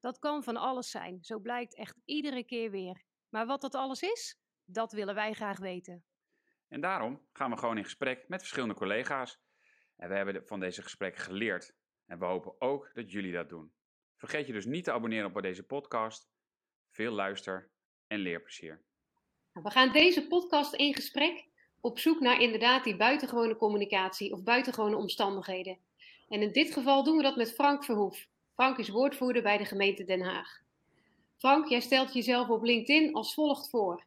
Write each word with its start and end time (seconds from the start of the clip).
Dat 0.00 0.18
kan 0.18 0.42
van 0.42 0.56
alles 0.56 0.90
zijn, 0.90 1.18
zo 1.24 1.38
blijkt 1.38 1.76
echt 1.76 2.00
iedere 2.04 2.44
keer 2.44 2.70
weer. 2.70 3.02
Maar 3.28 3.46
wat 3.46 3.60
dat 3.60 3.74
alles 3.74 4.02
is, 4.02 4.38
dat 4.64 4.92
willen 4.92 5.14
wij 5.14 5.32
graag 5.32 5.58
weten. 5.58 6.04
En 6.68 6.80
daarom 6.80 7.26
gaan 7.32 7.50
we 7.50 7.56
gewoon 7.56 7.76
in 7.76 7.84
gesprek 7.84 8.28
met 8.28 8.40
verschillende 8.40 8.74
collega's. 8.74 9.38
En 9.96 10.08
we 10.08 10.14
hebben 10.14 10.46
van 10.46 10.60
deze 10.60 10.82
gesprekken 10.82 11.22
geleerd. 11.22 11.74
En 12.06 12.18
we 12.18 12.24
hopen 12.24 12.60
ook 12.60 12.90
dat 12.94 13.10
jullie 13.10 13.32
dat 13.32 13.48
doen. 13.48 13.72
Vergeet 14.16 14.46
je 14.46 14.52
dus 14.52 14.64
niet 14.64 14.84
te 14.84 14.92
abonneren 14.92 15.34
op 15.34 15.42
deze 15.42 15.62
podcast. 15.62 16.28
Veel 16.90 17.12
luister- 17.12 17.70
en 18.06 18.18
leerplezier. 18.18 18.82
Nou, 19.52 19.66
we 19.66 19.70
gaan 19.70 19.92
deze 19.92 20.26
podcast 20.26 20.74
in 20.74 20.94
gesprek 20.94 21.44
op 21.80 21.98
zoek 21.98 22.20
naar 22.20 22.40
inderdaad 22.40 22.84
die 22.84 22.96
buitengewone 22.96 23.56
communicatie 23.56 24.32
of 24.32 24.42
buitengewone 24.42 24.96
omstandigheden. 24.96 25.78
En 26.28 26.42
in 26.42 26.52
dit 26.52 26.72
geval 26.72 27.04
doen 27.04 27.16
we 27.16 27.22
dat 27.22 27.36
met 27.36 27.54
Frank 27.54 27.84
Verhoef. 27.84 28.26
Frank 28.60 28.78
is 28.78 28.88
woordvoerder 28.88 29.42
bij 29.42 29.58
de 29.58 29.64
gemeente 29.64 30.04
Den 30.04 30.20
Haag. 30.20 30.62
Frank, 31.36 31.68
jij 31.68 31.80
stelt 31.80 32.12
jezelf 32.12 32.48
op 32.48 32.62
LinkedIn 32.62 33.14
als 33.14 33.34
volgt 33.34 33.70
voor. 33.70 34.04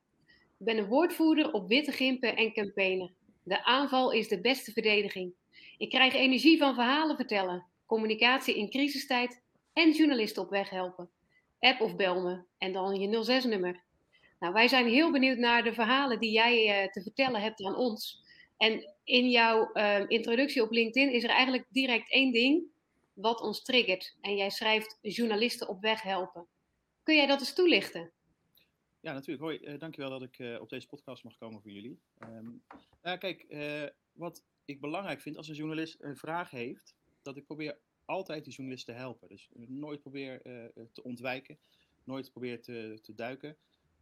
Ik 0.59 0.65
ben 0.65 0.77
een 0.77 0.87
woordvoerder 0.87 1.51
op 1.51 1.67
witte 1.67 1.91
gimpen 1.91 2.35
en 2.35 2.53
campaignen. 2.53 3.13
De 3.43 3.63
aanval 3.63 4.11
is 4.11 4.27
de 4.27 4.41
beste 4.41 4.71
verdediging. 4.71 5.33
Ik 5.77 5.89
krijg 5.89 6.13
energie 6.13 6.57
van 6.57 6.73
verhalen 6.73 7.15
vertellen, 7.15 7.65
communicatie 7.85 8.57
in 8.57 8.69
crisistijd 8.69 9.41
en 9.73 9.91
journalisten 9.91 10.43
op 10.43 10.49
weg 10.49 10.69
helpen. 10.69 11.09
App 11.59 11.81
of 11.81 11.95
bel 11.95 12.21
me 12.21 12.43
en 12.57 12.73
dan 12.73 12.99
je 12.99 13.41
06-nummer. 13.41 13.81
Nou, 14.39 14.53
wij 14.53 14.67
zijn 14.67 14.87
heel 14.87 15.11
benieuwd 15.11 15.37
naar 15.37 15.63
de 15.63 15.73
verhalen 15.73 16.19
die 16.19 16.31
jij 16.31 16.83
uh, 16.83 16.91
te 16.91 17.01
vertellen 17.01 17.41
hebt 17.41 17.63
aan 17.63 17.75
ons. 17.75 18.23
En 18.57 18.93
in 19.03 19.29
jouw 19.29 19.69
uh, 19.73 19.99
introductie 20.07 20.63
op 20.63 20.71
LinkedIn 20.71 21.13
is 21.13 21.23
er 21.23 21.29
eigenlijk 21.29 21.65
direct 21.69 22.11
één 22.11 22.31
ding 22.31 22.71
wat 23.13 23.41
ons 23.41 23.63
triggert. 23.63 24.15
En 24.21 24.35
jij 24.35 24.49
schrijft 24.49 24.97
journalisten 25.01 25.67
op 25.67 25.81
weg 25.81 26.01
helpen. 26.01 26.47
Kun 27.03 27.15
jij 27.15 27.27
dat 27.27 27.39
eens 27.39 27.53
toelichten? 27.53 28.11
Ja, 28.99 29.13
natuurlijk. 29.13 29.41
Hoi, 29.41 29.59
uh, 29.59 29.79
dankjewel 29.79 30.09
dat 30.09 30.21
ik 30.21 30.39
uh, 30.39 30.61
op 30.61 30.69
deze 30.69 30.87
podcast 30.87 31.23
mag 31.23 31.37
komen 31.37 31.61
voor 31.61 31.71
jullie. 31.71 31.99
Um, 32.19 32.63
nou, 33.01 33.17
kijk, 33.17 33.45
uh, 33.49 33.87
wat 34.11 34.43
ik 34.65 34.81
belangrijk 34.81 35.21
vind 35.21 35.37
als 35.37 35.47
een 35.47 35.55
journalist 35.55 35.95
een 35.99 36.17
vraag 36.17 36.49
heeft, 36.49 36.95
dat 37.21 37.37
ik 37.37 37.45
probeer 37.45 37.77
altijd 38.05 38.43
die 38.43 38.53
journalist 38.53 38.85
te 38.85 38.91
helpen. 38.91 39.27
Dus 39.27 39.49
nooit 39.53 40.01
probeer 40.01 40.41
te 40.91 41.03
ontwijken, 41.03 41.59
nooit 42.03 42.31
probeer 42.31 42.61
te, 42.61 42.99
te 43.01 43.15
duiken. 43.15 43.57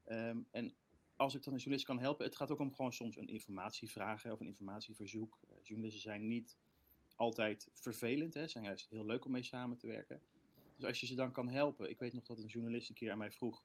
Um, 0.07 0.47
en 0.51 0.75
als 1.15 1.35
ik 1.35 1.43
dan 1.43 1.53
een 1.53 1.59
journalist 1.59 1.87
kan 1.87 1.99
helpen, 1.99 2.25
het 2.25 2.35
gaat 2.35 2.51
ook 2.51 2.59
om 2.59 2.73
gewoon 2.73 2.93
soms 2.93 3.17
een 3.17 3.27
informatievraag 3.27 4.25
of 4.25 4.39
een 4.39 4.47
informatieverzoek. 4.47 5.39
journalisten 5.61 6.01
zijn 6.01 6.27
niet 6.27 6.57
altijd 7.21 7.69
vervelend. 7.73 8.33
Hè. 8.33 8.47
zijn 8.47 8.63
juist 8.63 8.89
heel 8.89 9.05
leuk 9.05 9.25
om 9.25 9.31
mee 9.31 9.43
samen 9.43 9.77
te 9.77 9.87
werken. 9.87 10.21
Dus 10.75 10.85
als 10.85 10.99
je 10.99 11.05
ze 11.05 11.15
dan 11.15 11.31
kan 11.31 11.49
helpen. 11.49 11.89
Ik 11.89 11.99
weet 11.99 12.13
nog 12.13 12.25
dat 12.25 12.37
een 12.37 12.45
journalist 12.45 12.89
een 12.89 12.95
keer 12.95 13.11
aan 13.11 13.17
mij 13.17 13.31
vroeg. 13.31 13.63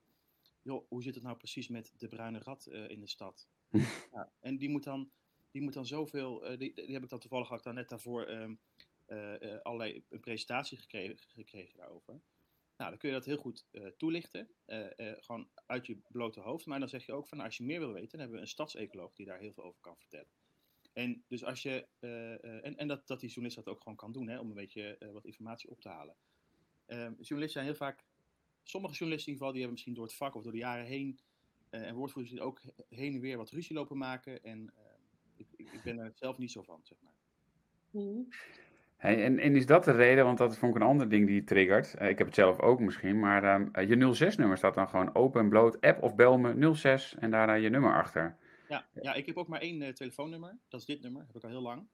Joh, 0.62 0.88
hoe 0.88 1.02
zit 1.02 1.14
het 1.14 1.24
nou 1.24 1.36
precies 1.36 1.68
met 1.68 1.92
de 1.96 2.08
bruine 2.08 2.38
rat 2.38 2.66
uh, 2.70 2.88
in 2.88 3.00
de 3.00 3.06
stad? 3.06 3.48
ja, 4.12 4.32
en 4.40 4.56
die 4.56 4.68
moet 4.68 4.84
dan, 4.84 5.10
die 5.50 5.62
moet 5.62 5.72
dan 5.72 5.86
zoveel. 5.86 6.52
Uh, 6.52 6.58
die, 6.58 6.74
die, 6.74 6.92
heb 6.92 7.02
ik 7.02 7.08
dan 7.08 7.18
toevallig 7.18 7.48
had 7.48 7.58
ik 7.58 7.64
dan 7.64 7.74
net 7.74 7.88
daarvoor 7.88 8.28
um, 8.28 8.60
uh, 9.06 9.60
allerlei 9.62 10.04
een 10.08 10.20
presentatie 10.20 10.78
gekregen, 10.78 11.18
gekregen 11.18 11.76
daarover. 11.76 12.20
Nou, 12.76 12.90
dan 12.90 12.98
kun 12.98 13.08
je 13.08 13.14
dat 13.14 13.24
heel 13.24 13.36
goed 13.36 13.66
toelichten. 13.96 14.48
gewoon 15.20 15.48
uit 15.66 15.86
je 15.86 15.98
blote 16.08 16.40
hoofd. 16.40 16.66
Maar 16.66 16.78
dan 16.78 16.88
zeg 16.88 17.06
je 17.06 17.12
ook 17.12 17.26
van 17.26 17.36
nou, 17.36 17.48
als 17.48 17.58
je 17.58 17.64
meer 17.64 17.78
wil 17.78 17.92
weten, 17.92 18.10
dan 18.10 18.20
hebben 18.20 18.36
we 18.36 18.42
een 18.42 18.48
stadsecoloog 18.48 19.14
die 19.14 19.26
daar 19.26 19.38
heel 19.38 19.52
veel 19.52 19.64
over 19.64 19.80
kan 19.80 19.96
vertellen. 19.96 20.30
En 20.96 21.24
dus 21.28 21.44
als 21.44 21.62
je, 21.62 21.86
uh, 22.00 22.10
uh, 22.10 22.66
en, 22.66 22.76
en 22.76 22.88
dat, 22.88 23.06
dat 23.06 23.20
die 23.20 23.28
journalist 23.28 23.64
dat 23.64 23.74
ook 23.74 23.82
gewoon 23.82 23.96
kan 23.96 24.12
doen, 24.12 24.28
hè, 24.28 24.38
om 24.38 24.48
een 24.48 24.54
beetje 24.54 24.96
uh, 24.98 25.12
wat 25.12 25.24
informatie 25.24 25.70
op 25.70 25.80
te 25.80 25.88
halen. 25.88 26.16
journalisten 26.86 27.48
zijn 27.48 27.64
heel 27.64 27.74
vaak, 27.74 28.04
sommige 28.62 28.94
journalisten 28.94 29.32
in 29.32 29.38
ieder 29.38 29.46
geval, 29.46 29.52
die 29.52 29.60
hebben 29.60 29.72
misschien 29.72 29.94
door 29.94 30.04
het 30.04 30.14
vak 30.14 30.34
of 30.34 30.42
door 30.42 30.52
de 30.52 30.58
jaren 30.58 30.86
heen, 30.86 31.18
en 31.70 31.94
woordvoerders 31.94 32.34
die 32.34 32.42
ook 32.42 32.60
heen 32.88 33.14
en 33.14 33.20
weer 33.20 33.36
wat 33.36 33.50
ruzie 33.50 33.74
lopen 33.74 33.98
maken. 33.98 34.42
En 34.42 34.72
ik, 35.36 35.46
ik, 35.56 35.82
ben 35.84 35.98
er 35.98 36.12
zelf 36.14 36.38
niet 36.38 36.52
zo 36.52 36.62
van, 36.62 36.80
zeg 36.82 36.98
maar. 37.00 37.14
Mm. 37.90 38.28
Hey, 38.96 39.24
en, 39.24 39.38
en, 39.38 39.56
is 39.56 39.66
dat 39.66 39.84
de 39.84 39.92
reden, 39.92 40.24
want 40.24 40.38
dat 40.38 40.58
vond 40.58 40.74
ik 40.74 40.80
een 40.80 40.88
ander 40.88 41.08
ding 41.08 41.26
die 41.26 41.44
triggert. 41.44 41.92
ik 41.92 42.18
heb 42.18 42.26
het 42.26 42.34
zelf 42.34 42.60
ook 42.60 42.80
misschien, 42.80 43.18
maar 43.18 43.60
je 43.86 44.14
06-nummer 44.32 44.56
staat 44.56 44.74
dan 44.74 44.88
gewoon 44.88 45.14
open 45.14 45.40
en 45.40 45.48
bloot, 45.48 45.80
app 45.80 46.02
of 46.02 46.14
bel 46.14 46.38
me 46.38 46.74
06 46.74 47.14
en 47.18 47.30
daarna 47.30 47.54
je 47.54 47.68
nummer 47.68 47.94
achter. 47.94 48.36
Ja, 48.68 48.88
ja, 49.02 49.14
ik 49.14 49.26
heb 49.26 49.36
ook 49.36 49.48
maar 49.48 49.60
één 49.60 49.80
uh, 49.80 49.88
telefoonnummer. 49.88 50.58
Dat 50.68 50.80
is 50.80 50.86
dit 50.86 51.00
nummer, 51.00 51.26
heb 51.26 51.36
ik 51.36 51.42
al 51.42 51.48
heel 51.48 51.60
lang. 51.60 51.88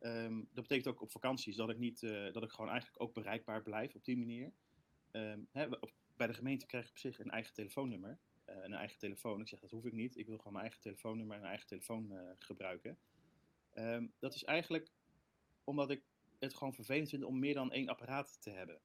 Um, 0.00 0.48
dat 0.52 0.62
betekent 0.68 0.86
ook 0.86 1.00
op 1.00 1.10
vakanties 1.10 1.56
dat 1.56 1.70
ik, 1.70 1.78
niet, 1.78 2.02
uh, 2.02 2.32
dat 2.32 2.42
ik 2.42 2.50
gewoon 2.50 2.70
eigenlijk 2.70 3.02
ook 3.02 3.14
bereikbaar 3.14 3.62
blijf 3.62 3.94
op 3.94 4.04
die 4.04 4.16
manier. 4.16 4.52
Um, 5.12 5.48
hè, 5.52 5.68
bij 6.16 6.26
de 6.26 6.34
gemeente 6.34 6.66
krijg 6.66 6.84
ik 6.84 6.90
op 6.90 6.98
zich 6.98 7.18
een 7.18 7.30
eigen 7.30 7.54
telefoonnummer. 7.54 8.18
Uh, 8.48 8.54
een 8.62 8.72
eigen 8.72 8.98
telefoon. 8.98 9.40
Ik 9.40 9.48
zeg 9.48 9.60
dat 9.60 9.70
hoef 9.70 9.84
ik 9.84 9.92
niet. 9.92 10.16
Ik 10.16 10.26
wil 10.26 10.36
gewoon 10.36 10.52
mijn 10.52 10.64
eigen 10.64 10.82
telefoonnummer 10.82 11.36
en 11.36 11.42
een 11.42 11.48
eigen 11.48 11.66
telefoon 11.66 12.12
gebruiken. 12.38 12.98
Um, 13.74 14.12
dat 14.18 14.34
is 14.34 14.44
eigenlijk 14.44 14.90
omdat 15.64 15.90
ik 15.90 16.02
het 16.38 16.54
gewoon 16.54 16.74
vervelend 16.74 17.08
vind 17.08 17.24
om 17.24 17.38
meer 17.38 17.54
dan 17.54 17.72
één 17.72 17.88
apparaat 17.88 18.42
te 18.42 18.50
hebben. 18.50 18.80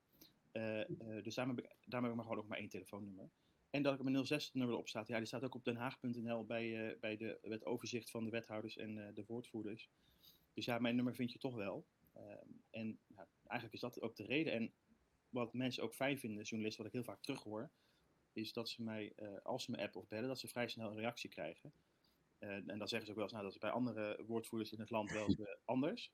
dus 1.24 1.36
daarom 1.36 1.56
heb, 1.56 1.66
ik, 1.66 1.76
daarom 1.86 2.10
ik 2.10 2.16
maar 2.16 2.26
gewoon 2.26 2.40
ook 2.40 2.48
maar 2.48 2.58
één 2.58 2.70
telefoonnummer. 2.70 3.30
En 3.70 3.84
dat 3.84 3.94
ik 3.94 4.04
mijn 4.04 4.26
06-nummer 4.26 4.78
op 4.78 4.88
staat. 4.88 5.08
Ja, 5.08 5.18
die 5.18 5.26
staat 5.26 5.44
ook 5.44 5.56
op 5.56 5.64
denhaag.nl 5.64 6.46
bij, 6.46 6.92
uh, 6.92 7.00
bij 7.00 7.18
de, 7.18 7.40
het 7.42 7.66
overzicht 7.66 8.10
van 8.10 8.24
de 8.24 8.32
wethouders 8.32 8.78
en 8.78 8.98
uh, 8.98 9.08
de 9.14 9.24
woordvoerders. 9.28 9.90
Dus 10.54 10.66
ja, 10.66 10.80
mijn 10.80 10.96
nummer 10.96 11.16
vind 11.16 11.32
je 11.32 11.40
toch 11.40 11.56
wel. 11.56 11.86
Um, 12.18 12.64
en 12.70 13.00
ja, 13.08 13.28
eigenlijk 13.44 13.74
is 13.74 13.80
dat 13.80 14.02
ook 14.02 14.16
de 14.16 14.26
reden. 14.26 14.54
En 14.54 14.74
wat 15.30 15.54
mensen 15.54 15.84
ook 15.84 15.94
fijn 15.94 16.20
vinden, 16.20 16.44
journalisten, 16.44 16.84
wat 16.84 16.94
ik 16.94 17.00
heel 17.00 17.14
vaak 17.14 17.22
terughoor, 17.22 17.72
is 18.34 18.54
dat 18.54 18.70
ze 18.70 18.84
mij, 18.84 19.14
uh, 19.16 19.38
als 19.44 19.64
ze 19.64 19.72
me 19.72 19.78
app 19.78 19.96
of 19.96 20.08
bellen, 20.08 20.28
dat 20.28 20.40
ze 20.40 20.48
vrij 20.48 20.68
snel 20.68 20.90
een 20.90 20.98
reactie 20.98 21.30
krijgen. 21.30 21.74
en 22.40 22.78
dan 22.78 22.88
zeggen 22.88 23.06
ze 23.06 23.10
ook 23.10 23.16
wel 23.18 23.24
eens, 23.24 23.32
nou, 23.32 23.44
dat 23.44 23.54
is 23.54 23.60
bij 23.60 23.70
andere 23.70 24.24
woordvoerders 24.28 24.72
in 24.72 24.80
het 24.80 24.90
land 24.90 25.12
wel 25.12 25.26
eens 25.28 25.58
anders. 25.66 26.12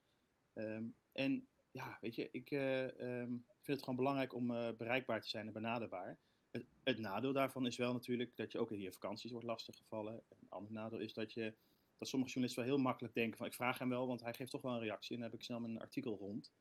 Um, 0.53 0.95
en 1.11 1.47
ja, 1.71 1.97
weet 2.01 2.15
je, 2.15 2.29
ik 2.31 2.51
um, 2.51 3.45
vind 3.61 3.77
het 3.77 3.79
gewoon 3.79 3.95
belangrijk 3.95 4.33
om 4.33 4.47
bereikbaar 4.77 5.21
te 5.21 5.29
zijn 5.29 5.47
en 5.47 5.53
benaderbaar. 5.53 6.19
Het, 6.55 6.65
het, 6.83 6.97
nadeel 6.97 7.33
daarvan 7.33 7.65
is 7.65 7.77
wel 7.77 7.93
natuurlijk 7.93 8.35
dat 8.35 8.51
je 8.51 8.59
ook 8.59 8.71
in 8.71 8.79
je 8.79 8.91
vakanties 8.91 9.31
wordt 9.31 9.45
lastiggevallen. 9.45 10.13
Een 10.13 10.49
ander 10.49 10.71
nadeel 10.71 10.99
is 10.99 11.13
dat, 11.13 11.33
je, 11.33 11.53
dat 11.97 12.07
sommige 12.07 12.31
journalisten 12.31 12.65
wel 12.65 12.73
heel 12.73 12.83
makkelijk 12.83 13.13
denken 13.13 13.37
van 13.37 13.47
ik 13.47 13.53
vraag 13.53 13.79
hem 13.79 13.89
wel, 13.89 14.07
want 14.07 14.21
hij 14.21 14.33
geeft 14.33 14.51
toch 14.51 14.61
wel 14.61 14.73
een 14.73 14.79
reactie 14.79 15.15
en 15.15 15.21
dan 15.21 15.29
heb 15.29 15.39
ik 15.39 15.45
snel 15.45 15.59
mijn 15.59 15.79
artikel 15.79 16.17
rond. 16.17 16.51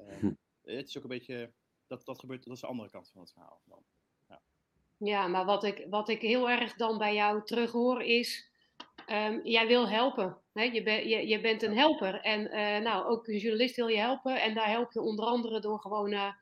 Uh, 0.00 0.18
hm. 0.18 0.32
Het 0.62 0.88
is 0.88 0.96
ook 0.96 1.02
een 1.02 1.08
beetje, 1.08 1.52
dat, 1.86 2.04
dat 2.04 2.18
gebeurt, 2.18 2.44
dat 2.44 2.54
is 2.54 2.60
de 2.60 2.66
andere 2.66 2.90
kant 2.90 3.10
van 3.10 3.20
het 3.20 3.32
verhaal. 3.32 3.60
Dan. 3.64 3.82
Ja. 4.28 4.40
ja, 4.96 5.26
maar 5.26 5.44
wat 5.44 5.64
ik, 5.64 5.86
wat 5.90 6.08
ik 6.08 6.20
heel 6.20 6.50
erg 6.50 6.74
dan 6.74 6.98
bij 6.98 7.14
jou 7.14 7.44
terughoor 7.44 8.02
is, 8.02 8.50
um, 9.08 9.46
jij 9.46 9.66
wil 9.66 9.88
helpen. 9.88 10.38
Hè? 10.52 10.62
Je, 10.62 10.82
ben, 10.82 11.08
je, 11.08 11.26
je 11.26 11.40
bent 11.40 11.62
een 11.62 11.76
helper 11.76 12.20
en 12.20 12.40
uh, 12.40 12.84
nou, 12.84 13.06
ook 13.06 13.28
een 13.28 13.38
journalist 13.38 13.76
wil 13.76 13.88
je 13.88 13.98
helpen 13.98 14.42
en 14.42 14.54
daar 14.54 14.70
help 14.70 14.92
je 14.92 15.00
onder 15.00 15.24
andere 15.24 15.60
door 15.60 15.80
gewoon... 15.80 16.12
Uh, 16.12 16.32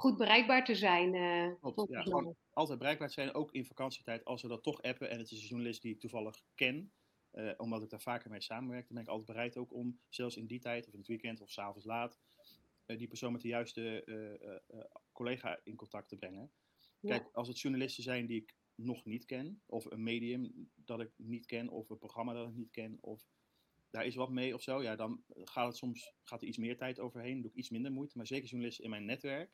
goed 0.00 0.16
bereikbaar 0.16 0.64
te 0.64 0.74
zijn. 0.74 1.14
Uh, 1.14 1.54
Klopt, 1.60 1.90
ja, 1.90 2.02
gewoon 2.02 2.36
altijd 2.50 2.78
bereikbaar 2.78 3.10
zijn, 3.10 3.34
ook 3.34 3.52
in 3.52 3.64
vakantietijd, 3.64 4.24
als 4.24 4.42
we 4.42 4.48
dat 4.48 4.62
toch 4.62 4.82
appen. 4.82 5.10
En 5.10 5.18
het 5.18 5.30
is 5.30 5.42
een 5.42 5.48
journalist 5.48 5.82
die 5.82 5.94
ik 5.94 6.00
toevallig 6.00 6.42
ken, 6.54 6.92
uh, 7.32 7.52
omdat 7.56 7.82
ik 7.82 7.90
daar 7.90 8.00
vaker 8.00 8.30
mee 8.30 8.40
samenwerk, 8.40 8.86
dan 8.86 8.94
ben 8.94 9.02
ik 9.02 9.08
altijd 9.08 9.26
bereid 9.26 9.56
ook 9.56 9.72
om, 9.72 10.00
zelfs 10.08 10.36
in 10.36 10.46
die 10.46 10.60
tijd, 10.60 10.86
of 10.86 10.92
in 10.92 10.98
het 10.98 11.08
weekend 11.08 11.40
of 11.40 11.50
s'avonds 11.50 11.86
laat, 11.86 12.20
uh, 12.86 12.98
die 12.98 13.08
persoon 13.08 13.32
met 13.32 13.40
de 13.40 13.48
juiste 13.48 14.04
collega 15.12 15.60
in 15.64 15.76
contact 15.76 16.08
te 16.08 16.16
brengen. 16.16 16.50
Kijk, 17.00 17.28
als 17.32 17.48
het 17.48 17.60
journalisten 17.60 18.02
zijn 18.02 18.26
die 18.26 18.40
ik 18.40 18.54
nog 18.74 19.04
niet 19.04 19.24
ken, 19.24 19.62
of 19.66 19.84
een 19.84 20.02
medium 20.02 20.70
dat 20.74 21.00
ik 21.00 21.10
niet 21.16 21.46
ken, 21.46 21.68
of 21.68 21.90
een 21.90 21.98
programma 21.98 22.32
dat 22.32 22.48
ik 22.48 22.54
niet 22.54 22.70
ken, 22.70 22.98
of 23.00 23.28
daar 23.90 24.06
is 24.06 24.14
wat 24.14 24.30
mee 24.30 24.54
of 24.54 24.62
zo, 24.62 24.82
ja, 24.82 24.96
dan 24.96 25.24
gaat 25.28 25.66
het 25.66 25.76
soms 25.76 26.14
gaat 26.22 26.42
er 26.42 26.48
iets 26.48 26.58
meer 26.58 26.76
tijd 26.76 27.00
overheen, 27.00 27.40
doe 27.40 27.50
ik 27.50 27.56
iets 27.56 27.70
minder 27.70 27.92
moeite. 27.92 28.16
Maar 28.16 28.26
zeker 28.26 28.48
journalisten 28.48 28.84
in 28.84 28.90
mijn 28.90 29.04
netwerk, 29.04 29.50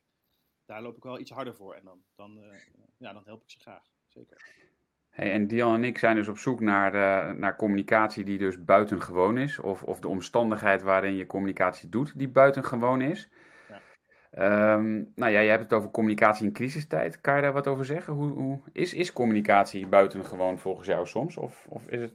daar 0.66 0.82
loop 0.82 0.96
ik 0.96 1.02
wel 1.02 1.18
iets 1.18 1.30
harder 1.30 1.54
voor. 1.54 1.74
En 1.74 1.84
dan, 1.84 2.02
dan, 2.14 2.38
uh, 2.38 2.58
ja, 2.98 3.12
dan 3.12 3.24
help 3.24 3.42
ik 3.42 3.50
ze 3.50 3.58
graag. 3.58 3.82
Zeker. 4.06 4.64
Hey, 5.08 5.32
en 5.32 5.46
Dion 5.46 5.74
en 5.74 5.84
ik 5.84 5.98
zijn 5.98 6.16
dus 6.16 6.28
op 6.28 6.38
zoek 6.38 6.60
naar, 6.60 6.94
uh, 6.94 7.38
naar 7.38 7.56
communicatie 7.56 8.24
die 8.24 8.38
dus 8.38 8.64
buitengewoon 8.64 9.38
is. 9.38 9.58
Of, 9.58 9.82
of 9.82 10.00
de 10.00 10.08
omstandigheid 10.08 10.82
waarin 10.82 11.14
je 11.14 11.26
communicatie 11.26 11.88
doet 11.88 12.18
die 12.18 12.28
buitengewoon 12.28 13.00
is. 13.00 13.28
Ja. 13.68 13.82
Ehm, 14.30 14.94
nou 14.94 15.32
ja, 15.32 15.42
jij 15.42 15.48
hebt 15.48 15.62
het 15.62 15.72
over 15.72 15.90
communicatie 15.90 16.46
in 16.46 16.52
crisistijd. 16.52 17.20
Kan 17.20 17.36
je 17.36 17.42
daar 17.42 17.52
wat 17.52 17.66
over 17.66 17.84
zeggen? 17.84 18.12
Hoe, 18.12 18.30
hoe 18.30 18.60
is, 18.72 18.94
is 18.94 19.12
communicatie 19.12 19.86
buitengewoon 19.86 20.58
volgens 20.58 20.86
jou 20.86 21.06
soms? 21.06 21.36
Of, 21.36 21.66
of 21.68 21.86
is 21.86 22.00
het... 22.00 22.14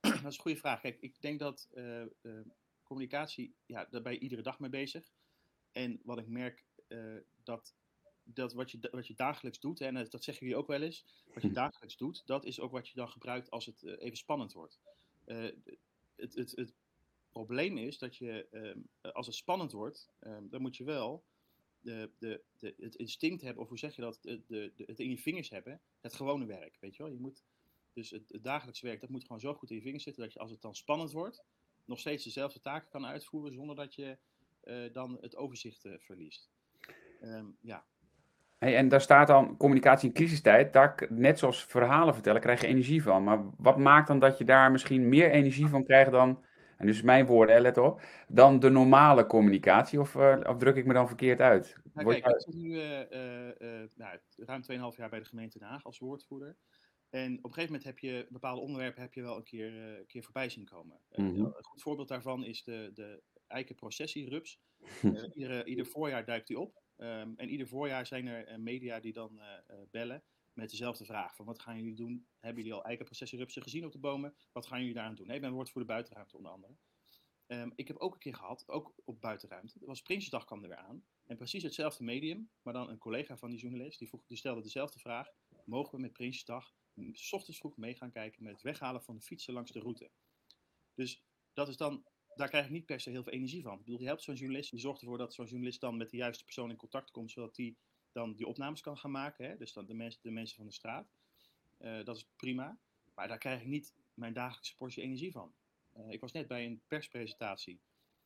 Dat 0.00 0.14
is 0.14 0.36
een 0.36 0.42
goede 0.42 0.58
vraag. 0.58 0.80
Kijk, 0.80 0.96
ik 1.00 1.20
denk 1.20 1.38
dat 1.38 1.68
uh, 1.74 2.00
uh, 2.22 2.40
communicatie, 2.82 3.56
ja, 3.66 3.86
daar 3.90 4.02
ben 4.02 4.12
je 4.12 4.18
iedere 4.18 4.42
dag 4.42 4.58
mee 4.58 4.70
bezig. 4.70 5.10
En 5.76 6.00
wat 6.04 6.18
ik 6.18 6.26
merk, 6.26 6.64
uh, 6.88 7.16
dat, 7.42 7.74
dat 8.24 8.52
wat 8.52 8.70
je, 8.70 8.88
wat 8.90 9.06
je 9.06 9.14
dagelijks 9.14 9.60
doet, 9.60 9.80
en 9.80 9.94
dat 9.94 10.24
zeggen 10.24 10.46
jullie 10.46 10.56
ook 10.56 10.66
wel 10.66 10.82
eens, 10.82 11.04
wat 11.34 11.42
je 11.42 11.52
dagelijks 11.52 11.96
doet, 11.96 12.26
dat 12.26 12.44
is 12.44 12.60
ook 12.60 12.70
wat 12.70 12.88
je 12.88 12.94
dan 12.94 13.08
gebruikt 13.08 13.50
als 13.50 13.66
het 13.66 13.82
even 13.82 14.16
spannend 14.16 14.52
wordt. 14.52 14.80
het, 15.24 16.34
het, 16.34 16.52
het 16.56 16.74
probleem 17.30 17.78
is 17.78 17.98
dat 17.98 18.16
je, 18.16 18.46
um, 18.50 18.88
als 19.12 19.26
het 19.26 19.34
spannend 19.34 19.72
wordt, 19.72 20.10
um, 20.20 20.48
dan 20.48 20.60
moet 20.60 20.76
je 20.76 20.84
wel 20.84 21.24
de, 21.80 22.10
de, 22.18 22.42
de, 22.58 22.74
het 22.78 22.94
instinct 22.94 23.42
hebben, 23.42 23.62
of 23.62 23.68
hoe 23.68 23.78
zeg 23.78 23.94
je 23.94 24.02
dat, 24.02 24.18
de, 24.22 24.42
de, 24.46 24.72
het 24.76 24.98
in 24.98 25.10
je 25.10 25.18
vingers 25.18 25.50
hebben, 25.50 25.80
het 26.00 26.14
gewone 26.14 26.46
werk, 26.46 26.76
weet 26.80 26.96
je 26.96 27.02
wel. 27.02 27.12
Je 27.12 27.20
moet, 27.20 27.44
dus 27.92 28.10
het, 28.10 28.28
het 28.28 28.42
dagelijks 28.42 28.80
werk, 28.80 29.00
dat 29.00 29.10
moet 29.10 29.22
gewoon 29.22 29.40
zo 29.40 29.54
goed 29.54 29.70
in 29.70 29.76
je 29.76 29.82
vingers 29.82 30.04
zitten, 30.04 30.22
dat 30.22 30.32
je 30.32 30.38
als 30.38 30.50
het 30.50 30.62
dan 30.62 30.74
spannend 30.74 31.12
wordt, 31.12 31.44
nog 31.84 31.98
steeds 31.98 32.24
dezelfde 32.24 32.60
taken 32.60 32.88
kan 32.90 33.06
uitvoeren, 33.06 33.52
zonder 33.52 33.76
dat 33.76 33.94
je 33.94 34.18
dan 34.92 35.18
het 35.20 35.36
overzicht 35.36 35.84
uh, 35.84 35.92
verliest. 35.98 36.50
Um, 37.22 37.56
ja. 37.60 37.84
Hey, 38.58 38.76
en 38.76 38.88
daar 38.88 39.00
staat 39.00 39.26
dan 39.26 39.56
communicatie 39.56 40.08
in 40.08 40.14
crisistijd, 40.14 40.72
daar, 40.72 41.06
net 41.08 41.38
zoals 41.38 41.64
verhalen 41.64 42.14
vertellen, 42.14 42.40
krijg 42.40 42.60
je 42.60 42.66
energie 42.66 43.02
van. 43.02 43.24
Maar 43.24 43.44
wat 43.56 43.78
maakt 43.78 44.06
dan 44.06 44.18
dat 44.18 44.38
je 44.38 44.44
daar 44.44 44.70
misschien 44.70 45.08
meer 45.08 45.30
energie 45.30 45.66
van 45.66 45.84
krijgt 45.84 46.10
dan 46.10 46.44
en 46.76 46.86
dus 46.86 47.02
mijn 47.02 47.26
woorden, 47.26 47.60
let 47.60 47.78
op, 47.78 48.00
dan 48.28 48.60
de 48.60 48.70
normale 48.70 49.26
communicatie, 49.26 50.00
of, 50.00 50.14
uh, 50.14 50.40
of 50.42 50.56
druk 50.56 50.76
ik 50.76 50.86
me 50.86 50.92
dan 50.92 51.06
verkeerd 51.06 51.40
uit? 51.40 51.76
Nou, 51.92 52.08
kijk, 52.08 52.26
ik 52.26 52.40
zit 52.40 52.54
nu 52.54 52.68
uh, 52.68 53.00
uh, 53.00 53.88
nou, 53.94 54.18
ruim 54.36 54.62
2,5 54.92 54.96
jaar 54.96 55.08
bij 55.08 55.18
de 55.18 55.24
gemeente 55.24 55.58
Den 55.58 55.68
Haag 55.68 55.84
als 55.84 55.98
woordvoerder. 55.98 56.56
En 57.10 57.38
op 57.38 57.44
een 57.44 57.52
gegeven 57.52 57.72
moment 57.72 57.84
heb 57.84 57.98
je 57.98 58.26
bepaalde 58.28 58.60
onderwerpen 58.60 59.02
heb 59.02 59.14
je 59.14 59.22
wel 59.22 59.36
een 59.36 59.44
keer, 59.44 59.74
een 59.74 60.06
keer 60.06 60.22
voorbij 60.22 60.48
zien 60.48 60.64
komen. 60.64 61.00
Mm 61.14 61.34
-hmm. 61.34 61.44
Een 61.44 61.64
goed 61.64 61.82
voorbeeld 61.82 62.08
daarvan 62.08 62.44
is 62.44 62.64
de, 62.64 62.90
de 62.94 63.22
eikenprocessierups. 63.46 64.60
ieder, 65.34 65.66
ieder 65.66 65.86
voorjaar 65.86 66.24
duikt 66.24 66.46
die 66.46 66.58
op. 66.58 66.82
Um, 66.96 67.34
en 67.36 67.48
ieder 67.48 67.66
voorjaar 67.66 68.06
zijn 68.06 68.26
er 68.26 68.60
media 68.60 69.00
die 69.00 69.12
dan 69.12 69.40
bellen 69.90 70.24
met 70.52 70.70
dezelfde 70.70 71.04
vraag. 71.04 71.34
Van 71.34 71.46
wat 71.46 71.60
gaan 71.60 71.76
jullie 71.76 71.94
doen? 71.94 72.26
Hebben 72.40 72.62
jullie 72.62 72.78
al 72.78 72.84
eikenprocessierupsen 72.84 73.62
gezien 73.62 73.84
op 73.84 73.92
de 73.92 73.98
bomen? 73.98 74.34
Wat 74.52 74.66
gaan 74.66 74.78
jullie 74.78 74.94
daaraan 74.94 75.14
doen? 75.14 75.26
Nee, 75.26 75.36
ik 75.36 75.42
ben 75.42 75.52
woordvoerder 75.52 75.92
buitenruimte 75.92 76.36
onder 76.36 76.52
andere. 76.52 76.76
Um, 77.46 77.72
ik 77.74 77.88
heb 77.88 77.96
ook 77.96 78.12
een 78.12 78.18
keer 78.18 78.34
gehad, 78.34 78.68
ook 78.68 78.94
op 79.04 79.20
buitenruimte. 79.20 79.78
Dat 79.78 79.88
was 79.88 80.02
Prinsjesdag 80.02 80.44
kwam 80.44 80.62
er 80.62 80.68
weer 80.68 80.78
aan. 80.78 81.04
En 81.26 81.36
precies 81.36 81.62
hetzelfde 81.62 82.04
medium, 82.04 82.50
maar 82.62 82.72
dan 82.72 82.88
een 82.88 82.98
collega 82.98 83.36
van 83.36 83.50
die 83.50 83.58
journalist, 83.58 83.98
die, 83.98 84.08
vroeg, 84.08 84.26
die 84.26 84.36
stelde 84.36 84.62
dezelfde 84.62 84.98
vraag. 84.98 85.28
Mogen 85.64 85.94
we 85.94 86.00
met 86.00 86.12
Prinsjesdag 86.12 86.74
s 87.12 87.32
ochtends 87.32 87.58
vroeg 87.58 87.76
mee 87.76 87.94
gaan 87.94 88.10
kijken 88.10 88.42
met 88.42 88.52
het 88.52 88.62
weghalen 88.62 89.02
van 89.02 89.14
de 89.16 89.22
fietsen 89.22 89.54
langs 89.54 89.72
de 89.72 89.80
route? 89.80 90.10
Dus 90.94 91.24
dat 91.52 91.68
is 91.68 91.76
dan, 91.76 92.04
daar 92.36 92.48
krijg 92.48 92.64
ik 92.64 92.70
niet 92.70 92.86
per 92.86 93.00
se 93.00 93.10
heel 93.10 93.22
veel 93.22 93.32
energie 93.32 93.62
van. 93.62 93.78
Ik 93.78 93.84
bedoel, 93.84 94.00
je 94.00 94.06
helpt 94.06 94.22
zo'n 94.22 94.34
journalist, 94.34 94.70
je 94.70 94.78
zorgt 94.78 95.00
ervoor 95.00 95.18
dat 95.18 95.34
zo'n 95.34 95.46
journalist 95.46 95.80
dan 95.80 95.96
met 95.96 96.10
de 96.10 96.16
juiste 96.16 96.44
persoon 96.44 96.70
in 96.70 96.76
contact 96.76 97.10
komt, 97.10 97.30
zodat 97.30 97.54
die 97.54 97.76
dan 98.12 98.34
die 98.34 98.46
opnames 98.46 98.80
kan 98.80 98.98
gaan 98.98 99.10
maken. 99.10 99.48
Hè? 99.48 99.56
Dus 99.56 99.72
dan 99.72 99.86
de, 99.86 99.94
mensen, 99.94 100.20
de 100.22 100.30
mensen 100.30 100.56
van 100.56 100.66
de 100.66 100.72
straat. 100.72 101.12
Uh, 101.78 102.04
dat 102.04 102.16
is 102.16 102.26
prima. 102.36 102.78
Maar 103.14 103.28
daar 103.28 103.38
krijg 103.38 103.60
ik 103.60 103.66
niet 103.66 103.94
mijn 104.14 104.32
dagelijkse 104.32 104.76
portie 104.76 105.02
energie 105.02 105.32
van. 105.32 105.54
Uh, 105.96 106.10
ik 106.10 106.20
was 106.20 106.32
net 106.32 106.46
bij 106.46 106.66
een 106.66 106.82
perspresentatie. 106.86 107.80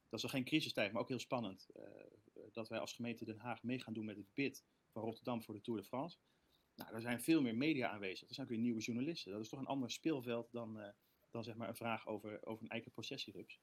Dat 0.08 0.18
is 0.18 0.24
al 0.24 0.30
geen 0.30 0.44
crisistijd, 0.44 0.92
maar 0.92 1.02
ook 1.02 1.08
heel 1.08 1.18
spannend. 1.18 1.68
Uh, 1.76 1.84
dat 2.52 2.68
wij 2.68 2.78
als 2.78 2.92
gemeente 2.92 3.24
Den 3.24 3.38
Haag 3.38 3.62
mee 3.62 3.80
gaan 3.80 3.92
doen 3.92 4.04
met 4.04 4.16
het 4.16 4.34
bid 4.34 4.64
van 4.92 5.02
Rotterdam 5.02 5.42
voor 5.42 5.54
de 5.54 5.60
Tour 5.60 5.80
de 5.80 5.86
France. 5.86 6.18
Nou, 6.74 6.94
er 6.94 7.00
zijn 7.00 7.20
veel 7.20 7.42
meer 7.42 7.56
media 7.56 7.88
aanwezig. 7.88 8.28
Er 8.28 8.34
zijn 8.34 8.46
ook 8.46 8.52
weer 8.52 8.62
nieuwe 8.62 8.80
journalisten. 8.80 9.32
Dat 9.32 9.40
is 9.40 9.48
toch 9.48 9.60
een 9.60 9.66
ander 9.66 9.90
speelveld 9.90 10.52
dan, 10.52 10.94
dan 11.30 11.44
zeg 11.44 11.54
maar 11.54 11.68
een 11.68 11.74
vraag 11.74 12.06
over, 12.06 12.46
over 12.46 12.62
een 12.62 12.70
eigen 12.70 12.92
processierups. 12.92 13.60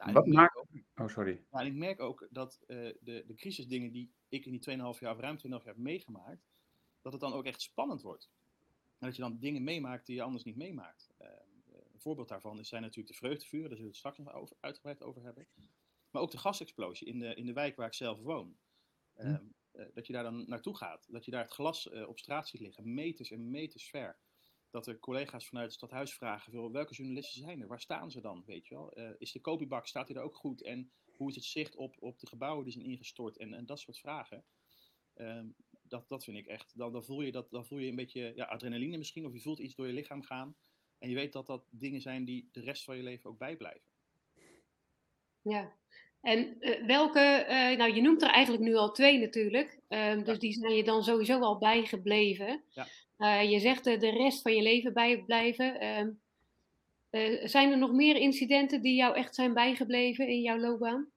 Nou, 0.00 0.12
Wat 0.12 0.26
maakt... 0.26 0.56
Ook, 0.56 0.68
oh, 0.94 1.08
sorry. 1.08 1.44
Nou, 1.50 1.64
en 1.64 1.70
ik 1.70 1.78
merk 1.78 2.00
ook 2.00 2.28
dat 2.30 2.60
uh, 2.66 2.76
de, 3.00 3.24
de 3.26 3.34
crisisdingen 3.34 3.92
die 3.92 4.12
ik 4.28 4.46
in 4.46 4.52
die 4.52 4.76
2,5 4.76 4.76
jaar 4.76 4.88
of 4.88 5.18
ruim 5.18 5.36
2,5 5.36 5.42
jaar 5.42 5.60
heb 5.64 5.76
meegemaakt, 5.76 6.48
dat 7.02 7.12
het 7.12 7.20
dan 7.20 7.32
ook 7.32 7.44
echt 7.44 7.60
spannend 7.60 8.02
wordt. 8.02 8.30
En 8.98 9.06
dat 9.06 9.16
je 9.16 9.22
dan 9.22 9.38
dingen 9.38 9.64
meemaakt 9.64 10.06
die 10.06 10.16
je 10.16 10.22
anders 10.22 10.44
niet 10.44 10.56
meemaakt. 10.56 11.10
Uh, 11.20 11.28
een 11.92 12.00
voorbeeld 12.00 12.28
daarvan 12.28 12.64
zijn 12.64 12.82
natuurlijk 12.82 13.08
de 13.08 13.18
vreugdevuren, 13.18 13.68
daar 13.68 13.78
zullen 13.78 13.92
we 13.92 13.98
het 13.98 14.06
straks 14.06 14.18
nog 14.18 14.32
over, 14.32 14.56
uitgebreid 14.60 15.02
over 15.02 15.22
hebben. 15.22 15.46
Maar 16.10 16.22
ook 16.22 16.30
de 16.30 16.38
gasexplosie 16.38 17.06
in 17.06 17.18
de, 17.18 17.34
in 17.34 17.46
de 17.46 17.52
wijk 17.52 17.76
waar 17.76 17.86
ik 17.86 17.94
zelf 17.94 18.20
woon. 18.20 18.56
Uh, 19.16 19.36
hm. 19.36 19.44
dat 19.94 20.06
je 20.06 20.12
daar 20.12 20.22
dan 20.22 20.48
naartoe 20.48 20.76
gaat, 20.76 21.06
dat 21.10 21.24
je 21.24 21.30
daar 21.30 21.42
het 21.42 21.52
glas 21.52 21.88
op 21.88 22.18
straat 22.18 22.48
ziet 22.48 22.60
liggen, 22.60 22.94
meters 22.94 23.30
en 23.30 23.50
meters 23.50 23.88
ver 23.88 24.18
dat 24.70 24.86
er 24.86 24.98
collega's 24.98 25.48
vanuit 25.48 25.66
het 25.66 25.74
stadhuis 25.74 26.14
vragen: 26.14 26.72
welke 26.72 26.94
journalisten 26.94 27.40
zijn 27.40 27.60
er? 27.60 27.68
Waar 27.68 27.80
staan 27.80 28.10
ze 28.10 28.20
dan? 28.20 28.42
Weet 28.46 28.66
je 28.66 28.74
wel? 28.74 28.98
Uh, 28.98 29.10
is 29.18 29.32
de 29.32 29.40
kopiebak, 29.40 29.86
staat 29.86 30.08
hij 30.08 30.16
er 30.16 30.22
ook 30.22 30.36
goed? 30.36 30.62
En 30.62 30.92
hoe 31.16 31.28
is 31.28 31.34
het 31.34 31.44
zicht 31.44 31.76
op, 31.76 31.96
op 31.98 32.18
de 32.18 32.26
gebouwen 32.26 32.64
die 32.64 32.72
zijn 32.72 32.84
ingestort? 32.84 33.36
En, 33.36 33.54
en 33.54 33.66
dat 33.66 33.80
soort 33.80 33.98
vragen. 33.98 34.44
Um, 35.14 35.54
dat, 35.82 36.08
dat 36.08 36.24
vind 36.24 36.36
ik 36.36 36.46
echt. 36.46 36.76
Dan, 36.76 36.92
dan, 36.92 37.04
voel 37.04 37.22
je 37.22 37.32
dat, 37.32 37.50
dan 37.50 37.66
voel 37.66 37.78
je 37.78 37.88
een 37.88 37.96
beetje 37.96 38.32
ja, 38.34 38.44
adrenaline 38.44 38.96
misschien, 38.98 39.26
of 39.26 39.32
je 39.32 39.40
voelt 39.40 39.58
iets 39.58 39.74
door 39.74 39.86
je 39.86 39.92
lichaam 39.92 40.22
gaan. 40.22 40.56
En 40.98 41.08
je 41.08 41.14
weet 41.14 41.32
dat 41.32 41.46
dat 41.46 41.66
dingen 41.70 42.00
zijn 42.00 42.24
die 42.24 42.48
de 42.52 42.60
rest 42.60 42.84
van 42.84 42.96
je 42.96 43.02
leven 43.02 43.30
ook 43.30 43.38
bijblijven. 43.38 43.88
Ja, 45.42 45.78
en 46.20 46.56
uh, 46.60 46.86
welke, 46.86 47.46
uh, 47.48 47.78
nou 47.78 47.94
je 47.94 48.02
noemt 48.02 48.22
er 48.22 48.30
eigenlijk 48.30 48.64
nu 48.64 48.74
al 48.74 48.92
twee 48.92 49.18
natuurlijk, 49.18 49.80
um, 49.88 50.24
dus 50.24 50.34
ja. 50.34 50.40
die 50.40 50.52
zijn 50.52 50.74
je 50.74 50.84
dan 50.84 51.04
sowieso 51.04 51.40
al 51.40 51.58
bijgebleven. 51.58 52.62
Ja. 52.70 52.86
Uh, 53.18 53.50
je 53.50 53.58
zegt 53.58 53.84
de 53.84 54.10
rest 54.10 54.42
van 54.42 54.54
je 54.54 54.62
leven 54.62 54.92
bijblijven. 54.92 55.84
Uh, 57.10 57.46
zijn 57.46 57.70
er 57.70 57.78
nog 57.78 57.92
meer 57.92 58.16
incidenten 58.16 58.82
die 58.82 58.94
jou 58.94 59.16
echt 59.16 59.34
zijn 59.34 59.54
bijgebleven 59.54 60.28
in 60.28 60.40
jouw 60.40 60.58
loopbaan? 60.58 61.10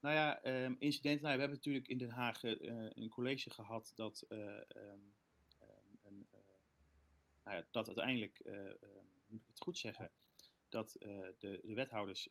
Nou 0.00 0.14
ja, 0.14 0.40
um, 0.44 0.76
incidenten. 0.78 1.22
Nou, 1.22 1.34
we 1.34 1.40
hebben 1.40 1.58
natuurlijk 1.58 1.88
in 1.88 1.98
Den 1.98 2.10
Haag 2.10 2.42
een 2.42 3.08
college 3.08 3.50
gehad 3.50 3.92
dat, 3.96 4.26
nou 7.44 7.56
ja, 7.56 7.64
dat 7.70 7.86
uiteindelijk, 7.86 8.40
moet 9.26 9.40
ik 9.40 9.46
het 9.46 9.60
goed 9.60 9.78
zeggen, 9.78 10.10
dat 10.68 10.96
de, 10.98 11.60
de, 11.62 11.74
wethouders 11.74 12.28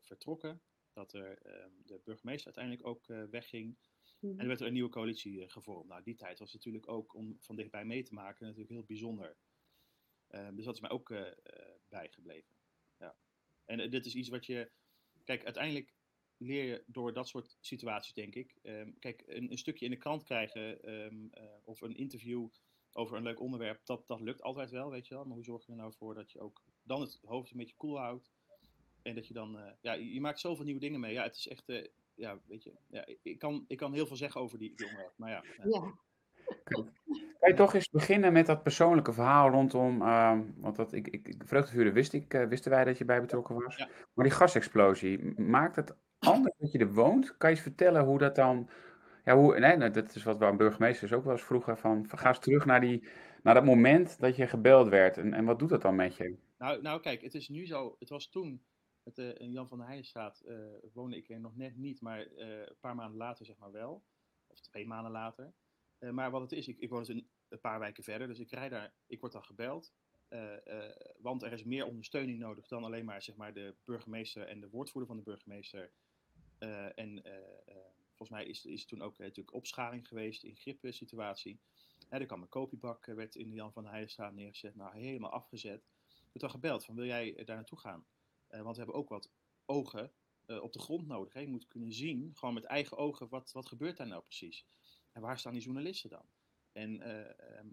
vertrokken. 0.00 0.60
Dat 0.92 1.12
er 1.12 1.38
de 1.84 2.00
burgemeester 2.04 2.46
uiteindelijk 2.46 2.86
ook 2.86 3.30
wegging. 3.30 3.76
En 4.22 4.38
er 4.38 4.46
werd 4.46 4.60
er 4.60 4.66
een 4.66 4.72
nieuwe 4.72 4.90
coalitie 4.90 5.40
uh, 5.40 5.48
gevormd. 5.48 5.88
Nou, 5.88 6.02
die 6.02 6.14
tijd 6.14 6.38
was 6.38 6.52
natuurlijk 6.52 6.88
ook 6.88 7.14
om 7.14 7.36
van 7.40 7.56
dichtbij 7.56 7.84
mee 7.84 8.02
te 8.02 8.14
maken 8.14 8.44
natuurlijk 8.44 8.72
heel 8.72 8.84
bijzonder. 8.84 9.36
Uh, 10.30 10.48
dus 10.52 10.64
dat 10.64 10.74
is 10.74 10.80
mij 10.80 10.90
ook 10.90 11.10
uh, 11.10 11.26
bijgebleven. 11.88 12.56
Ja. 12.98 13.16
En 13.64 13.90
dit 13.90 14.06
is 14.06 14.14
iets 14.14 14.28
wat 14.28 14.46
je. 14.46 14.70
Kijk, 15.24 15.44
uiteindelijk 15.44 15.94
leer 16.36 16.64
je 16.64 16.84
door 16.86 17.12
dat 17.12 17.28
soort 17.28 17.56
situaties, 17.60 18.12
denk 18.12 18.34
ik. 18.34 18.58
Um, 18.62 18.98
kijk, 18.98 19.22
een, 19.26 19.50
een, 19.50 19.58
stukje 19.58 19.84
in 19.84 19.90
de 19.90 19.96
krant 19.96 20.22
krijgen 20.22 20.92
um, 20.92 21.30
of 21.64 21.80
een 21.80 21.96
interview 21.96 22.48
over 22.92 23.16
een 23.16 23.22
leuk 23.22 23.40
onderwerp, 23.40 23.86
dat, 23.86 24.06
dat 24.06 24.20
lukt 24.20 24.42
altijd 24.42 24.70
wel, 24.70 24.90
weet 24.90 25.06
je 25.06 25.14
wel. 25.14 25.24
Maar 25.24 25.34
hoe 25.34 25.44
zorg 25.44 25.66
je 25.66 25.72
er 25.72 25.78
nou 25.78 25.92
voor 25.94 26.14
dat 26.14 26.32
je 26.32 26.40
ook 26.40 26.64
dan 26.82 27.00
het 27.00 27.18
hoofd 27.22 27.50
een 27.50 27.56
beetje 27.56 27.76
koel 27.76 27.90
cool 27.90 28.02
houdt? 28.02 28.32
En 29.02 29.14
dat 29.14 29.26
je 29.26 29.34
dan, 29.34 29.58
ja, 29.80 29.92
je, 29.92 30.14
je, 30.14 30.20
maakt 30.20 30.40
zoveel 30.40 30.64
nieuwe 30.64 30.80
dingen 30.80 31.00
mee. 31.00 31.12
Ja, 31.12 31.22
het 31.22 31.36
is 31.36 31.48
echt, 31.48 31.64
ja, 32.14 32.38
weet 32.46 32.62
je, 32.62 32.72
ja, 32.88 33.06
ik, 33.22 33.38
kan, 33.38 33.64
ik 33.68 33.76
kan 33.76 33.92
heel 33.92 34.06
veel 34.06 34.16
zeggen 34.16 34.40
over 34.40 34.58
die, 34.58 34.72
die 34.76 34.86
onderwerp, 34.86 35.14
maar 35.16 35.30
ja. 35.30 35.44
ja. 35.64 35.94
Kan 37.42 37.50
je 37.50 37.56
toch 37.56 37.74
eens 37.74 37.90
beginnen 37.90 38.32
met 38.32 38.46
dat 38.46 38.62
persoonlijke 38.62 39.12
verhaal 39.12 39.50
rondom, 39.50 40.02
uh, 40.02 40.38
want 40.56 40.76
dat, 40.76 40.92
ik, 40.92 41.08
ik, 41.08 41.34
vreugdevuren 41.44 41.92
wist 41.92 42.12
ik, 42.12 42.34
uh, 42.34 42.44
wisten 42.44 42.70
wij 42.70 42.84
dat 42.84 42.98
je 42.98 43.04
bij 43.04 43.20
betrokken 43.20 43.54
was, 43.54 43.76
ja. 43.76 43.88
maar 44.14 44.24
die 44.24 44.34
gasexplosie, 44.34 45.40
maakt 45.40 45.76
het 45.76 45.96
anders 46.18 46.54
dat 46.58 46.72
je 46.72 46.78
er 46.78 46.92
woont? 46.92 47.36
Kan 47.36 47.50
je 47.50 47.56
eens 47.56 47.64
vertellen 47.64 48.04
hoe 48.04 48.18
dat 48.18 48.34
dan, 48.34 48.68
ja, 49.24 49.36
hoe, 49.36 49.58
nee, 49.58 49.90
dat 49.90 50.14
is 50.14 50.22
wat 50.22 50.38
we 50.38 50.44
aan 50.44 50.56
burgemeesters 50.56 51.12
ook 51.12 51.24
wel 51.24 51.32
eens 51.32 51.42
vroegen, 51.42 51.78
van 51.78 52.08
ga 52.08 52.28
eens 52.28 52.38
terug 52.38 52.64
naar, 52.64 52.80
die, 52.80 53.08
naar 53.42 53.54
dat 53.54 53.64
moment 53.64 54.20
dat 54.20 54.36
je 54.36 54.46
gebeld 54.46 54.88
werd 54.88 55.18
en, 55.18 55.34
en 55.34 55.44
wat 55.44 55.58
doet 55.58 55.68
dat 55.68 55.82
dan 55.82 55.94
met 55.94 56.16
je? 56.16 56.36
Nou, 56.58 56.82
nou 56.82 57.00
kijk, 57.00 57.22
het 57.22 57.34
is 57.34 57.48
nu 57.48 57.66
zo, 57.66 57.96
het 57.98 58.08
was 58.08 58.28
toen 58.28 58.62
het, 59.04 59.18
uh, 59.18 59.34
in 59.34 59.50
Jan 59.50 59.68
van 59.68 59.78
der 59.78 59.86
Heijenstraat 59.86 60.42
uh, 60.46 60.74
woonde 60.92 61.16
ik 61.16 61.28
er 61.28 61.40
nog 61.40 61.56
net 61.56 61.76
niet, 61.76 62.00
maar 62.00 62.28
uh, 62.28 62.58
een 62.58 62.76
paar 62.80 62.94
maanden 62.94 63.18
later 63.18 63.46
zeg 63.46 63.58
maar 63.58 63.72
wel. 63.72 64.04
Of 64.46 64.60
twee 64.60 64.86
maanden 64.86 65.12
later. 65.12 65.52
maar 65.98 66.30
wat 66.30 66.40
het 66.40 66.52
is, 66.52 66.68
ik, 66.68 66.78
ik 66.78 66.90
woon 66.90 66.98
dus 66.98 67.08
een, 67.08 67.30
paar 67.60 67.78
wijken 67.78 68.04
verder, 68.04 68.28
dus 68.28 68.38
ik 68.38 68.50
rij 68.50 68.68
daar, 68.68 68.94
ik 69.06 69.20
word 69.20 69.32
dan 69.32 69.44
gebeld. 69.44 69.92
want 71.18 71.42
er 71.42 71.52
is 71.52 71.64
meer 71.64 71.86
ondersteuning 71.86 72.38
nodig 72.38 72.68
dan 72.68 72.84
alleen 72.84 73.04
maar, 73.04 73.22
zeg 73.22 73.36
maar 73.36 73.54
de 73.54 73.74
burgemeester 73.84 74.46
en 74.46 74.60
de 74.60 74.68
woordvoerder 74.68 75.08
van 75.08 75.16
de 75.16 75.30
burgemeester. 75.30 75.92
en 76.94 77.22
volgens 78.06 78.30
mij 78.30 78.44
is, 78.44 78.64
is 78.64 78.86
toen 78.86 79.02
ook 79.02 79.18
natuurlijk 79.18 79.56
opschaling 79.56 80.08
geweest 80.08 80.42
in 80.42 80.56
griepsituatie. 80.56 81.60
Ja, 82.10 82.18
er 82.18 82.26
kwam 82.26 82.42
een 82.42 82.48
kopiebak, 82.48 83.06
werd 83.06 83.34
in 83.34 83.48
de 83.48 83.54
Jan 83.54 83.72
van 83.72 83.86
Heijenstraat 83.86 84.34
neergezet, 84.34 84.74
nou 84.74 84.96
helemaal 84.96 85.30
afgezet. 85.30 85.84
Ik 86.08 86.40
werd 86.40 86.40
dan 86.40 86.50
gebeld 86.50 86.84
van 86.84 86.94
wil 86.94 87.06
jij 87.06 87.44
daar 87.44 87.56
naartoe 87.56 87.78
gaan? 87.78 88.06
Uh, 88.54 88.60
want 88.60 88.76
we 88.76 88.82
hebben 88.82 89.00
ook 89.00 89.08
wat 89.08 89.30
ogen 89.64 90.12
op 90.60 90.72
de 90.72 90.78
grond 90.78 91.06
nodig. 91.06 91.40
Je 91.40 91.46
moet 91.46 91.68
kunnen 91.68 91.92
zien, 91.92 92.30
gewoon 92.34 92.54
met 92.54 92.64
eigen 92.64 92.96
ogen, 92.96 93.28
wat, 93.28 93.52
wat 93.52 93.66
gebeurt 93.66 93.96
daar 93.96 94.06
nou 94.06 94.22
precies? 94.22 94.66
En 95.12 95.22
waar 95.22 95.38
staan 95.38 95.52
die 95.52 95.62
journalisten 95.62 96.10
dan? 96.10 96.26
En 96.72 97.00
ehm, 97.00 97.66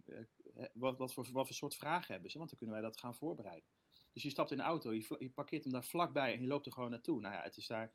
wat, 0.74 0.98
wat, 0.98 1.14
voor, 1.14 1.28
wat 1.32 1.46
voor 1.46 1.56
soort 1.56 1.76
vragen 1.76 2.14
hebben 2.14 2.32
ze? 2.32 2.38
Want 2.38 2.50
dan 2.50 2.60
kunnen 2.60 2.76
wij 2.76 2.86
dat 2.86 3.00
gaan 3.00 3.16
voorbereiden. 3.16 3.70
Dus 4.14 4.24
je 4.24 4.30
stapt 4.30 4.52
in 4.52 4.58
de 4.58 4.64
auto, 4.64 4.94
je, 4.94 5.16
je 5.20 5.30
parkeert 5.30 5.64
hem 5.64 5.74
daar 5.74 5.84
vlakbij 5.84 6.34
en 6.34 6.42
je 6.42 6.48
loopt 6.48 6.66
er 6.66 6.72
gewoon 6.72 6.90
naartoe. 6.90 7.22
Nou 7.22 7.34
ja, 7.34 7.42
het 7.42 7.58
is 7.58 7.68
daar, 7.68 7.94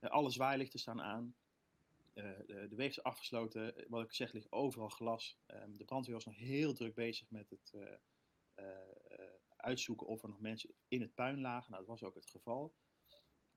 alle 0.00 0.30
zwaailichten 0.30 0.78
staan 0.78 1.02
aan. 1.02 1.34
de, 2.14 2.66
de 2.68 2.76
weg 2.76 2.88
is 2.88 3.02
afgesloten. 3.02 3.74
Wat 3.88 4.04
ik 4.04 4.12
zeg, 4.12 4.32
ligt 4.32 4.52
overal 4.52 4.88
glas. 4.88 5.38
Ehm, 5.46 5.76
de 5.76 5.84
brandweer 5.84 6.14
was 6.14 6.24
nog 6.24 6.36
heel 6.36 6.74
druk 6.74 6.94
bezig 6.94 7.30
met 7.30 7.50
het 7.50 7.72
uitzoeken 9.62 10.06
of 10.06 10.22
er 10.22 10.28
nog 10.28 10.40
mensen 10.40 10.74
in 10.88 11.00
het 11.00 11.14
puin 11.14 11.40
lagen. 11.40 11.70
Nou, 11.70 11.84
dat 11.86 12.00
was 12.00 12.08
ook 12.08 12.14
het 12.14 12.26
geval. 12.26 12.74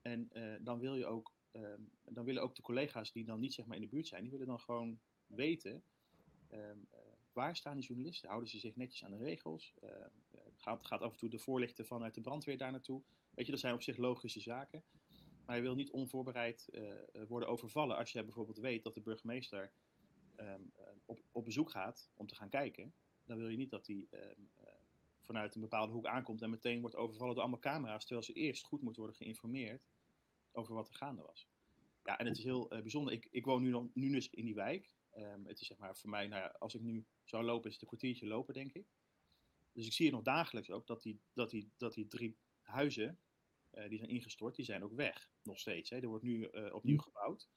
En 0.01 0.29
uh, 0.33 0.55
dan 0.61 0.79
wil 0.79 0.95
je 0.95 1.05
ook, 1.05 1.33
um, 1.51 1.91
dan 2.03 2.25
willen 2.25 2.41
ook 2.41 2.55
de 2.55 2.61
collega's 2.61 3.11
die 3.11 3.25
dan 3.25 3.39
niet 3.39 3.53
zeg 3.53 3.65
maar 3.65 3.75
in 3.75 3.81
de 3.81 3.87
buurt 3.87 4.07
zijn, 4.07 4.21
die 4.21 4.31
willen 4.31 4.47
dan 4.47 4.59
gewoon 4.59 4.99
weten 5.25 5.83
um, 6.51 6.87
uh, 6.93 6.99
waar 7.33 7.55
staan 7.55 7.75
die 7.75 7.85
journalisten? 7.85 8.29
Houden 8.29 8.49
ze 8.49 8.59
zich 8.59 8.75
netjes 8.75 9.03
aan 9.03 9.11
de 9.11 9.17
regels? 9.17 9.73
Uh, 9.83 9.89
gaat, 10.55 10.85
gaat 10.85 11.01
af 11.01 11.11
en 11.11 11.17
toe 11.17 11.29
de 11.29 11.39
voorlichten 11.39 11.85
vanuit 11.85 12.15
de 12.15 12.21
brandweer 12.21 12.57
daar 12.57 12.71
naartoe? 12.71 13.03
Weet 13.33 13.45
je, 13.45 13.51
dat 13.51 13.61
zijn 13.61 13.73
op 13.73 13.81
zich 13.81 13.97
logische 13.97 14.39
zaken. 14.39 14.83
Maar 15.45 15.55
je 15.55 15.61
wil 15.61 15.75
niet 15.75 15.91
onvoorbereid 15.91 16.69
worden 17.27 17.49
overvallen 17.49 17.97
als 17.97 18.11
je 18.11 18.23
bijvoorbeeld 18.23 18.57
weet 18.57 18.83
dat 18.83 18.93
de 18.93 19.01
burgemeester 19.01 19.73
op, 21.05 21.21
op 21.31 21.45
bezoek 21.45 21.69
gaat 21.69 22.11
om 22.13 22.27
te 22.27 22.35
gaan 22.35 22.49
kijken. 22.49 22.93
Dan 23.25 23.37
wil 23.37 23.47
je 23.47 23.57
niet 23.57 23.69
dat 23.69 23.85
die 23.85 24.09
vanuit 25.23 25.55
een 25.55 25.61
bepaalde 25.61 25.91
hoek 25.91 26.05
aankomt 26.05 26.41
en 26.41 26.49
meteen 26.49 26.81
wordt 26.81 26.95
overvallen 26.95 27.33
door 27.33 27.43
allemaal 27.43 27.59
camera's, 27.59 28.05
terwijl 28.05 28.25
ze 28.25 28.33
eerst 28.33 28.65
goed 28.65 28.81
moet 28.81 28.95
worden 28.95 29.15
geïnformeerd 29.15 29.87
over 30.51 30.73
wat 30.73 30.87
er 30.87 30.95
gaande 30.95 31.21
was. 31.21 31.47
Ja, 32.03 32.17
en 32.17 32.25
het 32.25 32.37
is 32.37 32.43
heel 32.43 32.73
uh, 32.73 32.81
bijzonder. 32.81 33.13
Ik, 33.13 33.27
ik 33.31 33.45
woon 33.45 33.61
nu, 33.61 33.69
nog, 33.69 33.87
nu 33.93 34.11
dus 34.11 34.29
in 34.29 34.45
die 34.45 34.55
wijk. 34.55 34.91
Um, 35.17 35.45
het 35.45 35.59
is 35.59 35.67
zeg 35.67 35.77
maar 35.77 35.97
voor 35.97 36.09
mij, 36.09 36.27
nou 36.27 36.41
ja, 36.41 36.55
als 36.59 36.75
ik 36.75 36.81
nu 36.81 37.05
zou 37.23 37.43
lopen, 37.43 37.67
is 37.67 37.73
het 37.73 37.81
een 37.81 37.87
kwartiertje 37.87 38.27
lopen, 38.27 38.53
denk 38.53 38.73
ik. 38.73 38.87
Dus 39.73 39.85
ik 39.85 39.93
zie 39.93 40.05
het 40.05 40.15
nog 40.15 40.23
dagelijks 40.23 40.71
ook 40.71 40.87
dat 40.87 41.01
die, 41.01 41.21
dat 41.33 41.49
die, 41.49 41.71
dat 41.77 41.93
die 41.93 42.07
drie 42.07 42.37
huizen 42.61 43.19
uh, 43.73 43.89
die 43.89 43.97
zijn 43.97 44.09
ingestort, 44.09 44.55
die 44.55 44.65
zijn 44.65 44.83
ook 44.83 44.93
weg. 44.93 45.29
Nog 45.43 45.59
steeds. 45.59 45.89
Hè. 45.89 45.99
Er 45.99 46.07
wordt 46.07 46.23
nu 46.23 46.49
uh, 46.51 46.73
opnieuw 46.73 46.97
hm. 46.97 47.03
gebouwd. 47.03 47.49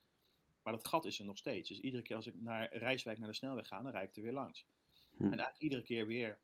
Maar 0.63 0.73
dat 0.73 0.87
gat 0.89 1.05
is 1.05 1.19
er 1.19 1.25
nog 1.25 1.39
steeds. 1.39 1.69
Dus 1.69 1.81
iedere 1.81 2.03
keer 2.03 2.17
als 2.17 2.27
ik 2.27 2.41
naar 2.41 2.77
Rijswijk 2.77 3.19
naar 3.19 3.29
de 3.29 3.35
snelweg 3.35 3.67
ga, 3.67 3.83
dan 3.83 3.93
rijd 3.93 4.09
ik 4.09 4.17
er 4.17 4.23
weer 4.23 4.33
langs. 4.33 4.67
Hm. 5.17 5.23
En 5.23 5.29
eigenlijk 5.29 5.59
iedere 5.59 5.83
keer 5.83 6.07
weer 6.07 6.41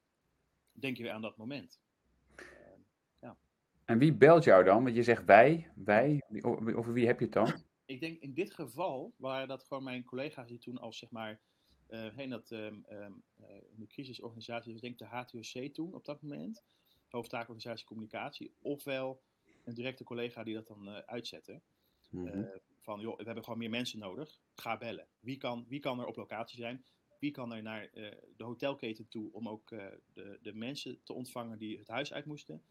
denk 0.72 0.96
je 0.96 1.02
weer 1.02 1.12
aan 1.12 1.22
dat 1.22 1.36
moment. 1.36 1.80
Uh, 2.36 2.46
ja. 3.20 3.36
En 3.84 3.98
wie 3.98 4.12
belt 4.12 4.44
jou 4.44 4.64
dan? 4.64 4.82
Want 4.82 4.96
je 4.96 5.02
zegt 5.02 5.24
wij, 5.24 5.70
wij, 5.74 6.22
over 6.74 6.92
wie 6.92 7.06
heb 7.06 7.18
je 7.18 7.24
het 7.24 7.34
dan? 7.34 7.52
Ik 7.84 8.00
denk 8.00 8.20
in 8.20 8.34
dit 8.34 8.54
geval 8.54 9.14
waren 9.16 9.48
dat 9.48 9.64
gewoon 9.64 9.82
mijn 9.82 10.04
collega's 10.04 10.48
die 10.48 10.58
toen 10.58 10.78
als 10.78 10.98
zeg 10.98 11.10
maar, 11.10 11.40
uh, 11.88 12.14
heen 12.14 12.30
dat 12.30 12.50
um, 12.50 12.84
um, 12.90 13.22
uh, 13.40 13.46
de 13.74 13.86
crisisorganisatie, 13.86 14.72
dus 14.72 14.80
denk 14.80 14.98
de 14.98 15.04
HTOC 15.04 15.72
toen 15.72 15.94
op 15.94 16.04
dat 16.04 16.22
moment, 16.22 16.64
hoofdtaakorganisatie 17.08 17.86
communicatie, 17.86 18.54
ofwel 18.60 19.22
een 19.64 19.74
directe 19.74 20.04
collega 20.04 20.42
die 20.42 20.54
dat 20.54 20.66
dan 20.66 20.88
uh, 20.88 20.98
uitzette. 20.98 21.60
Mm 22.10 22.26
-hmm. 22.26 22.60
van 22.78 23.00
joh, 23.00 23.16
we 23.16 23.24
hebben 23.24 23.44
gewoon 23.44 23.58
meer 23.58 23.70
mensen 23.70 23.98
nodig, 23.98 24.40
ga 24.54 24.76
bellen. 24.78 25.08
Wie 25.20 25.36
kan, 25.36 25.64
wie 25.68 25.80
kan 25.80 26.00
er 26.00 26.06
op 26.06 26.16
locatie 26.16 26.58
zijn? 26.58 26.84
Wie 27.22 27.30
kan 27.30 27.52
er 27.52 27.62
naar 27.62 27.90
uh, 27.94 28.10
de 28.36 28.44
hotelketen 28.44 29.08
toe 29.08 29.32
om 29.32 29.48
ook 29.48 29.70
uh, 29.70 29.86
de, 30.12 30.38
de, 30.42 30.54
mensen 30.54 31.02
te 31.02 31.12
ontvangen 31.12 31.58
die 31.58 31.78
het 31.78 31.88
huis 31.88 32.12
uit 32.12 32.24
moesten? 32.24 32.62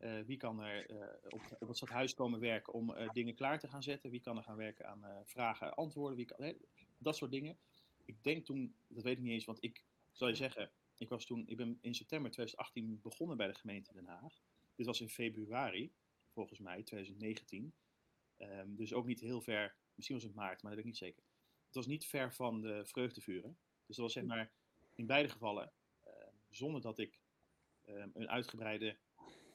Uh, 0.00 0.20
wie 0.20 0.36
kan 0.36 0.62
er 0.62 0.86
op, 1.28 1.40
op, 1.58 1.68
het 1.68 1.76
stadhuis 1.76 2.14
komen 2.14 2.40
werken 2.40 2.72
om 2.72 2.94
dingen 3.12 3.34
klaar 3.34 3.58
te 3.58 3.68
gaan 3.68 3.82
zetten? 3.82 4.10
Wie 4.10 4.20
kan 4.20 4.36
er 4.36 4.42
gaan 4.42 4.56
werken 4.56 4.86
aan 4.88 5.04
vragen 5.24 5.66
en 5.66 5.74
antwoorden? 5.74 6.16
Wie 6.16 6.26
kan, 6.26 6.54
dat 6.98 7.16
soort 7.16 7.30
dingen. 7.30 7.58
Ik 8.04 8.22
denk 8.22 8.44
toen, 8.44 8.74
dat 8.88 9.02
weet 9.02 9.16
ik 9.16 9.22
niet 9.22 9.32
eens, 9.32 9.44
want 9.44 9.64
ik 9.64 9.84
zal 10.12 10.28
je 10.28 10.34
zeggen, 10.34 10.70
ik, 10.98 11.08
was 11.08 11.24
toen, 11.24 11.48
ik 11.48 11.56
ben 11.56 11.78
in 11.80 11.94
september 11.94 12.30
2018 12.30 13.00
begonnen 13.02 13.36
bij 13.36 13.46
de 13.46 13.54
gemeente 13.54 13.92
Den 13.92 14.06
Haag. 14.06 14.40
Dit 14.74 14.86
was 14.86 15.00
in 15.00 15.08
februari, 15.08 15.92
volgens 16.32 16.58
mij, 16.58 16.82
2019. 16.82 17.62
Um, 17.62 17.72
ehm, 18.48 18.74
dus 18.74 18.94
ook 18.94 19.06
niet 19.06 19.20
heel 19.20 19.40
ver, 19.40 19.76
misschien 19.94 20.16
was 20.16 20.24
het 20.24 20.34
maart, 20.34 20.62
maar 20.62 20.74
dat 20.74 20.84
weet 20.84 20.92
ik 20.92 21.00
niet 21.00 21.10
zeker. 21.10 21.22
Het 21.66 21.74
was 21.74 21.86
niet 21.86 22.06
ver 22.06 22.34
van 22.34 22.60
de 22.60 22.82
vreugdevuren. 22.84 23.58
Dus 23.86 23.96
dat 23.96 24.04
was 24.04 24.12
zeg 24.12 24.24
maar 24.24 24.50
in 24.94 25.06
beide 25.06 25.28
gevallen, 25.28 25.72
uh, 26.06 26.12
zonder 26.50 26.80
dat 26.80 26.98
ik 26.98 27.18
uh, 27.88 28.04
een 28.12 28.28
uitgebreide 28.28 28.96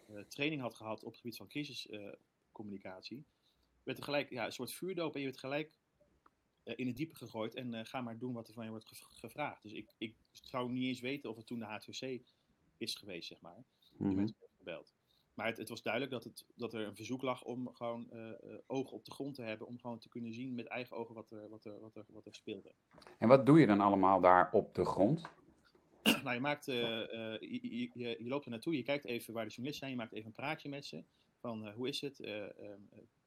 uh, 0.10 0.22
training 0.22 0.62
had 0.62 0.76
gehad 0.76 1.04
op 1.04 1.12
het 1.12 1.22
gebied 1.22 1.38
van 1.38 1.48
crisiscommunicatie, 1.48 3.26
werd 3.84 3.98
er 3.98 4.04
gelijk 4.04 4.30
ja, 4.30 4.46
een 4.46 4.52
soort 4.52 4.74
vuurdoop 4.74 5.14
en 5.14 5.20
je 5.20 5.26
werd 5.26 5.40
gelijk 5.40 5.72
in 6.64 6.88
het 6.88 6.96
diepe 6.96 7.16
gegooid 7.16 7.56
en 7.56 7.86
ga 7.86 8.02
maar 8.02 8.18
doen 8.18 8.34
wat 8.34 8.48
er 8.48 8.54
van 8.54 8.64
je 8.64 8.70
wordt 8.70 8.90
gevraagd. 8.94 9.64
Dus 9.64 9.72
ik, 9.72 9.94
ik 9.98 10.16
zou 10.32 10.72
niet 10.72 10.84
eens 10.84 11.00
weten 11.00 11.30
of 11.30 11.36
het 11.36 11.48
toen 11.48 11.60
de 11.60 11.66
HTC 11.66 12.22
is 12.78 12.96
geweest, 12.96 13.28
zeg 13.28 13.40
maar. 13.40 13.64
Mm 13.98 14.18
-hmm. 14.18 14.34
Gebeld. 14.58 14.94
Maar 15.42 15.50
het, 15.50 15.60
het, 15.60 15.70
was 15.70 15.82
duidelijk 15.82 16.14
dat, 16.14 16.24
het, 16.24 16.46
dat 16.56 16.74
er 16.74 16.88
een 16.88 16.96
verzoek 16.96 17.22
lag 17.22 17.44
om 17.44 17.74
gewoon 17.74 18.10
uh, 18.14 18.32
ogen 18.68 18.94
op 18.94 19.06
de 19.06 19.12
grond 19.12 19.36
te 19.36 19.42
hebben. 19.42 19.68
Om 19.68 19.80
gewoon 19.80 20.00
te 20.00 20.10
kunnen 20.10 20.34
zien 20.34 20.56
met 20.56 20.68
eigen 20.68 20.98
ogen 20.98 21.16
wat 21.16 21.32
er, 21.32 21.50
wat 21.50 21.66
er, 21.66 21.80
wat 21.80 21.96
er, 21.96 22.06
wat 22.08 22.26
er 22.26 22.36
speelde. 22.36 22.72
En 23.18 23.28
wat 23.28 23.46
doe 23.46 23.60
je 23.60 23.66
dan 23.66 23.80
allemaal 23.80 24.22
daar 24.22 24.52
op 24.52 24.76
de 24.76 24.86
grond? 24.86 25.30
nou, 26.24 26.34
je, 26.34 26.40
maakt, 26.40 26.68
uh, 26.68 26.76
je, 27.40 27.90
je, 27.94 28.16
je, 28.20 28.28
loopt 28.28 28.46
er 28.46 28.52
naartoe, 28.52 28.76
je 28.76 28.84
kijkt 28.84 29.06
even 29.06 29.34
waar 29.34 29.44
de 29.44 29.50
journalisten 29.50 29.88
zijn. 29.88 29.92
Je 29.92 30.04
maakt 30.04 30.14
even 30.14 30.28
een 30.28 30.44
praatje 30.44 30.70
met 30.70 30.86
ze. 30.86 31.04
Van 31.40 31.72
hoe 31.72 31.88
is 31.88 32.02
het? 32.02 32.20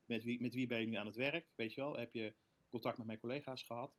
Met, 0.04 0.24
wie, 0.24 0.40
met 0.40 0.54
wie 0.54 0.66
ben 0.66 0.80
je 0.80 0.86
nu 0.86 0.94
aan 0.94 1.06
het 1.06 1.16
werk? 1.16 1.52
Weet 1.56 1.74
je 1.74 1.80
wel? 1.80 1.96
Heb 1.96 2.12
je 2.12 2.34
contact 2.68 2.96
met 2.96 3.06
mijn 3.06 3.18
collega's 3.18 3.62
gehad? 3.62 3.96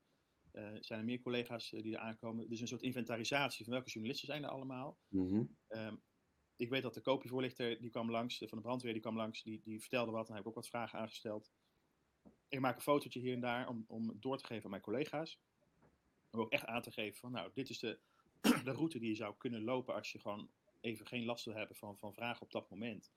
zijn 0.80 1.00
er 1.00 1.06
meer 1.06 1.22
collega's 1.22 1.70
die 1.70 1.94
er 1.94 2.00
aankomen? 2.00 2.50
Dus 2.50 2.62
een 2.62 2.68
soort 2.68 2.82
inventarisatie 2.82 3.64
van 3.64 3.74
welke 3.74 3.90
journalisten 3.90 4.28
zijn 4.28 4.44
er 4.44 4.50
allemaal. 4.50 4.98
Mm 5.10 5.28
-hmm. 5.28 5.56
um, 5.70 6.02
ik 6.56 6.70
weet 6.70 6.82
dat 6.82 6.94
de 6.94 7.02
kopievoorlichter 7.02 7.82
die 7.82 7.90
kwam 7.90 8.12
langs, 8.12 8.38
van 8.38 8.58
de 8.58 8.64
brandweer 8.64 8.94
die 8.94 9.02
kwam 9.02 9.16
langs, 9.16 9.44
die, 9.44 9.62
die 9.64 9.80
vertelde 9.80 10.12
wat. 10.12 10.28
En 10.28 10.34
heb 10.34 10.42
ik 10.42 10.48
ook 10.48 10.56
wat 10.56 10.68
vragen 10.68 11.00
aangesteld. 11.00 11.52
Ik 12.48 12.60
maak 12.60 12.76
een 12.76 12.82
fotootje 12.82 13.20
hier 13.20 13.34
en 13.34 13.40
daar 13.40 13.68
om, 13.68 13.86
om 13.88 14.18
door 14.20 14.38
te 14.38 14.46
geven 14.46 14.64
aan 14.64 14.70
mijn 14.70 14.82
collega's. 14.82 15.40
Om 16.32 16.40
ook 16.40 16.52
echt 16.52 16.66
aan 16.66 16.82
te 16.82 16.92
geven 16.92 17.20
van, 17.20 17.32
nou, 17.32 17.52
dit 17.54 17.70
is 17.70 17.80
de, 17.80 18.00
de 18.64 18.72
route 18.72 19.00
die 19.00 19.10
je 19.10 19.16
zou 19.16 19.36
kunnen 19.38 19.64
lopen 19.64 19.94
als 19.94 20.12
je 20.12 20.20
gewoon 20.20 20.50
even 20.82 21.08
geen 21.08 21.26
last 21.26 21.46
wil 21.46 21.56
hebben 21.56 21.76
van, 21.76 21.98
van 21.98 22.14
vragen 22.14 22.42
op 22.42 22.52
dat 22.52 22.70
moment. 22.70 23.12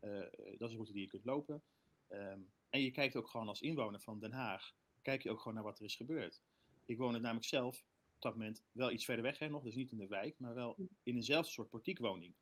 Uh, 0.00 0.20
dat 0.58 0.68
is 0.68 0.68
de 0.68 0.74
route 0.74 0.92
die 0.92 1.02
je 1.02 1.08
kunt 1.08 1.24
lopen. 1.24 1.62
Um, 2.08 2.50
en 2.70 2.80
je 2.80 2.90
kijkt 2.90 3.16
ook 3.16 3.28
gewoon 3.28 3.48
als 3.48 3.60
inwoner 3.60 4.00
van 4.00 4.18
Den 4.18 4.32
Haag, 4.32 4.74
kijk 5.02 5.22
je 5.22 5.30
ook 5.30 5.38
gewoon 5.38 5.54
naar 5.54 5.62
wat 5.62 5.78
er 5.78 5.84
is 5.84 5.96
gebeurd. 5.96 6.42
Ik 6.84 6.98
woon 6.98 7.12
het 7.12 7.22
namelijk 7.22 7.46
zelf 7.46 7.84
op 8.14 8.22
dat 8.22 8.32
moment 8.32 8.64
wel 8.72 8.90
iets 8.90 9.04
verder 9.04 9.24
weg, 9.24 9.38
hè, 9.38 9.48
nog, 9.48 9.62
dus 9.62 9.74
niet 9.74 9.92
in 9.92 9.98
de 9.98 10.06
wijk, 10.06 10.38
maar 10.38 10.54
wel 10.54 10.74
in 11.02 11.14
eenzelfde 11.14 11.50
soort 11.50 11.68
portiekwoning 11.68 12.34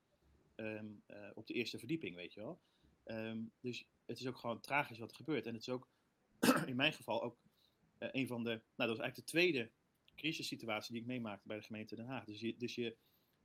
um, 0.56 1.02
uh, 1.06 1.30
op 1.34 1.46
de 1.46 1.54
eerste 1.54 1.78
verdieping, 1.78 2.16
weet 2.16 2.32
je 2.32 2.40
wel. 2.40 2.60
Um, 3.04 3.52
dus 3.60 3.86
het 4.04 4.18
is 4.18 4.26
ook 4.26 4.36
gewoon 4.36 4.60
tragisch 4.60 4.98
wat 4.98 5.10
er 5.10 5.16
gebeurt. 5.16 5.46
En 5.46 5.52
het 5.52 5.62
is 5.62 5.68
ook 5.68 5.88
in 6.66 6.76
mijn 6.76 6.92
geval 6.92 7.22
ook 7.22 7.38
uh, 7.98 8.08
een 8.12 8.26
van 8.26 8.44
de. 8.44 8.48
Nou, 8.50 8.62
dat 8.76 8.88
was 8.88 8.98
eigenlijk 8.98 9.16
de 9.16 9.32
tweede 9.38 9.70
crisissituatie 10.14 10.92
die 10.92 11.00
ik 11.00 11.06
meemaakte 11.06 11.48
bij 11.48 11.56
de 11.56 11.62
gemeente 11.62 11.94
Den 11.94 12.06
Haag. 12.06 12.24
Dus 12.24 12.40
je, 12.40 12.56
dus 12.56 12.74
je, 12.74 12.96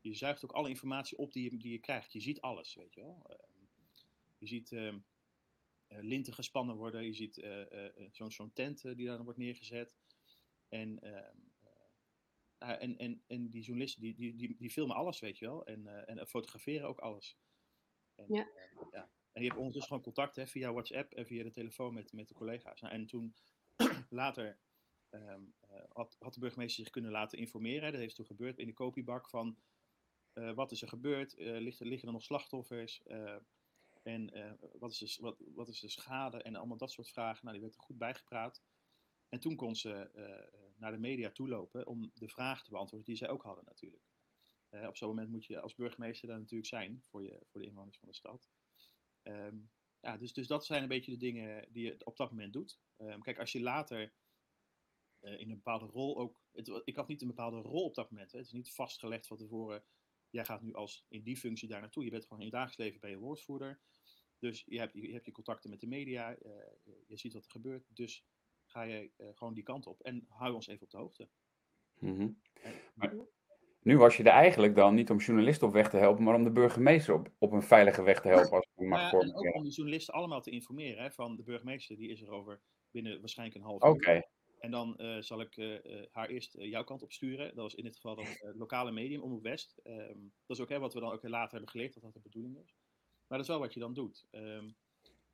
je 0.02 0.14
zuigt 0.14 0.44
ook 0.44 0.52
alle 0.52 0.70
informatie 0.70 1.18
op 1.18 1.34
die 1.34 1.52
je, 1.52 1.58
die 1.58 1.72
je 1.72 1.80
krijgt. 1.80 2.14
Je 2.14 2.22
ziet 2.22 2.42
alles, 2.42 2.76
weet 2.76 2.94
je 2.94 3.02
wel. 3.02 3.26
Uh, 3.30 3.36
je 4.38 4.48
ziet 4.48 4.72
uh, 4.72 4.94
linten 5.88 6.34
gespannen 6.34 6.76
worden. 6.76 7.04
Je 7.04 7.14
ziet 7.14 7.46
zo'n 8.12 8.32
zo'n 8.32 8.54
tent 8.54 8.82
die 8.82 9.06
dan 9.06 9.24
wordt 9.24 9.40
neergezet. 9.40 9.96
En 10.70 11.00
ehm, 11.00 11.38
en, 12.62 12.98
en, 12.98 13.24
en 13.28 13.50
die 13.50 13.62
journalisten 13.62 14.02
die, 14.02 14.16
die, 14.16 14.36
die, 14.36 14.56
die 14.58 14.70
filmen 14.70 14.96
alles, 14.96 15.20
weet 15.20 15.38
je 15.38 15.46
wel. 15.46 15.66
En, 15.66 15.82
uh, 15.82 16.10
en 16.10 16.28
fotograferen 16.28 16.88
ook 16.88 17.00
alles. 17.00 17.38
En, 18.16 18.26
ja. 18.34 18.48
Uh, 18.76 18.88
ja. 18.92 19.10
En 19.32 19.42
je 19.42 19.48
hebt 19.48 19.60
ondertussen 19.60 19.90
gewoon 19.90 20.04
contact 20.04 20.36
hè, 20.36 20.48
via 20.48 20.72
WhatsApp 20.72 21.14
en 21.14 21.26
via 21.26 21.44
de 21.44 21.52
telefoon 21.52 21.94
met, 21.94 22.14
met 22.14 22.28
de 22.28 22.34
collega's. 22.34 22.82
Nou, 22.82 22.94
en 22.94 23.06
toen 23.06 23.36
later 24.10 24.60
um, 25.10 25.54
had, 25.94 26.16
had 26.20 26.34
de 26.34 26.40
burgemeester 26.40 26.84
zich 26.84 26.94
kunnen 26.94 27.12
laten 27.12 27.38
informeren. 27.38 27.92
Dat 27.92 28.02
heeft 28.02 28.16
toen 28.16 28.26
gebeurd 28.26 28.58
in 28.58 28.68
de 28.68 28.74
kopiebak 28.74 29.30
van 29.30 29.58
wat 30.56 30.72
is 30.72 30.82
er 30.82 30.88
gebeurd? 30.88 31.36
liggen, 31.38 31.88
liggen 31.88 32.08
er 32.08 32.14
nog 32.14 32.24
slachtoffers? 32.24 33.04
en 34.04 34.32
wat, 34.80 34.92
is 34.92 34.98
de, 34.98 35.22
wat, 35.22 35.38
wat 35.54 35.68
is 35.68 35.80
de 35.80 35.90
schade? 35.90 36.42
En 36.42 36.56
allemaal 36.56 36.78
dat 36.78 36.92
soort 36.92 37.10
vragen. 37.10 37.40
Nou, 37.42 37.52
die 37.52 37.62
werd 37.62 37.76
er 37.76 37.84
goed 37.84 37.98
bijgepraat. 37.98 38.62
En 39.34 39.40
toen 39.40 39.56
kon 39.56 39.76
ze 39.76 40.10
naar 40.76 40.92
de 40.92 40.98
media 40.98 41.32
toelopen 41.32 41.88
om 41.88 42.12
de 42.14 42.28
vraag 42.28 42.64
te 42.64 42.72
beantwoorden 42.72 43.08
die 43.08 43.18
zij 43.18 43.30
ook 43.30 43.44
hadden 43.44 43.66
natuurlijk. 43.66 44.04
Uh, 44.70 44.88
op 44.88 44.98
zo'n 44.98 45.08
moment 45.08 45.30
moet 45.30 45.46
je 45.46 45.60
als 45.60 45.76
burgemeester 45.76 46.28
daar 46.28 46.40
natuurlijk 46.40 46.70
zijn 46.70 47.02
voor, 47.04 47.24
je, 47.24 47.40
voor 47.46 47.62
de 47.62 47.68
inwoners 47.68 47.98
van 47.98 48.08
de 48.08 48.16
stad. 48.16 48.50
Um, 49.24 49.72
ja, 50.00 50.18
dus, 50.18 50.34
dus 50.34 50.48
dat 50.48 50.66
zijn 50.66 50.82
een 50.82 50.88
beetje 50.88 51.12
de 51.12 51.18
dingen 51.18 51.68
die 51.72 51.84
je 51.84 52.06
op 52.06 52.18
dat 52.18 52.30
moment 52.30 52.54
doet. 52.54 52.80
Um, 52.98 53.22
kijk, 53.22 53.40
als 53.40 53.52
je 53.52 53.62
later 53.62 54.14
in 55.22 55.50
een 55.50 55.56
bepaalde 55.56 55.86
rol 55.86 56.18
ook. 56.18 56.42
Het, 56.52 56.82
ik 56.84 56.96
had 56.96 57.08
niet 57.08 57.22
een 57.22 57.28
bepaalde 57.28 57.58
rol 57.58 57.86
op 57.86 57.96
dat 57.96 58.12
moment. 58.12 58.32
Hè. 58.32 58.38
Het 58.38 58.48
is 58.48 58.54
niet 58.54 58.74
vastgelegd 58.74 59.28
van 59.28 59.38
tevoren. 59.38 59.84
Jij 60.30 60.46
gaat 60.46 60.62
nu 60.62 60.74
als 60.74 61.06
in 61.08 61.24
die 61.24 61.38
functie 61.38 61.68
daar 61.68 61.82
naartoe. 61.82 62.04
Je 62.04 62.10
bent 62.10 62.24
gewoon 62.24 62.40
in 62.40 62.46
je 62.46 62.52
dagelijks 62.52 62.78
leven 62.78 63.00
bij 63.00 63.10
je 63.10 63.18
woordvoerder. 63.18 63.82
Dus 64.40 64.64
je 64.66 64.80
hebt, 64.80 64.94
je 64.94 65.12
hebt 65.12 65.26
je 65.26 65.32
contacten 65.32 65.70
met 65.70 65.80
de 65.80 65.88
media, 65.88 66.36
eh, 66.36 66.54
je 67.08 67.18
ziet 67.18 67.34
wat 67.34 67.46
er 67.46 67.52
gebeurt. 67.52 67.86
Dus 67.90 68.26
ga 68.72 68.82
je 68.82 69.12
eh, 69.18 69.28
gewoon 69.36 69.54
die 69.54 69.64
kant 69.64 69.88
op 69.88 70.02
en 70.02 70.26
hou 70.30 70.54
ons 70.54 70.68
even 70.68 70.84
op 70.84 70.90
de 70.90 70.98
hoogte. 70.98 71.30
Mhm. 72.00 72.30
Maar 72.94 73.16
nu 73.82 73.98
was 73.98 74.18
je 74.18 74.24
er 74.24 74.30
eigenlijk 74.30 74.76
dan 74.76 74.96
niet 74.96 75.10
om 75.10 75.18
journalisten 75.18 75.68
op 75.68 75.74
weg 75.74 75.90
te 75.90 75.98
helpen, 75.98 76.24
maar 76.24 76.36
om 76.36 76.44
de 76.44 76.52
burgemeester 76.52 77.14
op, 77.14 77.32
op 77.38 77.52
een 77.52 77.64
veilige 77.64 78.04
weg 78.04 78.22
te 78.22 78.28
helpen. 78.28 78.52
Als 78.52 78.68
ik 78.76 78.88
mag 78.88 79.12
ja, 79.12 79.20
en 79.20 79.36
ook 79.36 79.56
om 79.56 79.64
de 79.64 79.70
journalisten 79.70 80.14
allemaal 80.14 80.42
te 80.42 80.52
informeren. 80.52 81.04
Hè, 81.04 81.12
van 81.12 81.36
de 81.36 81.44
burgemeester, 81.44 81.98
die 81.98 82.10
is 82.10 82.22
er 82.22 82.30
over 82.30 82.62
binnen 82.92 83.20
waarschijnlijk 83.20 83.58
een 83.58 83.66
half 83.66 83.82
Oké, 83.82 84.16
uur. 84.16 84.30
En 84.60 84.72
dan 84.72 84.98
eh, 84.98 85.22
zal 85.22 85.42
ik 85.42 85.58
eh, 85.58 86.00
eh, 86.00 86.08
haar 86.12 86.30
eerst 86.30 86.56
eh, 86.56 86.70
jouw 86.70 86.84
kant 86.84 87.04
op 87.04 87.12
sturen. 87.12 87.48
Dat 87.48 87.64
was 87.64 87.76
in 87.76 87.84
dit 87.84 87.96
geval 87.96 88.16
dan 88.16 88.26
het 88.26 88.56
lokale 88.56 88.92
medium, 88.92 89.22
Omroep 89.22 89.44
West. 89.44 89.78
Ehm, 89.84 90.20
dat 90.46 90.58
is 90.58 90.60
ook 90.60 90.70
hè, 90.70 90.80
wat 90.80 90.94
we 90.94 91.00
dan 91.00 91.12
ook 91.12 91.28
later 91.28 91.52
hebben 91.52 91.70
geleerd, 91.70 91.94
dat 91.94 92.04
dat 92.04 92.14
de 92.14 92.20
bedoeling 92.20 92.58
is. 92.58 92.76
Maar 93.28 93.38
dat 93.38 93.48
is 93.48 93.48
wel 93.48 93.60
wat 93.60 93.74
je 93.74 93.80
dan 93.80 93.94
doet. 93.94 94.28
Ehm, 94.32 94.70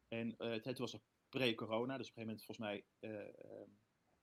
en 0.08 0.36
eh, 0.38 0.50
het, 0.50 0.66
het 0.66 0.78
was 0.78 0.94
er 0.94 1.00
pre-corona, 1.30 1.98
dus 1.98 2.10
op 2.10 2.18
een 2.18 2.24
gegeven 2.24 2.26
moment 2.26 2.44
volgens 2.46 2.68
mij... 2.68 2.86
eh, 3.00 3.28
ehm, 3.52 3.70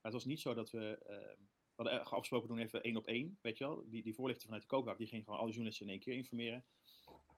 het 0.00 0.12
was 0.12 0.24
niet 0.24 0.40
zo 0.40 0.54
dat 0.54 0.70
we... 0.70 0.98
ehm, 1.06 1.42
we 1.76 1.82
hadden 1.82 2.00
eh, 2.00 2.12
afgesproken 2.12 2.48
doen 2.48 2.58
even 2.58 2.82
één 2.82 2.96
op 2.96 3.06
één, 3.06 3.38
weet 3.42 3.58
je 3.58 3.64
wel. 3.64 3.84
Die, 3.88 4.02
die 4.02 4.14
voorlichter 4.14 4.44
vanuit 4.44 4.62
de 4.62 4.68
kookbak, 4.68 4.98
die 4.98 5.06
ging 5.06 5.24
gewoon 5.24 5.38
alle 5.38 5.48
journalisten 5.48 5.86
in 5.86 5.92
één 5.92 6.00
keer 6.00 6.14
informeren. 6.14 6.64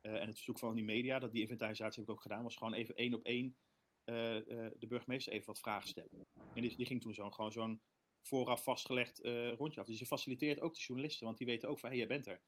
Eh, 0.00 0.14
en 0.14 0.26
het 0.26 0.34
verzoek 0.34 0.58
van 0.58 0.74
die 0.74 0.84
media, 0.84 1.18
dat 1.18 1.32
die 1.32 1.40
inventarisatie 1.40 2.00
heb 2.00 2.08
ik 2.08 2.14
ook 2.14 2.22
gedaan, 2.22 2.42
was 2.42 2.56
gewoon 2.56 2.74
even 2.74 2.94
één 2.94 3.14
op 3.14 3.24
één 3.24 3.56
de 4.04 4.86
burgemeester 4.88 5.32
even 5.32 5.46
wat 5.46 5.58
vragen 5.58 5.88
stellen. 5.88 6.26
En 6.54 6.62
die, 6.62 6.76
die 6.76 6.86
ging 6.86 7.00
toen 7.00 7.14
zo, 7.14 7.30
gewoon 7.30 7.52
zo'n 7.52 7.80
vooraf 8.22 8.62
vastgelegd 8.62 9.18
rondje 9.56 9.80
af. 9.80 9.86
Dus 9.86 9.98
je 9.98 10.06
faciliteert 10.06 10.60
ook 10.60 10.74
de 10.74 10.80
journalisten, 10.80 11.26
want 11.26 11.38
die 11.38 11.46
weten 11.46 11.68
ook 11.68 11.78
van, 11.78 11.90
hé, 11.90 11.96
hey, 11.96 12.06
jij 12.06 12.16
bent 12.16 12.26
er. 12.26 12.40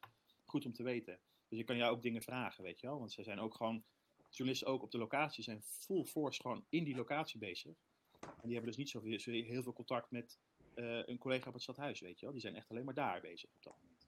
Goed 0.45 0.65
om 0.65 0.73
te 0.73 0.83
weten. 0.83 1.19
Dus 1.47 1.57
je 1.57 1.63
kan 1.63 1.77
jou 1.77 1.95
ook 1.95 2.01
dingen 2.01 2.21
vragen, 2.21 2.63
weet 2.63 2.79
je 2.79 2.87
wel. 2.87 2.99
Want 2.99 3.11
ze 3.11 3.23
zijn 3.23 3.39
ook 3.39 3.55
gewoon, 3.55 3.83
journalisten 4.29 4.67
ook 4.67 4.83
op 4.83 4.91
de 4.91 4.97
locatie 4.97 5.43
zijn 5.43 5.61
full 5.61 6.03
force 6.03 6.41
gewoon 6.41 6.65
in 6.69 6.83
die 6.83 6.95
locatie 6.95 7.39
bezig. 7.39 7.73
En 8.21 8.29
die 8.43 8.51
hebben 8.53 8.65
dus 8.75 8.77
niet 8.77 8.89
zo 8.89 9.01
heel 9.01 9.63
veel 9.63 9.73
contact 9.73 10.11
met 10.11 10.39
eh, 10.73 11.07
een 11.07 11.17
collega 11.17 11.47
op 11.47 11.53
het 11.53 11.61
stadhuis, 11.63 11.99
weet 11.99 12.19
je 12.19 12.25
wel. 12.25 12.33
Die 12.33 12.41
zijn 12.43 12.55
echt 12.55 12.69
alleen 12.69 12.85
maar 12.85 12.93
daar 12.93 13.21
bezig 13.21 13.49
op 13.55 13.63
dat 13.63 13.73
moment. 13.81 14.07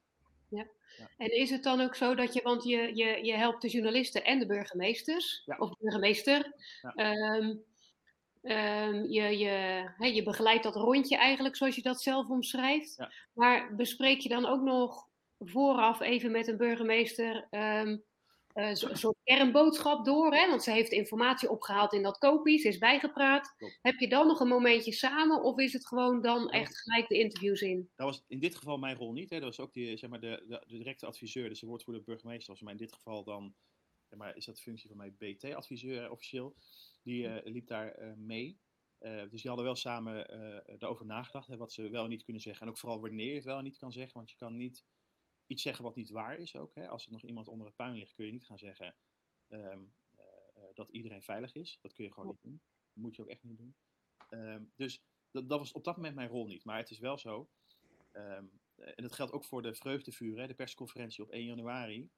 En 1.17 1.31
is 1.31 1.49
het 1.49 1.63
dan 1.63 1.81
ook 1.81 1.95
zo 1.95 2.15
dat 2.15 2.33
je, 2.33 2.41
want 2.41 2.63
je, 2.63 2.95
je, 2.95 3.25
je 3.25 3.33
helpt 3.33 3.61
de 3.61 3.67
journalisten 3.69 4.23
en 4.25 4.39
de 4.39 4.45
burgemeesters, 4.45 5.41
Ja. 5.45 5.57
of 5.57 5.77
burgemeester, 5.79 6.53
Ja. 6.81 6.93
ehm, 6.95 7.55
ehm, 8.41 9.03
je, 9.03 9.37
je, 9.37 10.13
je 10.13 10.23
begeleidt 10.23 10.63
dat 10.63 10.75
rondje 10.75 11.17
eigenlijk 11.17 11.55
zoals 11.55 11.75
je 11.75 11.81
dat 11.81 12.01
zelf 12.01 12.29
omschrijft. 12.29 12.95
Ja. 12.97 13.11
Maar 13.33 13.75
bespreek 13.75 14.19
je 14.19 14.29
dan 14.29 14.45
ook 14.45 14.61
nog 14.61 15.07
vooraf 15.39 15.99
even 15.99 16.31
met 16.31 16.47
een 16.47 16.57
burgemeester 16.57 17.47
ehm, 17.49 17.87
eh, 17.87 17.97
een 18.53 18.97
soort 18.97 19.17
kernboodschap 19.23 20.05
door? 20.05 20.33
Hè? 20.33 20.49
Want 20.49 20.63
ze 20.63 20.71
heeft 20.71 20.91
informatie 20.91 21.49
opgehaald 21.49 21.93
in 21.93 22.03
dat 22.03 22.17
kopie, 22.17 22.59
ze 22.59 22.67
is 22.67 22.77
bijgepraat. 22.77 23.53
Klopt. 23.57 23.79
Heb 23.81 23.99
je 23.99 24.07
dan 24.07 24.27
nog 24.27 24.39
een 24.39 24.47
momentje 24.47 24.91
samen 24.91 25.43
of 25.43 25.57
is 25.57 25.73
het 25.73 25.87
gewoon 25.87 26.21
dan 26.21 26.49
echt 26.49 26.77
gelijk 26.77 27.07
de 27.07 27.19
interviews 27.19 27.61
in? 27.61 27.89
Dat 27.95 28.07
was 28.07 28.23
in 28.27 28.39
dit 28.39 28.55
geval 28.55 28.77
mijn 28.77 28.95
rol 28.95 29.11
niet. 29.11 29.29
Hè. 29.29 29.39
Dat 29.39 29.55
was 29.55 29.59
ook 29.59 29.73
die, 29.73 29.97
zeg 29.97 30.09
maar, 30.09 30.19
de, 30.19 30.43
de, 30.47 30.63
de 30.67 30.77
directe 30.77 31.05
adviseur, 31.05 31.49
dus 31.49 31.59
de 31.59 31.67
woordvoerder 31.67 32.03
burgemeester. 32.03 32.53
Was 32.53 32.61
maar 32.61 32.71
in 32.71 32.77
dit 32.77 32.93
geval 32.93 33.23
dan, 33.23 33.55
zeg 34.09 34.19
maar, 34.19 34.35
is 34.35 34.45
dat 34.45 34.55
de 34.55 34.61
functie 34.61 34.87
van 34.87 34.97
mijn 34.97 35.15
BT-adviseur 35.17 36.11
officieel. 36.11 36.55
Die 37.03 37.27
eh, 37.27 37.51
liep 37.51 37.67
daar 37.67 37.91
eh, 37.91 38.13
mee. 38.15 38.59
Eh, 38.97 39.21
dus 39.29 39.41
die 39.41 39.47
hadden 39.47 39.65
wel 39.65 39.75
samen 39.75 40.29
eh 40.29 40.77
daarover 40.77 41.05
nagedacht, 41.05 41.47
hè, 41.47 41.57
wat 41.57 41.73
ze 41.73 41.89
wel 41.89 42.03
en 42.03 42.09
niet 42.09 42.23
kunnen 42.23 42.41
zeggen. 42.41 42.65
En 42.65 42.71
ook 42.71 42.77
vooral 42.77 43.01
wanneer 43.01 43.29
je 43.29 43.35
het 43.35 43.43
wel 43.43 43.57
en 43.57 43.63
niet 43.63 43.77
kan 43.77 43.91
zeggen. 43.91 44.13
Want 44.13 44.29
je 44.29 44.37
kan 44.37 44.55
niet 44.57 44.83
iets 45.51 45.63
zeggen 45.63 45.83
wat 45.83 45.95
niet 45.95 46.09
waar 46.09 46.37
is 46.37 46.55
ook. 46.55 46.75
Hè. 46.75 46.87
Als 46.87 47.05
er 47.05 47.11
nog 47.11 47.23
iemand 47.23 47.47
onder 47.47 47.67
het 47.67 47.75
puin 47.75 47.95
ligt, 47.95 48.13
kun 48.13 48.25
je 48.25 48.31
niet 48.31 48.45
gaan 48.45 48.57
zeggen 48.57 48.95
ehm, 49.47 49.81
eh, 50.15 50.25
eh, 50.53 50.63
dat 50.73 50.89
iedereen 50.89 51.21
veilig 51.21 51.55
is. 51.55 51.77
Dat 51.81 51.93
kun 51.93 52.03
je 52.03 52.11
gewoon 52.11 52.29
niet 52.29 52.41
doen. 52.41 52.61
Dat 52.93 53.03
moet 53.03 53.15
je 53.15 53.21
ook 53.21 53.27
echt 53.27 53.43
niet 53.43 53.57
doen. 53.57 53.75
Ehm, 54.29 54.63
dus 54.75 55.03
dat, 55.31 55.49
dat 55.49 55.59
was 55.59 55.71
op 55.71 55.83
dat 55.83 55.95
moment 55.95 56.15
mijn 56.15 56.29
rol 56.29 56.45
niet. 56.45 56.63
Maar 56.63 56.77
het 56.77 56.89
is 56.89 56.99
wel 56.99 57.17
zo. 57.17 57.49
Ehm, 58.11 58.45
en 58.75 59.03
dat 59.03 59.13
geldt 59.13 59.31
ook 59.31 59.45
voor 59.45 59.61
de 59.61 59.73
vreugdevuren, 59.73 60.47
de 60.47 60.53
persconferentie 60.53 61.23
op 61.23 61.31
1 61.31 61.45
januari. 61.45 62.09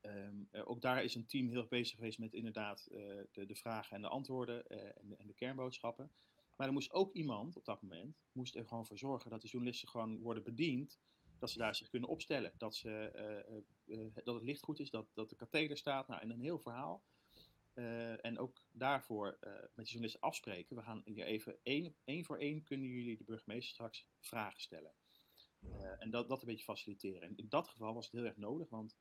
Eh, 0.00 0.28
ook 0.50 0.80
daar 0.80 1.04
is 1.04 1.14
een 1.14 1.26
team 1.26 1.48
heel 1.48 1.58
erg 1.58 1.68
bezig 1.68 1.96
geweest 1.96 2.18
met 2.18 2.32
inderdaad 2.32 2.84
de, 3.30 3.46
de 3.46 3.54
vragen 3.54 3.96
en 3.96 4.02
de 4.02 4.08
antwoorden 4.08 4.66
en, 4.66 5.08
de, 5.08 5.16
en 5.16 5.26
de 5.26 5.34
kernboodschappen. 5.34 6.12
Maar 6.56 6.66
er 6.66 6.72
moest 6.72 6.92
ook 6.92 7.12
iemand 7.12 7.56
op 7.56 7.64
dat 7.64 7.82
moment 7.82 8.16
moest 8.32 8.56
er 8.56 8.66
gewoon 8.66 8.86
voor 8.86 8.98
zorgen 8.98 9.30
dat 9.30 9.42
de 9.42 9.48
journalisten 9.48 9.88
gewoon 9.88 10.18
worden 10.18 10.42
bediend. 10.42 11.00
Dat 11.40 11.50
ze 11.50 11.58
daar 11.58 11.74
zich 11.74 11.88
kunnen 11.88 12.08
opstellen. 12.08 12.52
Dat, 12.56 12.74
ze, 12.74 12.90
eh, 12.90 13.38
eh, 13.38 14.06
eh, 14.06 14.24
dat 14.24 14.34
het 14.34 14.44
licht 14.44 14.62
goed 14.62 14.80
is, 14.80 14.90
dat, 14.90 15.06
dat 15.14 15.28
de 15.28 15.36
katheder 15.36 15.76
staat. 15.76 16.08
Nou, 16.08 16.20
en 16.20 16.30
een 16.30 16.40
heel 16.40 16.58
verhaal. 16.58 17.02
En 18.20 18.38
ook 18.38 18.62
daarvoor 18.72 19.36
eh, 19.40 19.52
met 19.52 19.70
de 19.74 19.90
journalisten 19.90 20.20
afspreken. 20.20 20.76
We 20.76 20.82
gaan 20.82 21.02
hier 21.04 21.24
even 21.24 21.58
één, 21.62 21.94
één 22.04 22.24
voor 22.24 22.38
één 22.38 22.62
kunnen 22.62 22.86
jullie 22.86 23.16
de 23.16 23.24
burgemeester 23.24 23.72
straks 23.72 24.06
vragen 24.20 24.60
stellen. 24.60 24.92
En 25.98 26.10
dat, 26.10 26.28
dat 26.28 26.40
een 26.40 26.46
beetje 26.46 26.64
faciliteren. 26.64 27.22
En 27.22 27.36
in 27.36 27.48
dat 27.48 27.68
geval 27.68 27.94
was 27.94 28.04
het 28.04 28.14
heel 28.14 28.24
erg 28.24 28.36
nodig, 28.36 28.68
want 28.68 28.96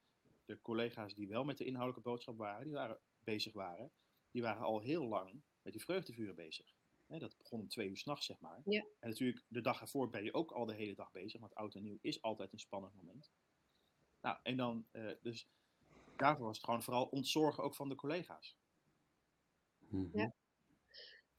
de 0.45 0.61
collega's 0.61 1.13
die 1.15 1.27
wel 1.27 1.43
met 1.43 1.57
de 1.57 1.65
inhoudelijke 1.65 2.09
boodschap 2.09 2.37
waren, 2.37 2.63
die 2.63 2.73
waren 2.73 2.99
bezig 3.23 3.53
waren, 3.53 3.91
die 4.31 4.41
waren 4.41 4.63
al 4.63 4.79
heel 4.79 5.07
lang 5.07 5.41
met 5.61 5.73
die 5.73 5.81
vreugdevuren 5.81 6.35
bezig. 6.35 6.75
Hè, 7.09 7.19
dat 7.19 7.37
begon 7.37 7.59
om 7.59 7.67
twee 7.67 7.89
uur 7.89 7.97
s'nachts, 7.97 8.25
zeg 8.25 8.39
maar. 8.39 8.61
Ja. 8.65 8.85
En 8.99 9.09
natuurlijk, 9.09 9.45
de 9.47 9.61
dag 9.61 9.81
ervoor 9.81 10.09
ben 10.09 10.23
je 10.23 10.33
ook 10.33 10.51
al 10.51 10.65
de 10.65 10.73
hele 10.73 10.95
dag 10.95 11.11
bezig, 11.11 11.39
want 11.39 11.55
oud 11.55 11.75
en 11.75 11.83
nieuw 11.83 11.97
is 12.01 12.21
altijd 12.21 12.53
een 12.53 12.59
spannend 12.59 12.95
moment. 12.95 13.31
Nou, 14.21 14.37
en 14.43 14.57
dan, 14.57 14.85
eh, 14.91 15.11
dus 15.21 15.49
daarvoor 16.15 16.45
was 16.45 16.55
het 16.55 16.65
gewoon 16.65 16.83
vooral 16.83 17.05
ontzorgen 17.05 17.63
ook 17.63 17.75
van 17.75 17.89
de 17.89 17.95
collega's. 17.95 18.57
Mhm. 19.87 20.17
Ja. 20.17 20.33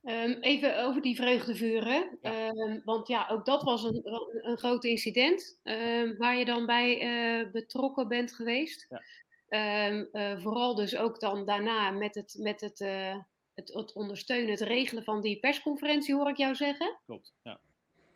Ehm, 0.03 0.31
even 0.41 0.85
over 0.85 1.03
die 1.03 1.17
vreugdevuren. 1.17 2.19
Ja. 2.23 2.49
Ehm, 2.49 2.81
want 2.85 3.09
ja, 3.09 3.29
ook 3.29 3.45
dat 3.45 3.63
was 3.63 3.85
een, 3.85 4.01
een 4.41 4.59
groot 4.59 4.85
incident 4.85 5.59
ehm, 5.63 6.17
waar 6.17 6.37
je 6.37 6.45
dan 6.45 6.67
bij 6.67 7.01
eh, 7.01 7.51
betrokken 7.51 8.09
bent 8.09 8.33
geweest. 8.33 8.87
Ja. 8.89 9.03
Ehm, 9.51 10.05
eh, 10.13 10.43
vooral 10.43 10.75
dus 10.75 10.97
ook 10.97 11.21
dan 11.21 11.45
daarna 11.45 11.91
met 11.91 12.15
het, 12.15 12.37
met 12.39 12.61
het, 12.61 12.81
eh, 12.81 13.17
het, 13.61 13.75
het 13.75 13.93
ondersteunen, 13.93 14.51
het 14.51 14.61
regelen 14.61 15.05
van 15.05 15.21
die 15.21 15.41
persconferentie, 15.41 16.15
hoor 16.15 16.29
ik 16.29 16.37
jou 16.37 16.55
zeggen. 16.55 17.01
Klopt, 17.07 17.35
ja. 17.43 17.61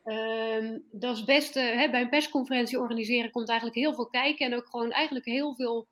Ehm, 0.04 0.78
dat 0.90 1.16
is 1.16 1.24
best, 1.24 1.57
eh, 1.57 1.64
hè, 1.64 1.90
bij 1.90 2.00
een 2.00 2.09
persconferentie 2.09 2.78
organiseren 2.78 3.30
komt 3.30 3.48
eigenlijk 3.48 3.78
heel 3.78 3.94
veel 3.94 4.09
kijken 4.09 4.46
en 4.46 4.54
ook 4.54 4.66
gewoon 4.66 4.90
eigenlijk 4.90 5.26
heel 5.26 5.54
veel 5.54 5.88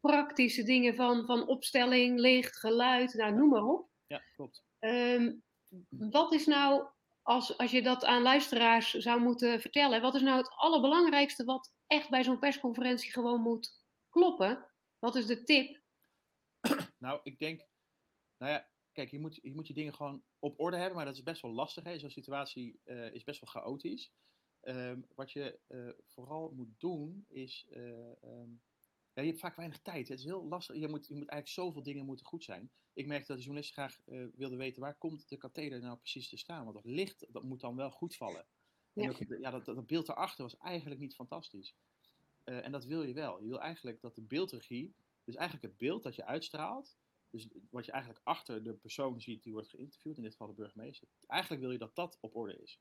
praktische 0.00 0.62
dingen 0.62 0.94
van, 0.94 1.26
van 1.26 1.46
opstelling, 1.46 2.18
licht, 2.18 2.56
geluid, 2.56 3.14
nou 3.14 3.34
noem 3.34 3.48
maar 3.48 3.64
op. 3.64 3.88
Ja, 4.06 4.22
klopt. 4.34 4.64
Ehm, 4.78 5.32
wat 5.88 6.32
is 6.32 6.46
nou, 6.46 6.86
als, 7.22 7.58
als 7.58 7.70
je 7.70 7.82
dat 7.82 8.04
aan 8.04 8.22
luisteraars 8.22 8.90
zou 8.90 9.20
moeten 9.20 9.60
vertellen, 9.60 10.00
wat 10.00 10.14
is 10.14 10.22
nou 10.22 10.36
het 10.36 10.50
allerbelangrijkste 10.56 11.44
wat 11.44 11.72
echt 11.86 12.10
bij 12.10 12.24
zo'n 12.24 12.38
persconferentie 12.38 13.12
gewoon 13.12 13.40
moet 13.40 13.82
kloppen? 14.10 14.66
Wat 14.98 15.14
is 15.14 15.26
de 15.26 15.42
tip? 15.42 15.80
Nou, 16.98 17.20
ik 17.22 17.38
denk, 17.38 17.66
nou 18.38 18.52
ja, 18.52 18.68
kijk, 18.96 19.10
je 19.10 19.18
moet, 19.18 19.38
je 19.42 19.54
moet 19.54 19.66
je 19.66 19.74
dingen 19.74 19.94
gewoon 19.94 20.22
op 20.38 20.60
orde 20.60 20.76
hebben, 20.76 20.96
maar 20.96 21.04
dat 21.04 21.14
is 21.14 21.22
best 21.22 21.42
wel 21.42 21.52
lastig. 21.52 21.84
hè. 21.84 21.98
Zo'n 21.98 22.10
situatie 22.10 22.80
eh, 22.84 23.12
is 23.12 23.24
best 23.24 23.40
wel 23.40 23.50
chaotisch. 23.50 24.12
Ehm, 24.60 25.00
wat 25.14 25.32
je 25.32 25.58
eh, 25.66 25.88
vooral 26.04 26.50
moet 26.50 26.80
doen 26.80 27.24
is, 27.28 27.66
eh, 27.70 28.22
ehm, 28.22 28.50
ja, 29.12 29.22
je 29.22 29.26
hebt 29.28 29.38
vaak 29.38 29.56
weinig 29.56 29.78
tijd. 29.82 30.08
Het 30.08 30.18
is 30.18 30.24
heel 30.24 30.46
lastig. 30.48 30.76
Je 30.76 30.88
moet, 30.88 31.06
je 31.06 31.14
moet 31.14 31.28
eigenlijk 31.28 31.60
zoveel 31.60 31.82
dingen 31.82 32.04
moeten 32.04 32.26
goed 32.26 32.44
zijn. 32.44 32.70
Ik 32.92 33.06
merkte 33.06 33.26
dat 33.26 33.36
de 33.36 33.42
journalisten 33.42 33.74
graag 33.82 34.00
wilden 34.34 34.58
weten 34.58 34.82
waar 34.82 34.98
komt 34.98 35.28
de 35.28 35.36
katheder 35.36 35.80
nou 35.80 35.96
precies 35.98 36.28
te 36.28 36.36
staan. 36.36 36.62
Want 36.62 36.74
dat 36.74 36.84
licht, 36.84 37.26
dat 37.32 37.42
moet 37.42 37.60
dan 37.60 37.76
wel 37.76 37.90
goed 37.90 38.16
vallen. 38.16 38.46
En 38.94 39.02
Ja. 39.02 39.12
dat, 39.12 39.38
ja, 39.40 39.50
dat, 39.50 39.64
dat 39.64 39.86
beeld 39.86 40.06
daarachter 40.06 40.42
was 40.44 40.56
eigenlijk 40.56 41.00
niet 41.00 41.14
fantastisch. 41.14 41.76
En 42.44 42.72
dat 42.72 42.84
wil 42.84 43.02
je 43.02 43.14
wel. 43.14 43.42
Je 43.42 43.48
wil 43.48 43.60
eigenlijk 43.60 44.00
dat 44.00 44.14
de 44.14 44.22
beeldregie, 44.22 44.94
dus 45.24 45.34
eigenlijk 45.34 45.66
het 45.66 45.76
beeld 45.76 46.02
dat 46.02 46.14
je 46.14 46.24
uitstraalt, 46.24 46.96
dus 47.30 47.48
wat 47.70 47.84
je 47.84 47.92
eigenlijk 47.92 48.24
achter 48.24 48.62
de 48.62 48.74
persoon 48.74 49.20
ziet 49.20 49.42
die 49.42 49.52
wordt 49.52 49.68
geïnterviewd, 49.68 50.16
in 50.16 50.22
dit 50.22 50.32
geval 50.32 50.46
de 50.46 50.54
burgemeester, 50.54 51.08
eigenlijk 51.26 51.62
wil 51.62 51.72
je 51.72 51.78
dat 51.78 51.94
dat 51.94 52.18
op 52.20 52.36
orde 52.36 52.62
is. 52.62 52.80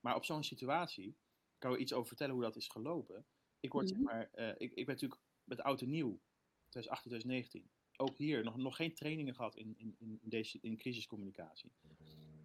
Maar 0.00 0.16
op 0.16 0.24
zo'n 0.24 0.44
situatie, 0.44 1.16
kan 1.58 1.72
er 1.72 1.78
iets 1.78 1.92
over 1.92 2.08
vertellen 2.08 2.34
hoe 2.34 2.42
dat 2.42 2.56
is 2.56 2.68
gelopen. 2.68 3.26
Ik, 3.60 3.72
word, 3.72 3.88
zeg 3.88 3.98
Mhm. 3.98 4.06
maar, 4.06 4.30
eh, 4.32 4.48
ik, 4.48 4.72
ik 4.72 4.86
ben 4.86 4.94
natuurlijk 4.94 5.20
met 5.44 5.60
oud 5.60 5.82
en 5.82 5.90
nieuw, 5.90 6.20
2018, 6.68 7.10
2019, 7.10 7.70
ook 7.96 8.18
hier 8.18 8.44
nog, 8.44 8.56
nog 8.56 8.76
geen 8.76 8.94
trainingen 8.94 9.34
gehad 9.34 9.56
in, 9.56 9.74
in, 9.78 9.96
in, 9.98 10.20
deze, 10.22 10.58
in 10.60 10.76
crisiscommunicatie. 10.76 11.72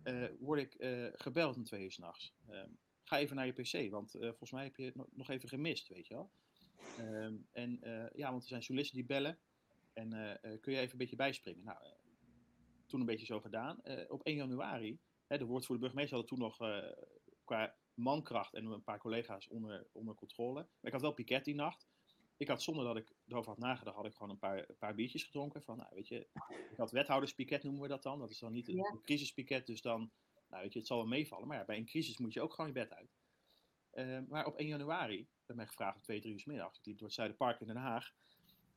Eh, 0.04 0.26
word 0.40 0.60
ik 0.60 0.74
eh, 0.74 1.08
gebeld 1.14 1.56
om 1.56 1.64
twee 1.64 1.84
uur 1.84 1.92
s'nachts. 1.92 2.34
Ehm 2.48 2.70
ga 3.06 3.18
even 3.18 3.36
naar 3.36 3.46
je 3.46 3.52
pc, 3.52 3.92
want 3.92 4.12
volgens 4.12 4.52
mij 4.52 4.64
heb 4.64 4.76
je 4.76 4.84
het 4.84 4.96
nog, 5.16 5.30
even 5.30 5.50
gemist, 5.50 5.88
weet 5.88 6.08
je 6.08 6.14
wel. 6.14 6.32
Ehm, 6.98 7.36
en 7.52 7.80
ja, 8.16 8.30
want 8.32 8.42
er 8.42 8.48
zijn 8.48 8.62
journalisten 8.62 8.98
die 8.98 9.06
bellen. 9.06 9.40
En 9.94 10.14
eh, 10.14 10.54
eh, 10.54 10.62
kun 10.62 10.74
je 10.74 10.80
even 10.80 10.92
een 10.92 10.98
beetje 10.98 11.16
bijspringen? 11.16 11.64
Nou, 11.64 11.78
eh, 11.84 11.92
toen 12.86 13.00
een 13.00 13.06
beetje 13.06 13.26
zo 13.26 13.40
gedaan. 13.40 13.82
Op 14.08 14.24
1 14.24 14.36
januari, 14.36 15.00
hè, 15.28 15.38
de 15.38 15.46
woordvoerder 15.46 15.80
burgemeester 15.86 16.18
hadden 16.18 16.38
toen 16.38 16.46
nog 16.48 16.58
qua 17.44 17.76
mankracht 17.94 18.54
en 18.54 18.66
een 18.66 18.84
paar 18.84 19.00
collega's 19.00 19.48
onder, 19.48 19.88
onder 19.92 20.16
controle. 20.16 20.54
Maar 20.54 20.68
ik 20.82 20.92
had 20.92 21.02
wel 21.02 21.14
piket 21.14 21.46
die 21.46 21.56
nacht. 21.56 21.88
Ik 22.38 22.48
had 22.48 22.62
zonder 22.62 22.86
dat 22.86 22.98
ik 22.98 23.14
erover 23.28 23.50
had 23.50 23.60
nagedacht, 23.60 23.96
had 23.96 24.06
ik 24.06 24.14
gewoon 24.14 24.30
een 24.30 24.40
paar, 24.40 24.58
een 24.58 24.78
paar 24.78 24.96
biertjes 24.96 25.24
gedronken. 25.24 25.64
Van, 25.64 25.78
nou, 25.78 25.90
weet 25.96 26.08
je, 26.08 26.28
ik 26.72 26.78
had 26.78 26.92
wethouderspiket 26.92 27.64
noemen 27.64 27.82
we 27.82 27.88
dat 27.88 28.04
dan. 28.04 28.20
Dat 28.20 28.32
is 28.32 28.40
dan 28.40 28.52
niet 28.52 28.68
een, 28.68 28.76
Ja. 28.76 28.98
crisispiket, 29.04 29.66
dus 29.68 29.82
dan, 29.82 30.12
nou 30.48 30.64
weet 30.64 30.74
je, 30.74 30.80
het 30.80 30.88
zal 30.88 30.98
wel 30.98 31.08
meevallen. 31.08 31.48
Maar 31.48 31.58
ja, 31.58 31.66
bij 31.66 31.78
een 31.78 31.86
crisis 31.86 32.18
moet 32.18 32.34
je 32.34 32.42
ook 32.42 32.54
gewoon 32.54 32.68
je 32.74 32.74
bed 32.74 32.94
uit. 32.94 33.16
Maar 34.30 34.46
op 34.46 34.56
1 34.58 34.68
januari 34.68 35.28
werd 35.46 35.60
mij 35.60 35.68
gevraagd 35.68 35.96
om 35.96 36.02
twee, 36.02 36.20
drie 36.20 36.34
uur 36.34 36.40
's 36.40 36.46
middag. 36.46 36.76
Ik 36.78 36.86
liep 36.86 36.98
door 36.98 37.08
het 37.08 37.16
Zuiderpark 37.16 37.60
in 37.60 37.68
Den 37.68 37.76
Haag. 37.76 38.14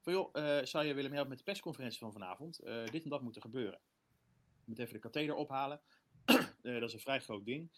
Van 0.07 0.15
joh, 0.15 0.31
eh, 0.33 0.65
zou 0.65 0.85
je 0.85 0.95
willen 0.95 1.11
helpen 1.13 1.29
met 1.29 1.39
de 1.39 1.45
persconferentie 1.45 1.99
van 1.99 2.13
vanavond? 2.13 2.59
Eh, 2.59 2.85
dit 2.85 3.05
en 3.05 3.11
dat 3.11 3.23
moet 3.23 3.37
er 3.37 3.43
gebeuren. 3.43 3.81
Je 4.37 4.65
moet 4.65 4.79
even 4.79 4.93
de 4.93 4.99
katheder 4.99 5.35
ophalen. 5.35 5.81
Eh, 6.63 6.81
dat 6.81 6.89
is 6.89 6.93
een 6.93 7.01
vrij 7.01 7.21
groot 7.21 7.45
ding. 7.45 7.71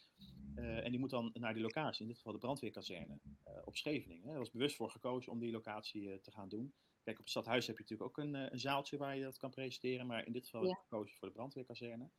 En 0.54 0.90
die 0.90 1.00
moet 1.00 1.10
dan 1.10 1.30
naar 1.34 1.54
die 1.54 1.62
locatie, 1.62 2.00
in 2.00 2.06
dit 2.06 2.16
geval 2.16 2.32
de 2.32 2.38
brandweerkazerne 2.38 3.20
op 3.64 3.76
Scheveningen. 3.76 4.26
Daar 4.26 4.38
was 4.38 4.50
bewust 4.50 4.76
voor 4.76 4.90
gekozen 4.90 5.32
om 5.32 5.38
die 5.38 5.50
locatie 5.50 6.20
te 6.20 6.30
gaan 6.30 6.48
doen. 6.48 6.74
Kijk, 7.02 7.18
op 7.18 7.22
het 7.22 7.30
stadhuis 7.30 7.66
heb 7.66 7.76
je 7.76 7.82
natuurlijk 7.82 8.10
ook 8.10 8.24
een, 8.24 8.34
een 8.34 8.58
zaaltje 8.58 8.96
waar 8.96 9.16
je 9.16 9.22
dat 9.22 9.36
kan 9.36 9.50
presenteren. 9.50 10.06
Maar 10.06 10.26
in 10.26 10.32
dit 10.32 10.44
geval 10.44 10.62
heb 10.62 10.70
ik 10.70 10.78
gekozen 10.78 11.16
voor 11.16 11.28
de 11.28 11.34
brandweerkazerne. 11.34 12.10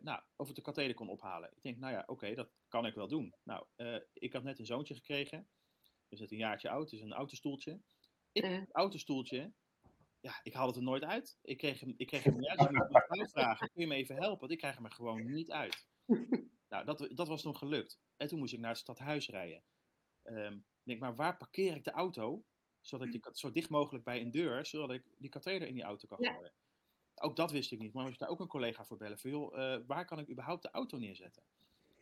Nou, 0.00 0.22
of 0.36 0.48
ik 0.48 0.54
de 0.54 0.60
katheder 0.62 0.94
kon 0.94 1.08
ophalen. 1.08 1.50
Ik 1.54 1.62
denk, 1.62 1.78
nou 1.78 1.92
ja, 1.92 2.02
oké, 2.06 2.34
dat 2.34 2.50
kan 2.68 2.86
ik 2.86 2.94
wel 2.94 3.08
doen. 3.08 3.34
Nou, 3.42 3.66
ik 4.12 4.32
had 4.32 4.42
net 4.42 4.58
een 4.58 4.66
zoontje 4.66 4.94
gekregen. 4.94 5.48
Dus 6.08 6.20
net 6.20 6.32
een 6.32 6.38
jaartje 6.38 6.70
oud, 6.70 6.90
dus 6.90 7.00
een 7.00 7.12
autostoeltje. 7.12 7.80
Ik, 8.38 8.44
Ja. 8.50 8.58
het 8.60 8.72
autostoeltje, 8.74 9.52
ja, 10.20 10.40
ik 10.42 10.52
haalde 10.52 10.68
het 10.68 10.76
er 10.76 10.82
nooit 10.82 11.04
uit. 11.04 11.38
Ik 11.42 11.56
kreeg 11.58 11.80
hem, 11.80 11.94
ik 11.96 12.06
kreeg 12.06 12.22
hem 12.24 12.36
niet 12.36 12.46
uit. 12.48 12.58
Dus 12.58 12.66
ik 12.68 12.72
moest 12.74 12.90
mijn 12.90 13.04
vrouw 13.06 13.26
vragen, 13.26 13.70
kun 13.70 13.80
je 13.82 13.86
me 13.88 13.94
even 13.94 14.16
helpen? 14.16 14.38
Want 14.40 14.52
ik 14.52 14.58
krijg 14.58 14.74
hem 14.74 14.84
er 14.84 14.90
gewoon 14.92 15.30
niet 15.32 15.50
uit. 15.50 15.86
Nou, 16.68 16.84
dat, 16.84 17.08
dat 17.14 17.28
was 17.28 17.42
nog 17.42 17.58
gelukt. 17.58 18.00
En 18.16 18.28
toen 18.28 18.38
moest 18.38 18.52
ik 18.52 18.58
naar 18.58 18.70
het 18.70 18.78
stadhuis 18.78 19.28
rijden. 19.28 19.62
Ik 20.24 20.62
denk, 20.82 21.00
maar 21.00 21.16
waar 21.16 21.36
parkeer 21.36 21.76
ik 21.76 21.84
de 21.84 21.90
auto? 21.90 22.44
Zodat 22.80 23.06
ik 23.06 23.12
die, 23.12 23.22
zo 23.32 23.50
dicht 23.52 23.70
mogelijk 23.70 24.04
bij 24.04 24.20
een 24.20 24.30
deur, 24.30 24.66
zodat 24.66 24.90
ik 24.90 25.04
die 25.18 25.30
katheder 25.30 25.68
in 25.68 25.74
die 25.74 25.82
auto 25.82 26.06
kan 26.08 26.18
Ja. 26.20 26.32
gooien. 26.32 26.52
Ook 27.14 27.36
dat 27.36 27.50
wist 27.50 27.72
ik 27.72 27.78
niet. 27.78 27.92
Maar 27.92 28.04
moest 28.04 28.18
daar 28.18 28.28
ook 28.28 28.40
een 28.40 28.46
collega 28.46 28.84
voor 28.84 28.96
bellen. 28.96 29.18
Van, 29.18 29.30
joh, 29.30 29.74
eh, 29.74 29.80
waar 29.86 30.04
kan 30.04 30.18
ik 30.18 30.30
überhaupt 30.30 30.62
de 30.62 30.70
auto 30.70 30.98
neerzetten? 30.98 31.42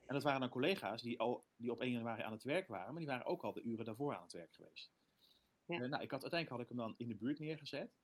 En 0.07 0.15
dat 0.15 0.23
waren 0.23 0.41
dan 0.41 0.49
collega's 0.49 1.03
die, 1.03 1.19
al, 1.19 1.45
die 1.57 1.71
op 1.71 1.81
1 1.81 1.93
januari 1.93 2.23
aan 2.23 2.33
het 2.33 2.43
werk 2.43 2.69
waren. 2.69 2.89
Maar 2.91 3.03
die 3.03 3.11
waren 3.11 3.27
ook 3.27 3.45
al 3.45 3.53
de 3.53 3.63
uren 3.63 3.85
daarvoor 3.85 4.17
aan 4.17 4.23
het 4.23 4.33
werk 4.33 4.55
geweest. 4.55 4.93
Ja. 5.67 5.81
Eh, 5.81 5.89
nou, 5.89 6.03
ik 6.03 6.11
had, 6.11 6.23
uiteindelijk 6.23 6.51
had 6.51 6.61
ik 6.61 6.69
hem 6.69 6.77
dan 6.77 6.95
in 6.97 7.09
de 7.09 7.17
buurt 7.17 7.39
neergezet. 7.39 7.97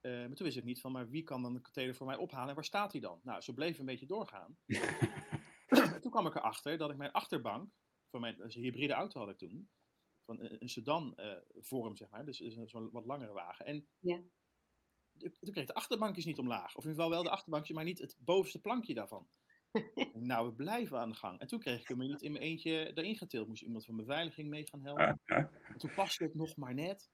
Eh, 0.00 0.12
maar 0.12 0.34
toen 0.34 0.46
wist 0.46 0.56
ik 0.56 0.64
niet 0.64 0.80
van, 0.80 0.92
maar 0.92 1.08
wie 1.08 1.22
kan 1.22 1.42
dan 1.42 1.54
de 1.54 1.60
katheder 1.60 1.94
voor 1.94 2.06
mij 2.06 2.16
ophalen 2.16 2.48
en 2.48 2.54
waar 2.54 2.64
staat 2.64 2.92
hij 2.92 3.00
dan? 3.00 3.20
Nou, 3.22 3.40
zo 3.40 3.52
bleef 3.52 3.78
een 3.78 3.86
beetje 3.86 4.06
doorgaan. 4.06 4.58
En 5.70 6.00
toen 6.00 6.10
kwam 6.10 6.26
ik 6.26 6.34
erachter 6.34 6.78
dat 6.78 6.90
ik 6.90 6.96
mijn 6.96 7.12
achterbank, 7.12 7.72
van 8.10 8.20
mijn 8.20 8.42
een 8.42 8.50
hybride 8.50 8.92
auto 8.92 9.20
had 9.20 9.28
ik 9.28 9.38
toen, 9.38 9.70
van 10.24 10.40
een, 10.40 10.62
een 10.62 10.68
sedan 10.68 11.14
eh, 11.14 11.36
vorm 11.52 11.96
zeg 11.96 12.08
maar, 12.10 12.24
dus, 12.24 12.40
een 12.40 12.68
zo'n 12.68 12.90
wat 12.90 13.04
langere 13.06 13.32
wagen. 13.32 13.66
En 13.66 13.88
Ja. 13.98 14.22
toen 15.18 15.52
kreeg 15.52 15.66
de 15.66 15.74
achterbankjes 15.74 16.24
niet 16.24 16.38
omlaag. 16.38 16.76
Of 16.76 16.84
in 16.84 16.90
ieder 16.90 17.04
geval 17.04 17.10
wel 17.10 17.22
de 17.22 17.30
achterbankje, 17.30 17.74
maar 17.74 17.84
niet 17.84 17.98
het 17.98 18.16
bovenste 18.18 18.60
plankje 18.60 18.94
daarvan. 18.94 19.28
Nou, 20.12 20.46
we 20.48 20.54
blijven 20.54 20.98
aan 20.98 21.08
de 21.10 21.14
gang. 21.16 21.40
En 21.40 21.46
toen 21.46 21.58
kreeg 21.58 21.80
ik 21.80 21.88
hem 21.88 21.98
niet 21.98 22.22
in 22.22 22.32
mijn 22.32 22.44
eentje 22.44 22.92
erin 22.94 23.16
getild. 23.16 23.48
Moest 23.48 23.62
iemand 23.62 23.84
van 23.84 23.96
beveiliging 23.96 24.48
mee 24.48 24.66
gaan 24.66 24.84
helpen. 24.84 25.20
En 25.24 25.76
toen 25.78 25.94
paste 25.94 26.24
het 26.24 26.34
nog 26.34 26.56
maar 26.56 26.74
net. 26.74 27.10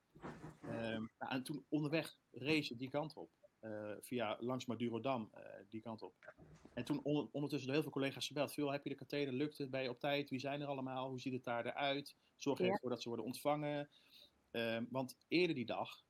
Ehm, 0.61 1.07
nou, 1.19 1.33
en 1.33 1.42
toen 1.42 1.64
onderweg 1.69 2.19
race 2.31 2.69
het 2.69 2.79
die 2.79 2.90
kant 2.90 3.14
op. 3.16 3.31
Eh, 3.61 3.92
via 4.01 4.37
langs 4.40 4.66
Madurodam, 4.66 5.29
eh 5.33 5.42
die 5.69 5.81
kant 5.83 6.03
op. 6.03 6.14
En 6.75 6.85
toen 6.85 7.03
onder- 7.03 7.29
ondertussen 7.33 7.66
door 7.66 7.75
heel 7.75 7.83
veel 7.83 8.01
collega's 8.01 8.27
gebeld. 8.27 8.53
Veel, 8.53 8.73
heb 8.73 8.83
je 8.85 8.88
de 8.90 8.95
katheder? 8.97 9.35
Lukt 9.35 9.59
het? 9.59 9.71
Ben 9.71 9.83
je 9.83 9.90
op 9.90 10.01
tijd? 10.01 10.31
Wie 10.31 10.38
zijn 10.38 10.61
er 10.61 10.66
allemaal? 10.66 11.09
Hoe 11.09 11.21
ziet 11.21 11.33
het 11.33 11.45
daar 11.45 11.66
eruit? 11.66 12.16
Zorg 12.37 12.59
Ja. 12.59 12.66
ervoor 12.66 12.90
dat 12.90 13.03
ze 13.03 13.09
worden 13.09 13.27
ontvangen. 13.27 13.90
Ehm, 14.51 14.85
want 14.90 15.16
eerder 15.29 15.55
die 15.57 15.66
dag 15.66 16.05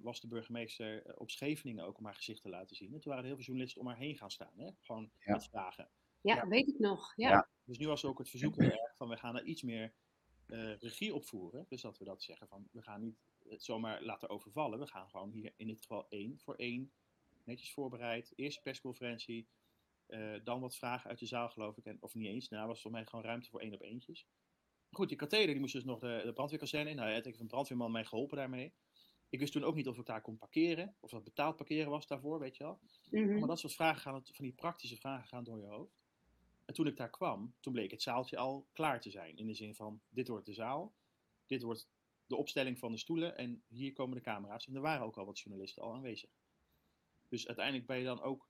was 0.00 0.20
de 0.20 0.28
burgemeester 0.28 1.06
eh, 1.06 1.20
op 1.20 1.30
Scheveningen 1.30 1.84
ook 1.84 1.98
om 1.98 2.04
haar 2.04 2.14
gezicht 2.14 2.42
te 2.42 2.48
laten 2.48 2.76
zien. 2.76 2.92
En 2.94 3.00
toen 3.00 3.10
waren 3.12 3.18
er 3.18 3.24
heel 3.24 3.34
veel 3.36 3.44
journalisten 3.44 3.80
om 3.80 3.86
haar 3.86 3.96
heen 3.98 4.16
gaan 4.16 4.30
staan. 4.30 4.52
Hè? 4.56 4.70
Gewoon 4.80 5.10
Ja. 5.18 5.32
met 5.32 5.44
vragen. 5.46 5.88
Ja, 6.20 6.34
Ja. 6.34 6.46
weet 6.48 6.68
ik 6.68 6.78
nog. 6.78 7.12
Ja. 7.16 7.28
Ja. 7.28 7.48
Dus 7.64 7.78
nu 7.78 7.86
was 7.86 8.04
ook 8.04 8.18
het 8.18 8.28
verzoek 8.30 8.54
van 8.96 9.08
we 9.08 9.16
gaan 9.16 9.36
er 9.36 9.44
iets 9.44 9.62
meer 9.62 9.94
eh, 10.46 10.76
regie 10.78 11.14
opvoeren. 11.14 11.66
Dus 11.68 11.82
dat 11.82 11.98
we 11.98 12.04
dat 12.04 12.22
zeggen 12.22 12.48
van 12.48 12.68
we 12.72 12.82
gaan 12.82 13.00
niet 13.00 13.16
het 13.48 13.64
zomaar 13.64 14.02
laten 14.02 14.28
overvallen. 14.28 14.78
We 14.78 14.86
gaan 14.86 15.08
gewoon 15.08 15.30
hier 15.30 15.52
in 15.56 15.66
dit 15.66 15.80
geval 15.80 16.06
één 16.08 16.38
voor 16.40 16.54
één 16.54 16.92
netjes 17.44 17.72
voorbereid. 17.72 18.32
Eerste 18.36 18.60
persconferentie. 18.62 19.48
eh, 20.06 20.34
dan 20.44 20.60
wat 20.60 20.76
vragen 20.76 21.10
uit 21.10 21.18
de 21.18 21.26
zaal 21.26 21.48
geloof 21.50 21.76
ik. 21.76 21.84
En, 21.84 21.96
of 22.00 22.14
niet 22.14 22.26
eens. 22.26 22.48
Nou 22.48 22.66
was 22.66 22.82
voor 22.82 22.90
mij 22.90 23.04
gewoon 23.06 23.24
ruimte 23.24 23.48
voor 23.50 23.60
één 23.60 23.74
op 23.74 23.82
eentjes. 23.82 24.26
Goed, 24.90 25.08
die 25.08 25.16
katheder 25.18 25.46
die 25.46 25.58
moest 25.60 25.72
dus 25.72 25.84
nog 25.84 25.98
de, 25.98 26.20
de 26.24 26.32
brandweerkazerne 26.32 26.90
in. 26.90 26.96
Nou, 26.96 27.08
ja, 27.10 27.20
heeft 27.22 27.40
een 27.40 27.46
brandweerman 27.46 27.92
mij 27.92 28.04
geholpen 28.04 28.36
daarmee. 28.36 28.72
Ik 29.32 29.38
wist 29.38 29.52
toen 29.52 29.64
ook 29.64 29.74
niet 29.74 29.88
of 29.88 29.98
ik 29.98 30.06
daar 30.06 30.20
kon 30.20 30.38
parkeren. 30.38 30.96
Of 31.00 31.10
dat 31.10 31.24
betaald 31.24 31.56
parkeren 31.56 31.90
was 31.90 32.06
daarvoor, 32.06 32.38
weet 32.38 32.56
je 32.56 32.64
wel. 32.64 32.80
Mhm. 33.10 33.38
Maar 33.38 33.48
dat 33.48 33.58
soort 33.58 33.74
vragen 33.74 34.00
gaan, 34.00 34.22
van 34.24 34.44
die 34.44 34.54
praktische 34.54 34.96
vragen 34.96 35.28
gaan 35.28 35.44
door 35.44 35.58
je 35.58 35.66
hoofd. 35.66 36.00
En 36.64 36.74
toen 36.74 36.86
ik 36.86 36.96
daar 36.96 37.10
kwam, 37.10 37.54
toen 37.60 37.72
bleek 37.72 37.90
het 37.90 38.02
zaaltje 38.02 38.36
al 38.36 38.66
klaar 38.72 39.00
te 39.00 39.10
zijn. 39.10 39.36
In 39.36 39.46
de 39.46 39.54
zin 39.54 39.74
van, 39.74 40.00
dit 40.08 40.28
wordt 40.28 40.46
de 40.46 40.52
zaal, 40.52 40.94
dit 41.46 41.62
wordt 41.62 41.88
de 42.26 42.36
opstelling 42.36 42.78
van 42.78 42.90
de 42.92 42.98
stoelen 42.98 43.36
en 43.36 43.62
hier 43.68 43.92
komen 43.92 44.16
de 44.16 44.22
camera's. 44.22 44.66
En 44.66 44.74
er 44.74 44.80
waren 44.80 45.06
ook 45.06 45.16
al 45.16 45.26
wat 45.26 45.38
journalisten 45.38 45.82
al 45.82 45.94
aanwezig. 45.94 46.30
Dus 47.28 47.46
uiteindelijk 47.46 47.86
ben 47.86 47.98
je 47.98 48.04
dan 48.04 48.20
ook, 48.22 48.48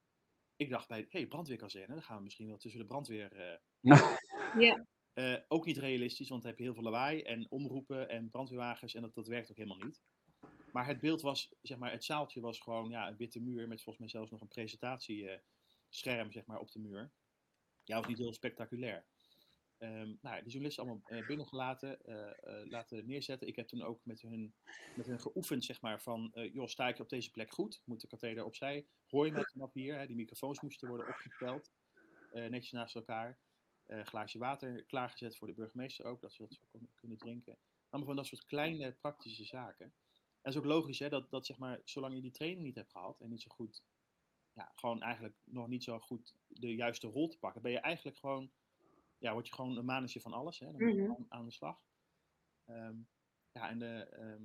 ik 0.56 0.70
dacht 0.70 0.88
bij, 0.88 0.98
hé, 0.98 1.06
hey, 1.18 1.26
brandweerkazerne, 1.26 1.94
dan 1.94 2.02
gaan 2.02 2.16
we 2.16 2.22
misschien 2.22 2.46
wel 2.48 2.58
tussen 2.58 2.80
de 2.80 2.86
brandweer... 2.86 3.32
eh, 3.32 3.58
Ja. 4.58 4.86
eh, 5.12 5.38
ook 5.48 5.66
niet 5.66 5.78
realistisch, 5.78 6.28
want 6.28 6.40
dan 6.42 6.50
heb 6.50 6.58
je 6.58 6.64
heel 6.64 6.74
veel 6.74 6.82
lawaai 6.82 7.22
en 7.22 7.50
omroepen 7.50 8.08
en 8.08 8.28
brandweerwagens 8.30 8.94
en 8.94 9.02
dat, 9.02 9.14
dat 9.14 9.26
werkt 9.26 9.50
ook 9.50 9.56
helemaal 9.56 9.84
niet. 9.84 10.02
Maar 10.72 10.86
het 10.86 11.00
beeld 11.00 11.20
was, 11.20 11.52
zeg 11.62 11.78
maar, 11.78 11.90
het 11.90 12.04
zaaltje 12.04 12.40
was 12.40 12.60
gewoon 12.60 12.90
ja, 12.90 13.08
een 13.08 13.16
witte 13.16 13.40
muur 13.40 13.68
met 13.68 13.82
volgens 13.82 13.98
mij 13.98 14.08
zelfs 14.08 14.30
nog 14.30 14.40
een 14.40 14.48
presentatiescherm 14.48 16.32
zeg 16.32 16.46
maar, 16.46 16.58
op 16.58 16.70
de 16.72 16.78
muur. 16.78 17.12
Ja, 17.84 17.96
was 17.96 18.06
niet 18.06 18.18
heel 18.18 18.32
spectaculair. 18.32 19.04
Ehm, 19.78 20.14
nou, 20.20 20.42
de 20.42 20.50
journalisten 20.50 20.82
allemaal 20.84 21.02
eh, 21.04 21.26
binnengelaten, 21.26 22.04
eh, 22.04 22.28
eh, 22.28 22.66
laten 22.68 23.06
neerzetten. 23.06 23.48
Ik 23.48 23.56
heb 23.56 23.68
toen 23.68 23.82
ook 23.82 24.00
met 24.04 24.20
hun, 24.20 24.54
met 24.96 25.06
hun 25.06 25.20
geoefend, 25.20 25.64
zeg 25.64 25.80
maar, 25.80 26.02
van, 26.02 26.30
eh, 26.34 26.54
joh, 26.54 26.66
sta 26.66 26.88
ik 26.88 26.98
op 26.98 27.08
deze 27.08 27.30
plek 27.30 27.50
goed? 27.50 27.82
Moet 27.84 28.00
de 28.00 28.06
katheder 28.06 28.44
opzij? 28.44 28.86
Hoor 29.08 29.26
je 29.26 29.32
mij 29.32 29.44
vanaf? 29.44 29.74
Hè? 29.74 30.06
Die 30.06 30.16
microfoons 30.16 30.60
moesten 30.60 30.88
worden 30.88 31.08
opgesteld, 31.08 31.70
eh, 32.32 32.46
netjes 32.46 32.72
naast 32.72 32.94
elkaar. 32.94 33.38
Eh 33.86 34.04
glaasje 34.04 34.38
water 34.38 34.84
klaargezet 34.84 35.36
voor 35.36 35.46
de 35.46 35.54
burgemeester 35.54 36.04
ook, 36.04 36.20
dat 36.20 36.32
ze 36.32 36.42
dat 36.42 36.52
zo 36.52 36.78
kunnen 36.94 37.18
drinken. 37.18 37.58
Allemaal 37.88 38.14
van 38.14 38.16
dat 38.16 38.26
soort 38.26 38.44
kleine 38.44 38.92
praktische 38.92 39.44
zaken. 39.44 39.94
Dat 40.42 40.52
is 40.52 40.58
ook 40.58 40.64
logisch, 40.64 40.98
hè, 40.98 41.08
dat, 41.08 41.30
dat 41.30 41.46
zeg 41.46 41.58
maar, 41.58 41.80
zolang 41.84 42.14
je 42.14 42.20
die 42.20 42.30
training 42.30 42.62
niet 42.62 42.74
hebt 42.74 42.90
gehad 42.90 43.20
en 43.20 43.28
niet 43.28 43.42
zo 43.42 43.50
goed, 43.50 43.82
ja, 44.52 44.72
gewoon 44.74 45.02
eigenlijk 45.02 45.36
nog 45.44 45.68
niet 45.68 45.84
zo 45.84 45.98
goed 45.98 46.34
de 46.46 46.74
juiste 46.74 47.06
rol 47.06 47.28
te 47.28 47.38
pakken, 47.38 47.62
ben 47.62 47.72
je 47.72 47.78
eigenlijk 47.78 48.18
gewoon, 48.18 48.52
ja, 49.18 49.32
word 49.32 49.46
je 49.46 49.54
gewoon 49.54 49.76
een 49.76 49.84
mannetje 49.84 50.20
van 50.20 50.32
alles, 50.32 50.58
hè, 50.58 50.66
dan 50.66 50.82
moet 50.82 50.94
je 50.94 51.02
gewoon 51.02 51.26
aan 51.28 51.44
de 51.44 51.50
slag. 51.50 51.84
Ehm, 52.64 52.96
ja, 53.52 53.68
en, 53.68 53.78
de, 53.78 54.06
ehm, 54.10 54.42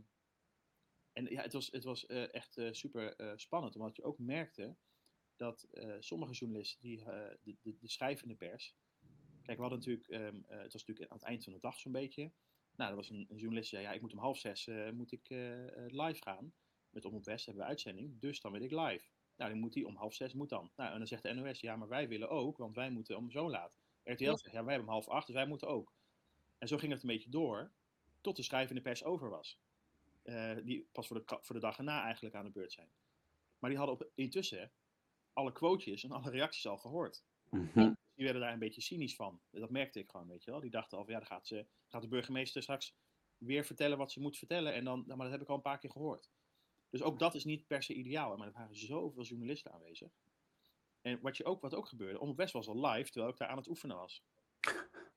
en 1.13 1.25
ja, 1.25 1.41
het 1.41 1.53
was, 1.53 1.71
het 1.71 1.83
was 1.83 2.05
eh, 2.05 2.33
echt 2.33 2.57
eh, 2.57 2.71
super 2.71 3.15
eh, 3.15 3.31
spannend, 3.35 3.75
omdat 3.75 3.95
je 3.95 4.03
ook 4.03 4.17
merkte 4.17 4.77
dat 5.35 5.67
sommige 5.99 6.33
journalisten, 6.33 6.81
die, 6.81 7.03
de, 7.03 7.57
de, 7.61 7.77
de 7.77 7.89
schrijvende 7.89 8.35
pers, 8.35 8.75
Kijk, 9.47 9.59
we 9.59 9.65
hadden 9.65 9.79
natuurlijk, 9.79 10.07
ehm, 10.07 10.41
eh, 10.47 10.61
het 10.63 10.73
was 10.73 10.85
natuurlijk 10.85 11.11
aan 11.11 11.17
het 11.17 11.27
eind 11.27 11.43
van 11.43 11.53
de 11.53 11.59
dag 11.59 11.79
zo'n 11.79 11.91
beetje. 11.91 12.31
Nou, 12.77 12.89
er 12.89 12.95
was 12.95 13.09
een, 13.09 13.25
een 13.29 13.37
journalist 13.37 13.69
die 13.69 13.79
zei, 13.79 13.91
ja, 13.91 13.95
ik 13.95 14.01
moet 14.01 14.13
om 14.13 14.19
half 14.19 14.37
zes 14.37 14.67
eh, 14.67 14.91
moet 14.91 15.11
ik, 15.11 15.29
eh, 15.29 15.85
eh, 15.85 15.91
live 15.91 16.21
gaan. 16.21 16.53
Met 16.89 17.05
Omroep 17.05 17.25
West 17.25 17.45
hebben 17.45 17.63
we 17.63 17.69
uitzending, 17.69 18.19
dus 18.19 18.41
dan 18.41 18.51
wil 18.51 18.61
ik 18.61 18.71
live. 18.71 19.05
Nou, 19.35 19.51
dan 19.51 19.59
moet 19.59 19.73
hij 19.73 19.83
om 19.83 19.95
half 19.95 20.13
zes, 20.13 20.33
moet 20.33 20.49
dan. 20.49 20.71
Nou, 20.75 20.91
en 20.91 20.97
dan 20.97 21.07
zegt 21.07 21.23
de 21.23 21.33
NOS, 21.33 21.59
ja, 21.59 21.75
maar 21.75 21.87
wij 21.87 22.07
willen 22.07 22.29
ook, 22.29 22.57
want 22.57 22.75
wij 22.75 22.89
moeten 22.89 23.17
om 23.17 23.31
zo 23.31 23.49
laat. 23.49 23.77
RTL 24.03 24.23
zegt, 24.23 24.51
ja, 24.51 24.63
wij 24.63 24.73
hebben 24.73 24.87
om 24.87 24.93
half 24.93 25.07
acht, 25.07 25.25
dus 25.25 25.35
wij 25.35 25.47
moeten 25.47 25.67
ook. 25.67 25.93
En 26.57 26.67
zo 26.67 26.77
ging 26.77 26.91
het 26.91 27.01
een 27.01 27.09
beetje 27.09 27.29
door, 27.29 27.71
tot 28.21 28.35
de 28.35 28.43
schrijvende 28.43 28.81
pers 28.81 29.03
over 29.03 29.29
was. 29.29 29.59
Die 30.63 30.87
pas 30.91 31.07
voor 31.07 31.25
de, 31.25 31.37
voor 31.41 31.55
de 31.55 31.61
dag 31.61 31.77
erna 31.77 32.03
eigenlijk 32.03 32.35
aan 32.35 32.45
de 32.45 32.51
beurt 32.51 32.71
zijn. 32.71 32.89
Maar 33.59 33.69
die 33.69 33.79
hadden 33.79 33.95
op, 33.95 34.11
intussen 34.15 34.71
alle 35.33 35.51
quotejes 35.51 36.03
en 36.03 36.11
alle 36.11 36.29
reacties 36.29 36.67
al 36.67 36.77
gehoord. 36.77 37.23
Mhm. 37.49 37.93
Die 38.17 38.25
werden 38.25 38.41
daar 38.43 38.53
een 38.53 38.59
beetje 38.59 38.81
cynisch 38.81 39.15
van. 39.15 39.41
Dat 39.51 39.69
merkte 39.69 39.99
ik 39.99 40.09
gewoon, 40.09 40.27
weet 40.27 40.43
je 40.43 40.51
wel. 40.51 40.59
Die 40.59 40.69
dachten 40.69 40.97
al 40.97 41.03
van, 41.03 41.13
ja, 41.13 41.19
dan 41.19 41.27
gaat, 41.27 41.47
ze, 41.47 41.65
gaat 41.87 42.01
de 42.01 42.07
burgemeester 42.07 42.61
straks 42.61 42.95
weer 43.37 43.65
vertellen 43.65 43.97
wat 43.97 44.11
ze 44.11 44.19
moet 44.19 44.37
vertellen. 44.37 44.73
En 44.73 44.83
dan, 44.83 45.03
nou, 45.05 45.17
maar 45.17 45.25
dat 45.25 45.31
heb 45.31 45.41
ik 45.41 45.49
al 45.49 45.55
een 45.55 45.61
paar 45.61 45.79
keer 45.79 45.91
gehoord. 45.91 46.29
Dus 46.89 47.01
ook 47.01 47.19
dat 47.19 47.35
is 47.35 47.43
niet 47.43 47.67
per 47.67 47.83
se 47.83 47.93
ideaal. 47.93 48.37
Maar 48.37 48.47
er 48.47 48.53
waren 48.53 48.75
zoveel 48.75 49.23
journalisten 49.23 49.71
aanwezig. 49.71 50.11
En 51.01 51.19
wat, 51.21 51.37
je 51.37 51.45
ook, 51.45 51.61
wat 51.61 51.75
ook 51.75 51.87
gebeurde, 51.87 52.19
Omroep 52.19 52.37
West 52.37 52.53
was 52.53 52.67
al 52.67 52.85
live, 52.85 53.09
terwijl 53.11 53.31
ik 53.33 53.37
daar 53.37 53.47
aan 53.47 53.57
het 53.57 53.67
oefenen 53.67 53.95
was. 53.97 54.23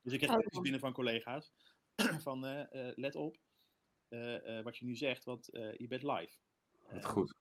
Dus 0.03 0.13
ik 0.13 0.19
kreeg 0.21 0.31
Oh. 0.55 0.61
binnen 0.63 0.81
van 0.81 0.93
collega's 0.93 1.53
van, 2.27 2.47
eh, 2.47 2.89
eh, 2.89 2.97
let 2.97 3.15
op 3.15 3.39
eh, 4.09 4.59
eh, 4.59 4.65
wat 4.65 4.77
je 4.77 4.85
nu 4.85 4.97
zegt, 4.97 5.25
want 5.25 5.49
eh, 5.49 5.75
je 5.77 5.87
bent 5.87 6.03
live. 6.03 6.37
Wat 6.83 6.93
Eh, 7.03 7.05
goed. 7.05 7.35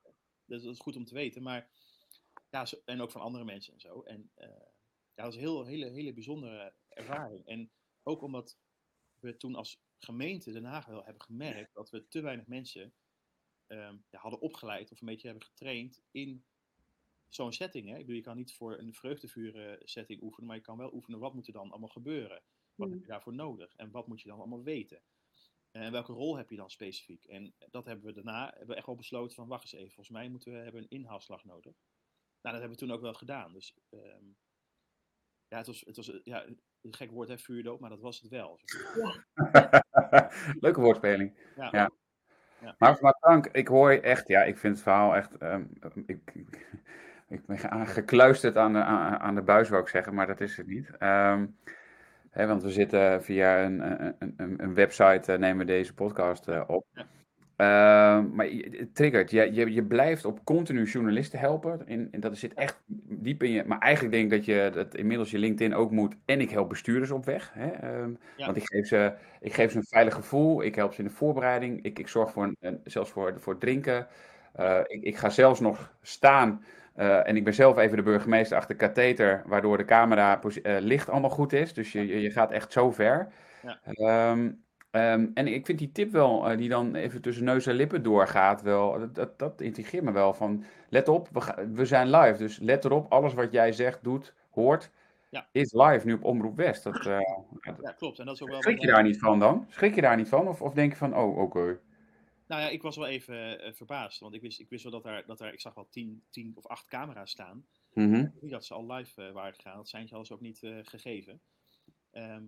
dat 0.46 0.64
is 0.64 0.80
goed 0.80 0.96
om 0.96 1.06
te 1.06 1.14
weten. 1.14 1.44
Maar 1.44 1.70
ja, 2.50 2.66
zo- 2.66 2.82
en 2.86 3.02
ook 3.02 3.12
van 3.12 3.22
andere 3.22 3.44
mensen 3.44 3.74
en 3.74 3.80
zo. 3.80 4.02
En 4.02 4.32
eh, 4.36 4.50
ja, 5.20 5.26
dat 5.26 5.34
is 5.34 5.40
een 5.40 5.48
heel, 5.48 5.66
hele, 5.66 5.90
hele 5.90 6.14
bijzondere 6.14 6.74
ervaring. 6.90 7.46
En 7.46 7.72
ook 8.04 8.22
omdat 8.22 8.58
we 9.20 9.38
toen 9.38 9.56
als 9.56 9.82
gemeente 9.98 10.52
Den 10.52 10.64
Haag 10.64 10.86
wel 10.86 11.04
hebben 11.04 11.22
gemerkt 11.22 11.74
dat 11.74 11.90
we 11.90 12.08
te 12.08 12.22
weinig 12.22 12.48
mensen 12.48 12.94
ehm, 13.68 13.98
ja, 14.10 14.20
hadden 14.20 14.42
opgeleid 14.42 14.92
of 14.92 15.02
een 15.02 15.08
beetje 15.08 15.28
hebben 15.28 15.46
getraind 15.46 16.02
in 16.12 16.46
zo'n 17.28 17.54
setting. 17.54 17.88
Hè? 17.88 17.94
Ik 17.94 18.00
bedoel, 18.00 18.16
je 18.16 18.22
kan 18.22 18.38
niet 18.38 18.54
voor 18.54 18.78
een 18.78 18.94
vreugdevuren 18.94 19.80
setting 19.84 20.22
oefenen, 20.22 20.48
maar 20.48 20.56
je 20.56 20.62
kan 20.62 20.78
wel 20.78 20.94
oefenen 20.94 21.20
wat 21.20 21.34
moet 21.34 21.48
er 21.48 21.54
dan 21.54 21.72
allemaal 21.72 21.90
gebeuren. 21.90 22.44
Wat 22.76 22.88
Mm. 22.88 22.94
heb 22.94 23.02
je 23.02 23.08
daarvoor 23.08 23.34
nodig 23.34 23.76
en 23.76 23.92
wat 23.92 24.08
moet 24.08 24.22
je 24.22 24.28
dan 24.30 24.38
allemaal 24.40 24.64
weten? 24.64 25.04
En 25.72 25.92
welke 25.92 26.14
rol 26.14 26.38
heb 26.38 26.50
je 26.50 26.56
dan 26.56 26.70
specifiek? 26.70 27.26
En 27.26 27.54
dat 27.70 27.86
hebben 27.86 28.06
we 28.06 28.14
daarna 28.14 28.50
hebben 28.50 28.68
we 28.68 28.76
echt 28.76 28.86
wel 28.86 28.96
besloten 28.96 29.36
van 29.36 29.48
wacht 29.48 29.64
eens 29.64 29.74
even, 29.74 29.92
volgens 29.94 30.18
mij 30.18 30.30
moeten 30.30 30.52
we 30.52 30.58
hebben 30.58 30.82
een 30.82 30.90
inhaalslag 30.90 31.44
nodig. 31.44 31.74
Nou, 32.42 32.56
dat 32.56 32.60
hebben 32.60 32.70
we 32.70 32.86
toen 32.86 32.92
ook 32.92 33.02
wel 33.02 33.14
gedaan. 33.14 33.54
Dus 33.54 33.74
ehm, 33.90 34.26
ja, 35.50 35.58
het 35.58 35.68
was, 35.68 35.84
het 35.86 35.96
was 35.96 36.12
eh, 36.12 36.20
ja, 36.24 36.46
een 36.82 36.94
gek 36.96 37.12
woord, 37.12 37.28
hè, 37.28 37.38
vuurdoop, 37.38 37.80
maar 37.80 37.90
dat 37.90 38.00
was 38.00 38.20
het 38.20 38.30
wel. 38.30 38.60
Leuke 40.66 40.82
woordspeling. 40.82 41.38
Ja. 41.56 41.70
Ja. 41.72 41.90
Ja. 42.62 42.76
Maar, 42.78 42.98
maar 43.02 43.18
Frank, 43.20 43.48
ik 43.48 43.68
hoor 43.68 43.92
je 43.92 44.00
echt, 44.00 44.28
ja, 44.28 44.44
ik 44.44 44.58
vind 44.58 44.74
het 44.74 44.84
verhaal 44.84 45.16
echt. 45.16 45.38
ehm, 45.38 45.64
ik, 46.06 46.34
ik, 47.30 47.46
ben 47.46 47.88
gekluisterd 47.88 48.58
aan 48.58 48.74
de, 48.74 48.84
aan, 48.84 49.20
aan 49.20 49.36
de 49.36 49.42
buis, 49.42 49.70
wou 49.70 49.82
ik 49.82 49.88
zeggen, 49.88 50.14
maar 50.14 50.28
dat 50.28 50.42
is 50.42 50.58
het 50.58 50.68
niet. 50.68 50.90
Ehm, 50.98 51.48
hè, 52.30 52.48
want 52.48 52.64
we 52.64 52.72
zitten 52.72 53.24
via 53.24 53.64
een, 53.64 53.80
een, 54.20 54.34
een, 54.38 54.64
een 54.64 54.74
website, 54.74 55.34
eh, 55.34 55.40
nemen 55.40 55.58
we 55.58 55.72
deze 55.72 55.94
podcast 55.94 56.48
eh, 56.48 56.64
op. 56.68 56.86
Ehm, 57.60 58.36
maar 58.36 58.46
het 58.48 58.96
triggert, 58.96 59.32
je, 59.32 59.54
je, 59.54 59.74
je 59.74 59.84
blijft 59.84 60.26
op 60.26 60.44
continu 60.46 60.84
journalisten 60.84 61.40
helpen. 61.40 61.88
En, 61.88 62.08
en 62.12 62.20
dat 62.20 62.38
zit 62.38 62.54
echt 62.54 62.82
diep 63.08 63.44
in 63.44 63.52
je. 63.52 63.64
Maar 63.66 63.80
eigenlijk 63.80 64.14
denk 64.14 64.24
ik 64.32 64.38
dat 64.38 64.46
je 64.46 64.70
dat 64.74 64.96
inmiddels 64.96 65.32
je 65.32 65.38
LinkedIn 65.38 65.76
ook 65.76 65.92
moet. 65.92 66.16
En 66.26 66.42
ik 66.42 66.50
help 66.50 66.70
bestuurders 66.70 67.12
op 67.12 67.26
weg. 67.26 67.52
Hè? 67.54 67.68
Ehm, 67.70 68.12
Ja. 68.36 68.46
Want 68.46 68.58
ik 68.58 68.64
geef, 68.66 68.88
ze, 68.88 69.14
ik 69.40 69.54
geef 69.54 69.72
ze 69.72 69.78
een 69.78 69.84
veilig 69.88 70.14
gevoel. 70.14 70.64
Ik 70.64 70.76
help 70.76 70.94
ze 70.94 71.00
in 71.02 71.08
de 71.08 71.14
voorbereiding. 71.14 71.84
Ik, 71.84 72.00
ik 72.00 72.08
zorg 72.08 72.32
voor 72.32 72.56
een, 72.60 72.80
zelfs 72.84 73.12
voor, 73.12 73.34
voor 73.40 73.58
drinken. 73.58 74.08
Eh, 74.54 74.80
ik, 74.88 75.04
ik 75.04 75.18
ga 75.18 75.30
zelfs 75.30 75.60
nog 75.60 75.94
staan. 76.02 76.64
eh, 76.94 77.28
en 77.28 77.36
ik 77.36 77.44
ben 77.44 77.54
zelf 77.54 77.78
even 77.78 77.98
de 77.98 78.04
burgemeester 78.04 78.58
achter 78.58 78.78
de 78.78 78.86
katheter. 78.86 79.44
Waardoor 79.46 79.78
de 79.78 79.86
camera 79.86 80.42
eh, 80.42 80.76
licht 80.80 81.10
allemaal 81.10 81.30
goed 81.30 81.54
is. 81.54 81.74
Dus 81.74 81.92
je, 81.92 82.08
je, 82.08 82.22
je 82.22 82.32
gaat 82.32 82.52
echt 82.52 82.72
zo 82.72 82.92
ver. 82.92 83.32
Ja. 83.62 83.80
Ehm, 83.84 84.52
ehm, 84.92 85.28
en 85.34 85.48
ik 85.48 85.66
vind 85.66 85.80
die 85.80 85.92
tip 85.92 86.12
wel, 86.12 86.50
eh, 86.50 86.58
die 86.58 86.70
dan 86.70 86.96
even 86.96 87.22
tussen 87.22 87.44
neus 87.44 87.66
en 87.66 87.76
lippen 87.76 88.04
doorgaat, 88.04 88.62
wel, 88.62 89.00
dat, 89.00 89.16
dat, 89.16 89.40
dat 89.40 89.62
intrigeert 89.62 90.04
me 90.04 90.12
wel. 90.12 90.34
Van, 90.34 90.64
let 90.90 91.08
op, 91.08 91.30
we, 91.32 91.42
ga- 91.42 91.68
we 91.68 91.86
zijn 91.86 92.10
live, 92.10 92.38
dus 92.38 92.60
let 92.60 92.86
erop, 92.86 93.12
alles 93.12 93.34
wat 93.34 93.52
jij 93.52 93.72
zegt, 93.72 94.04
doet, 94.04 94.34
hoort, 94.52 94.92
Ja. 95.30 95.48
is 95.52 95.74
live 95.74 96.06
nu 96.06 96.14
op 96.14 96.24
Omroep 96.24 96.56
West. 96.56 96.84
Dat, 96.84 97.06
eh, 97.06 97.20
ja, 97.82 97.92
klopt. 97.92 98.20
En 98.20 98.26
dat 98.26 98.36
is 98.36 98.42
ook 98.42 98.50
wel 98.50 98.62
schrik 98.62 98.80
je 98.82 98.88
daar 98.88 99.04
niet 99.04 99.20
van 99.20 99.40
dan? 99.40 99.66
Schrik 99.70 99.96
je 99.96 100.02
daar 100.02 100.18
niet 100.18 100.30
van? 100.30 100.48
Of, 100.48 100.62
of 100.62 100.74
denk 100.74 100.92
je 100.92 100.98
van, 100.98 101.18
oh, 101.18 101.38
oké. 101.38 101.80
Nou 102.48 102.62
ja, 102.62 102.70
ik 102.70 102.82
was 102.82 102.96
wel 102.96 103.08
even 103.08 103.62
eh, 103.62 103.74
verbaasd, 103.74 104.20
want 104.20 104.34
ik 104.34 104.42
wist, 104.42 104.60
ik 104.60 104.70
wist 104.70 104.84
wel 104.84 104.92
dat 104.92 105.06
er, 105.06 105.24
dat 105.26 105.40
er, 105.40 105.54
ik 105.54 105.62
zag 105.62 105.74
wel 105.74 105.88
tien, 105.90 106.24
tien 106.30 106.52
of 106.56 106.68
acht 106.68 106.86
camera's 106.88 107.32
staan. 107.32 107.66
Mhm. 107.94 108.28
Niet 108.40 108.52
dat 108.52 108.66
ze 108.66 108.74
al 108.74 108.92
live 108.92 109.32
waren 109.32 109.54
gegaan, 109.54 109.78
dat 109.78 109.90
zijn 109.90 110.08
ze 110.08 110.20
ze 110.24 110.34
ook 110.34 110.42
niet 110.42 110.60
gegeven. 110.84 111.42
Ehm, 112.12 112.44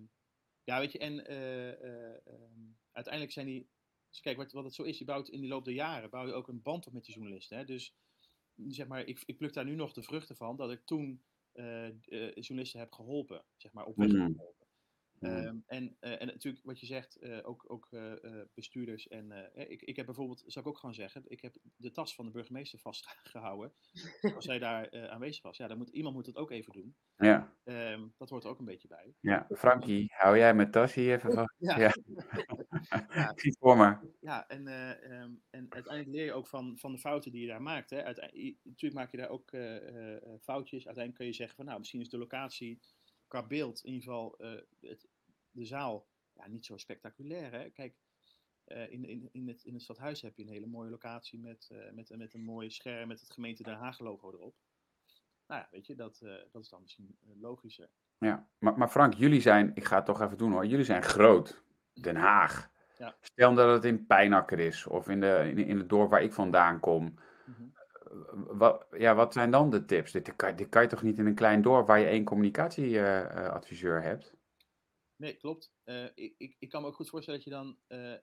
ja, 0.64 0.78
weet 0.78 0.92
je, 0.92 0.98
en 0.98 1.26
eh, 1.26 1.70
eh, 1.70 2.26
ehm, 2.26 2.60
uiteindelijk 2.92 3.32
zijn 3.32 3.46
die, 3.46 3.68
dus 4.08 4.20
kijk, 4.20 4.36
wat, 4.36 4.52
wat 4.52 4.64
het 4.64 4.74
zo 4.74 4.82
is, 4.82 4.98
je 4.98 5.04
bouwt 5.04 5.28
in 5.28 5.40
de 5.40 5.46
loop 5.46 5.64
der 5.64 5.74
jaren, 5.74 6.10
bouw 6.10 6.26
je 6.26 6.32
ook 6.32 6.48
een 6.48 6.62
band 6.62 6.86
op 6.86 6.92
met 6.92 7.04
die 7.04 7.14
journalisten. 7.14 7.58
Hè? 7.58 7.64
Dus, 7.64 7.94
zeg 8.68 8.86
maar, 8.86 9.04
ik, 9.04 9.22
ik 9.26 9.36
pluk 9.36 9.52
daar 9.52 9.64
nu 9.64 9.74
nog 9.74 9.92
de 9.92 10.02
vruchten 10.02 10.36
van, 10.36 10.56
dat 10.56 10.70
ik 10.70 10.84
toen 10.84 11.22
eh, 11.52 11.88
journalisten 12.34 12.80
heb 12.80 12.92
geholpen, 12.92 13.44
zeg 13.56 13.72
maar, 13.72 13.84
op 13.84 13.96
weg 13.96 14.10
geholpen. 14.10 14.61
Ehm, 15.22 15.56
en, 15.66 15.96
eh, 16.00 16.20
en 16.20 16.26
natuurlijk 16.26 16.64
wat 16.64 16.80
je 16.80 16.86
zegt, 16.86 17.16
eh, 17.16 17.38
ook, 17.42 17.64
ook 17.66 17.88
eh, 17.90 18.12
bestuurders. 18.54 19.08
En 19.08 19.50
ik, 19.70 19.82
ik 19.82 19.96
heb 19.96 20.06
bijvoorbeeld, 20.06 20.42
zal 20.46 20.62
ik 20.62 20.68
ook 20.68 20.78
gewoon 20.78 20.94
zeggen, 20.94 21.22
ik 21.26 21.40
heb 21.40 21.56
de 21.76 21.90
tas 21.90 22.14
van 22.14 22.24
de 22.24 22.30
burgemeester 22.30 22.78
vastgehouden. 22.78 23.72
als 24.36 24.44
zij 24.44 24.58
daar 24.58 25.08
aanwezig 25.08 25.42
was. 25.42 25.56
Ja, 25.56 25.68
dan 25.68 25.78
moet, 25.78 25.88
iemand 25.88 26.14
moet 26.14 26.26
het 26.26 26.36
ook 26.36 26.50
even 26.50 26.72
doen. 26.72 26.96
Ja, 27.16 27.52
Ehm, 27.64 28.08
dat 28.16 28.30
hoort 28.30 28.44
er 28.44 28.50
ook 28.50 28.58
een 28.58 28.64
beetje 28.64 28.88
bij. 28.88 29.14
ja. 29.20 29.46
Frankie, 29.50 30.12
hou 30.16 30.38
jij 30.38 30.54
mijn 30.54 30.70
tas 30.70 30.94
hier 30.94 31.14
even 31.14 31.32
vast? 31.32 31.54
Ja, 31.58 31.78
Ja. 31.78 31.92
Ja. 33.14 33.34
Voor 33.58 33.76
me. 33.76 33.96
ja 34.20 34.48
en, 34.48 34.66
eh, 34.66 34.90
ehm, 34.90 35.30
en 35.50 35.66
uiteindelijk 35.68 36.08
leer 36.08 36.24
je 36.24 36.32
ook 36.32 36.46
van, 36.46 36.78
van 36.78 36.92
de 36.92 36.98
fouten 36.98 37.32
die 37.32 37.40
je 37.40 37.46
daar 37.46 37.62
maakt. 37.62 37.90
Hè. 37.90 38.02
Natuurlijk 38.62 38.92
maak 38.94 39.10
je 39.10 39.16
daar 39.16 39.28
ook 39.28 39.50
foutjes. 40.40 40.86
Uiteindelijk 40.86 41.14
kun 41.14 41.26
je 41.26 41.32
zeggen 41.32 41.56
van 41.56 41.64
nou, 41.64 41.78
misschien 41.78 42.00
is 42.00 42.08
de 42.08 42.18
locatie 42.18 42.80
qua 43.26 43.46
beeld, 43.46 43.84
in 43.84 43.92
ieder 43.92 44.08
geval 44.08 44.34
het, 44.80 45.08
de 45.52 45.64
zaal, 45.64 46.06
ja, 46.32 46.48
niet 46.48 46.64
zo 46.64 46.76
spectaculair. 46.76 47.52
Hè. 47.52 47.70
Kijk, 47.70 47.96
eh, 48.64 48.92
in, 48.92 49.04
in, 49.04 49.28
in, 49.32 49.48
het, 49.48 49.64
in 49.64 49.74
het 49.74 49.82
stadhuis 49.82 50.22
heb 50.22 50.36
je 50.36 50.42
een 50.42 50.48
hele 50.48 50.66
mooie 50.66 50.90
locatie 50.90 51.38
met, 51.38 51.68
eh, 51.70 51.92
met, 51.92 52.16
met 52.16 52.34
een 52.34 52.44
mooi 52.44 52.70
scherm 52.70 53.08
met 53.08 53.20
het 53.20 53.30
gemeente 53.30 53.62
Den 53.62 53.76
Haag 53.76 53.98
logo 53.98 54.32
erop. 54.32 54.54
Nou 55.52 55.60
ja, 55.60 55.68
weet 55.70 55.86
je, 55.86 55.94
dat, 55.94 56.20
eh, 56.22 56.32
dat 56.52 56.62
is 56.62 56.68
dan 56.68 56.82
misschien 56.82 57.16
eh, 57.22 57.40
logischer. 57.40 57.88
Ja, 58.18 58.46
maar, 58.58 58.78
maar 58.78 58.88
Frank, 58.88 59.14
jullie 59.14 59.40
zijn, 59.40 59.70
ik 59.74 59.84
ga 59.84 59.96
het 59.96 60.04
toch 60.04 60.20
even 60.20 60.38
doen 60.38 60.52
hoor, 60.52 60.66
jullie 60.66 60.84
zijn 60.84 61.02
groot. 61.02 61.62
Den 61.92 62.16
Haag. 62.16 62.70
Ja. 62.98 63.14
Stel 63.20 63.54
dat 63.54 63.74
het 63.74 63.84
in 63.84 64.06
Pijnakker 64.06 64.58
is 64.58 64.86
of 64.86 65.08
in, 65.08 65.20
de, 65.20 65.48
in, 65.50 65.58
in 65.58 65.78
het 65.78 65.88
dorp 65.88 66.10
waar 66.10 66.22
ik 66.22 66.32
vandaan 66.32 66.80
kom. 66.80 67.14
Mhm. 67.46 67.62
Wat, 68.56 68.86
ja, 68.90 69.14
wat 69.14 69.32
zijn 69.32 69.50
dan 69.50 69.70
de 69.70 69.84
tips? 69.84 70.12
Dit 70.12 70.36
kan, 70.36 70.56
dit 70.56 70.68
kan 70.68 70.82
je 70.82 70.88
toch 70.88 71.02
niet 71.02 71.18
in 71.18 71.26
een 71.26 71.34
klein 71.34 71.62
dorp 71.62 71.86
waar 71.86 71.98
je 71.98 72.06
één 72.06 72.24
communicatieadviseur 72.24 74.02
hebt? 74.02 74.34
Nee, 75.22 75.36
klopt. 75.36 75.72
Eh, 75.84 76.04
ik, 76.14 76.34
ik, 76.38 76.56
ik 76.58 76.68
kan 76.68 76.82
me 76.82 76.88
ook 76.88 76.94
goed 76.94 77.08
voorstellen 77.08 77.40
dat 77.40 77.48
je 77.48 77.54
dan. 77.54 77.78
eh, 77.86 78.18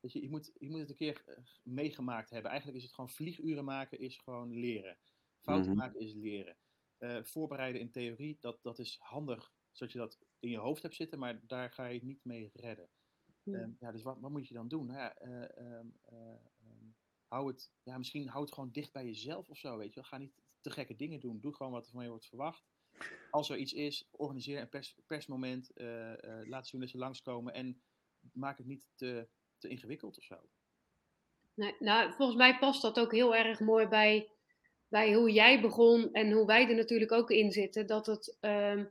dat 0.00 0.12
je, 0.12 0.22
je, 0.22 0.30
moet, 0.30 0.52
je 0.58 0.70
moet 0.70 0.80
het 0.80 0.90
een 0.90 0.96
keer 0.96 1.22
eh, 1.26 1.44
meegemaakt 1.62 2.30
hebben. 2.30 2.50
Eigenlijk 2.50 2.78
is 2.80 2.84
het 2.86 2.94
gewoon 2.94 3.10
vlieguren 3.10 3.64
maken, 3.64 3.98
is 3.98 4.18
gewoon 4.18 4.52
leren. 4.58 4.98
Fouten 5.40 5.70
Mhm. 5.70 5.78
maken 5.80 6.00
is 6.00 6.12
leren. 6.14 6.56
Voorbereiden 7.22 7.80
in 7.80 7.90
theorie, 7.90 8.36
dat, 8.40 8.62
dat 8.62 8.78
is 8.78 8.96
handig, 8.98 9.52
zodat 9.70 9.92
je 9.92 9.98
dat 9.98 10.18
in 10.38 10.50
je 10.50 10.58
hoofd 10.58 10.82
hebt 10.82 10.94
zitten, 10.94 11.18
maar 11.18 11.46
daar 11.46 11.72
ga 11.72 11.86
je 11.86 12.04
niet 12.04 12.24
mee 12.24 12.50
redden. 12.52 12.90
Ja. 13.42 13.58
Ehm, 13.58 13.70
ja, 13.78 13.92
dus 13.92 14.02
wat, 14.02 14.18
wat 14.20 14.30
moet 14.30 14.48
je 14.48 14.54
dan 14.54 14.68
doen? 14.68 14.86
Nou 14.86 14.98
ja, 14.98 15.14
eh, 15.14 15.56
ehm, 15.58 15.86
eh, 16.02 16.30
ehm, 16.32 16.86
hou 17.26 17.46
het, 17.48 17.72
ja, 17.82 17.98
misschien 17.98 18.28
hou 18.28 18.44
het 18.44 18.54
gewoon 18.54 18.70
dicht 18.70 18.92
bij 18.92 19.04
jezelf 19.04 19.48
of 19.48 19.58
zo, 19.58 19.76
weet 19.76 19.88
je 19.94 20.00
wel. 20.00 20.04
Ga 20.04 20.18
niet 20.18 20.34
te 20.60 20.70
gekke 20.70 20.96
dingen 20.96 21.20
doen. 21.20 21.40
Doe 21.40 21.54
gewoon 21.54 21.72
wat 21.72 21.86
er 21.86 21.92
van 21.92 22.02
je 22.02 22.08
wordt 22.10 22.26
verwacht. 22.26 22.64
Als 23.30 23.50
er 23.50 23.56
iets 23.56 23.72
is, 23.72 24.08
organiseer 24.10 24.60
een 24.60 24.68
pers, 24.68 24.96
persmoment. 25.06 25.70
eh, 25.70 26.12
eh, 26.12 26.48
laat 26.48 26.68
journalisten 26.68 27.00
langskomen 27.00 27.54
en 27.54 27.82
maak 28.32 28.58
het 28.58 28.66
niet 28.66 28.88
te, 28.94 29.28
te 29.58 29.68
ingewikkeld 29.68 30.18
of 30.18 30.24
zo. 30.24 30.36
Nee, 31.54 31.74
nou, 31.78 32.12
volgens 32.12 32.38
mij 32.38 32.58
past 32.58 32.82
dat 32.82 32.98
ook 32.98 33.12
heel 33.12 33.36
erg 33.36 33.60
mooi 33.60 33.86
bij, 33.86 34.28
bij 34.88 35.14
hoe 35.14 35.32
jij 35.32 35.60
begon 35.60 36.12
en 36.12 36.32
hoe 36.32 36.46
wij 36.46 36.68
er 36.68 36.74
natuurlijk 36.74 37.12
ook 37.12 37.30
in 37.30 37.52
zitten. 37.52 37.86
Dat 37.86 38.06
het, 38.06 38.36
ehm, 38.40 38.84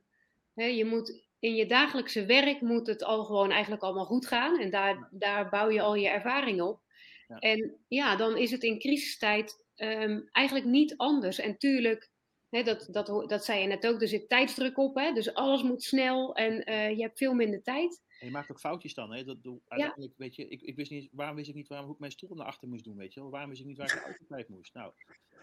hè, 0.54 0.66
je 0.66 0.86
moet 0.86 1.26
in 1.40 1.56
je 1.56 1.66
dagelijkse 1.66 2.26
werk 2.26 2.62
moet 2.62 2.88
het 2.88 3.04
al 3.04 3.26
gewoon 3.26 3.52
eigenlijk 3.52 3.84
allemaal 3.84 4.06
goed 4.06 4.28
gaan. 4.28 4.60
En 4.60 4.70
daar, 4.70 5.08
daar 5.12 5.50
bouw 5.50 5.70
je 5.70 5.82
al 5.82 5.96
je 5.96 6.08
ervaring 6.10 6.62
op. 6.62 6.82
Ja. 7.28 7.38
En 7.38 7.78
ja, 7.88 8.16
dan 8.16 8.38
is 8.38 8.52
het 8.52 8.64
in 8.64 8.80
crisistijd 8.80 9.66
ehm, 9.76 10.22
eigenlijk 10.32 10.66
niet 10.66 10.98
anders. 10.98 11.40
En 11.40 11.58
tuurlijk, 11.58 12.12
hè, 12.50 12.64
dat, 12.64 12.88
dat, 12.92 13.30
dat 13.30 13.46
zei 13.46 13.62
je 13.62 13.68
net 13.68 13.88
ook, 13.88 14.02
er 14.02 14.08
zit 14.08 14.30
tijdsdruk 14.30 14.78
op. 14.78 14.96
Hè, 14.96 15.14
dus 15.14 15.34
alles 15.34 15.64
moet 15.64 15.84
snel 15.84 16.36
en 16.36 16.64
eh, 16.64 16.90
je 16.90 17.02
hebt 17.02 17.18
veel 17.18 17.34
minder 17.34 17.64
tijd. 17.64 18.04
En 18.20 18.26
je 18.26 18.32
maakt 18.32 18.52
ook 18.52 18.60
foutjes 18.60 18.94
dan. 18.94 19.14
Hè? 19.14 19.24
Dat, 19.24 19.38
uiteindelijk, 19.68 20.14
weet 20.18 20.36
je, 20.36 20.48
ik, 20.48 20.62
ik 20.62 20.76
wist 20.76 20.92
niet, 20.92 21.10
waarom 21.12 21.36
wist 21.36 21.50
ik 21.50 21.56
niet 21.56 21.68
waarom 21.68 21.92
ik 21.92 22.00
mijn 22.00 22.12
stoel 22.12 22.36
naar 22.36 22.46
achter 22.46 22.68
moest 22.68 22.84
doen, 22.84 22.98
weet 22.98 23.14
je 23.14 23.20
wel? 23.20 23.30
Waarom 23.30 23.50
wist 23.50 23.62
ik 23.62 23.68
niet 23.68 23.78
waar 23.78 23.88
ik 23.88 23.94
de 23.94 24.06
auto 24.06 24.26
kwijt 24.26 24.50
moest? 24.50 24.74
Nou, 24.74 24.94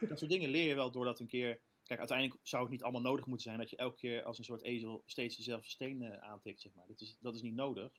dat 0.01 0.19
soort 0.19 0.31
dingen 0.31 0.51
leer 0.51 0.69
je 0.69 0.75
wel 0.75 0.91
door 0.91 1.05
dat 1.05 1.21
een 1.21 1.27
keer... 1.27 1.61
Kijk, 1.83 1.99
uiteindelijk 1.99 2.41
zou 2.43 2.63
het 2.63 2.73
niet 2.73 2.83
allemaal 2.83 3.01
nodig 3.01 3.27
moeten 3.27 3.45
zijn 3.45 3.59
dat 3.59 3.71
je 3.71 3.77
elke 3.77 3.97
keer 3.97 4.23
als 4.23 4.39
een 4.39 4.45
soort 4.45 4.63
ezel 4.63 5.03
steeds 5.07 5.37
dezelfde 5.37 5.69
steen 5.69 6.03
eh, 6.03 6.19
aantikt, 6.19 6.61
zeg 6.61 6.75
maar. 6.75 6.87
Dat 6.87 7.01
is, 7.01 7.17
dat 7.21 7.35
is 7.35 7.43
niet 7.43 7.55
nodig. 7.55 7.93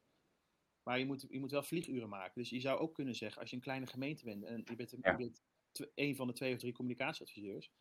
Maar 0.84 1.00
je 1.00 1.06
moet, 1.06 1.26
je 1.30 1.39
moet 1.39 1.52
wel 1.52 1.63
vlieguren 1.63 2.10
maken. 2.10 2.41
Dus 2.41 2.50
je 2.50 2.60
zou 2.60 2.80
ook 2.80 2.94
kunnen 2.94 3.15
zeggen, 3.15 3.41
als 3.41 3.50
je 3.50 3.56
een 3.56 3.62
kleine 3.62 3.88
gemeente 3.88 4.24
bent 4.24 4.44
en 4.44 4.62
je 4.65 4.76
bent, 4.76 4.91
een, 4.91 5.00
Ja. 5.02 5.12
je 5.12 5.18
bent 5.18 5.41
een 5.96 6.15
van 6.15 6.28
de 6.28 6.34
twee 6.34 6.54
of 6.54 6.60
drie 6.60 6.74
communicatieadviseurs, 6.74 7.72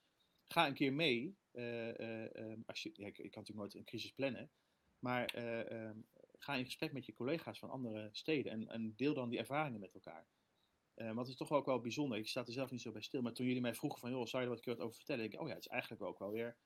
ga 0.47 0.67
een 0.67 0.75
keer 0.75 0.93
mee. 0.93 1.37
eh, 1.51 1.99
eh, 2.01 2.37
ehm, 2.37 2.61
als 2.67 2.83
je, 2.83 2.91
ja, 2.93 3.07
ik, 3.07 3.19
ik 3.19 3.31
kan 3.31 3.43
natuurlijk 3.43 3.59
nooit 3.59 3.75
een 3.75 3.85
crisis 3.85 4.13
plannen, 4.13 4.51
maar 4.99 5.25
eh, 5.25 5.71
ehm, 5.71 5.99
ga 6.39 6.55
in 6.55 6.65
gesprek 6.65 6.93
met 6.93 7.07
je 7.07 7.13
collega's 7.13 7.59
van 7.59 7.71
andere 7.71 8.09
steden 8.13 8.53
en, 8.53 8.69
en 8.69 8.95
deel 8.97 9.15
dan 9.15 9.29
die 9.29 9.39
ervaringen 9.39 9.81
met 9.81 9.95
elkaar. 9.95 10.27
Want 10.95 11.19
het 11.19 11.29
is 11.29 11.37
toch 11.37 11.53
ook 11.53 11.67
wel 11.67 11.81
bijzonder. 11.81 12.19
Ik 12.19 12.29
sta 12.29 12.45
er 12.45 12.53
zelf 12.53 12.71
niet 12.71 12.81
zo 12.81 12.93
bij 12.93 13.03
stil, 13.03 13.23
maar 13.23 13.33
toen 13.33 13.47
jullie 13.47 13.61
mij 13.61 13.75
vroegen 13.75 14.01
van, 14.01 14.11
joh, 14.11 14.27
zou 14.27 14.43
je 14.43 14.49
er 14.49 14.55
wat 14.55 14.65
keer 14.65 14.79
over 14.79 14.97
vertellen? 14.97 15.23
denk 15.23 15.35
Ik, 15.35 15.41
oh 15.41 15.49
ja, 15.49 15.55
het 15.55 15.65
is 15.65 15.71
eigenlijk 15.71 16.03
ook 16.03 16.19
wel 16.19 16.31
weer 16.31 16.57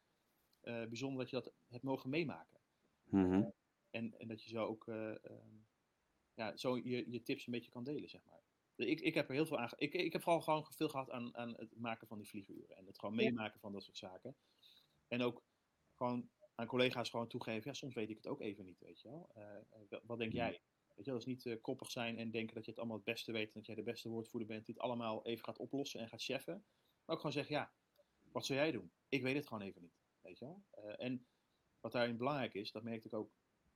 bijzonder 0.60 1.18
dat 1.18 1.30
je 1.30 1.36
dat 1.36 1.52
hebt 1.68 1.84
mogen 1.84 2.10
meemaken. 2.10 2.60
Mhm. 3.04 3.50
En, 3.90 4.18
en 4.18 4.28
dat 4.28 4.42
je 4.42 4.48
zo 4.48 4.64
ook 4.64 4.88
eh, 4.88 5.24
ehm, 5.24 5.56
ja, 6.34 6.56
zo 6.56 6.76
je, 6.76 7.10
je 7.10 7.22
tips 7.22 7.46
een 7.46 7.52
beetje 7.52 7.70
kan 7.70 7.84
delen, 7.84 8.08
zeg 8.08 8.24
maar. 8.24 8.42
Ik, 8.86 9.00
ik 9.00 9.14
heb 9.14 9.28
er 9.28 9.34
heel 9.34 9.46
veel 9.46 9.58
aan. 9.58 9.68
Ik, 9.76 9.94
ik 9.94 10.12
heb 10.12 10.22
vooral 10.22 10.40
gewoon 10.40 10.66
veel 10.70 10.88
gehad 10.88 11.10
aan, 11.10 11.36
aan 11.36 11.54
het 11.56 11.76
maken 11.78 12.06
van 12.06 12.18
die 12.18 12.28
vlieguren. 12.28 12.76
En 12.76 12.86
het 12.86 12.98
gewoon 12.98 13.14
Ja. 13.14 13.22
meemaken 13.22 13.60
van 13.60 13.72
dat 13.72 13.82
soort 13.84 13.96
zaken. 13.96 14.36
En 15.08 15.22
ook 15.22 15.42
gewoon 15.94 16.30
aan 16.54 16.66
collega's 16.66 17.10
gewoon 17.10 17.28
toegeven. 17.28 17.70
Ja, 17.70 17.72
soms 17.76 17.94
weet 17.94 18.10
ik 18.10 18.16
het 18.16 18.26
ook 18.26 18.40
even 18.40 18.64
niet, 18.64 18.80
weet 18.80 19.00
je 19.00 19.08
wel. 19.08 19.30
Eh, 19.34 19.56
eh, 19.56 19.98
wat- 20.02 20.18
denk 20.18 20.32
jij? 20.32 20.60
Weet 20.94 21.04
je, 21.04 21.10
dat 21.12 21.20
is 21.20 21.26
niet 21.26 21.44
uh, 21.44 21.60
koppig 21.60 21.90
zijn 21.90 22.18
en 22.18 22.30
denken 22.30 22.54
dat 22.54 22.64
je 22.64 22.70
het 22.70 22.78
allemaal 22.78 22.96
het 22.96 23.06
beste 23.06 23.32
weet 23.32 23.46
en 23.46 23.52
dat 23.54 23.66
jij 23.66 23.74
de 23.74 23.82
beste 23.82 24.08
woordvoerder 24.08 24.48
bent 24.48 24.66
die 24.66 24.74
het 24.74 24.84
allemaal 24.84 25.24
even 25.24 25.44
gaat 25.44 25.58
oplossen 25.58 26.00
en 26.00 26.08
gaat 26.08 26.22
cheffen. 26.22 26.54
Maar 26.54 27.14
ook 27.14 27.16
gewoon 27.16 27.32
zeggen, 27.32 27.54
ja, 27.54 27.72
wat 28.32 28.46
zou 28.46 28.58
jij 28.58 28.70
doen? 28.72 28.92
Ik 29.08 29.22
weet 29.22 29.36
het 29.36 29.46
gewoon 29.46 29.62
even 29.62 29.82
niet. 29.82 30.00
Weet 30.20 30.38
je 30.38 30.44
wel? 30.44 30.64
Uh, 30.78 30.94
en 31.04 31.26
wat 31.80 31.92
daarin 31.92 32.16
belangrijk 32.16 32.54
is, 32.54 32.72
dat 32.72 32.82
merkte 32.82 33.06
ik 33.06 33.14
ook 33.14 33.30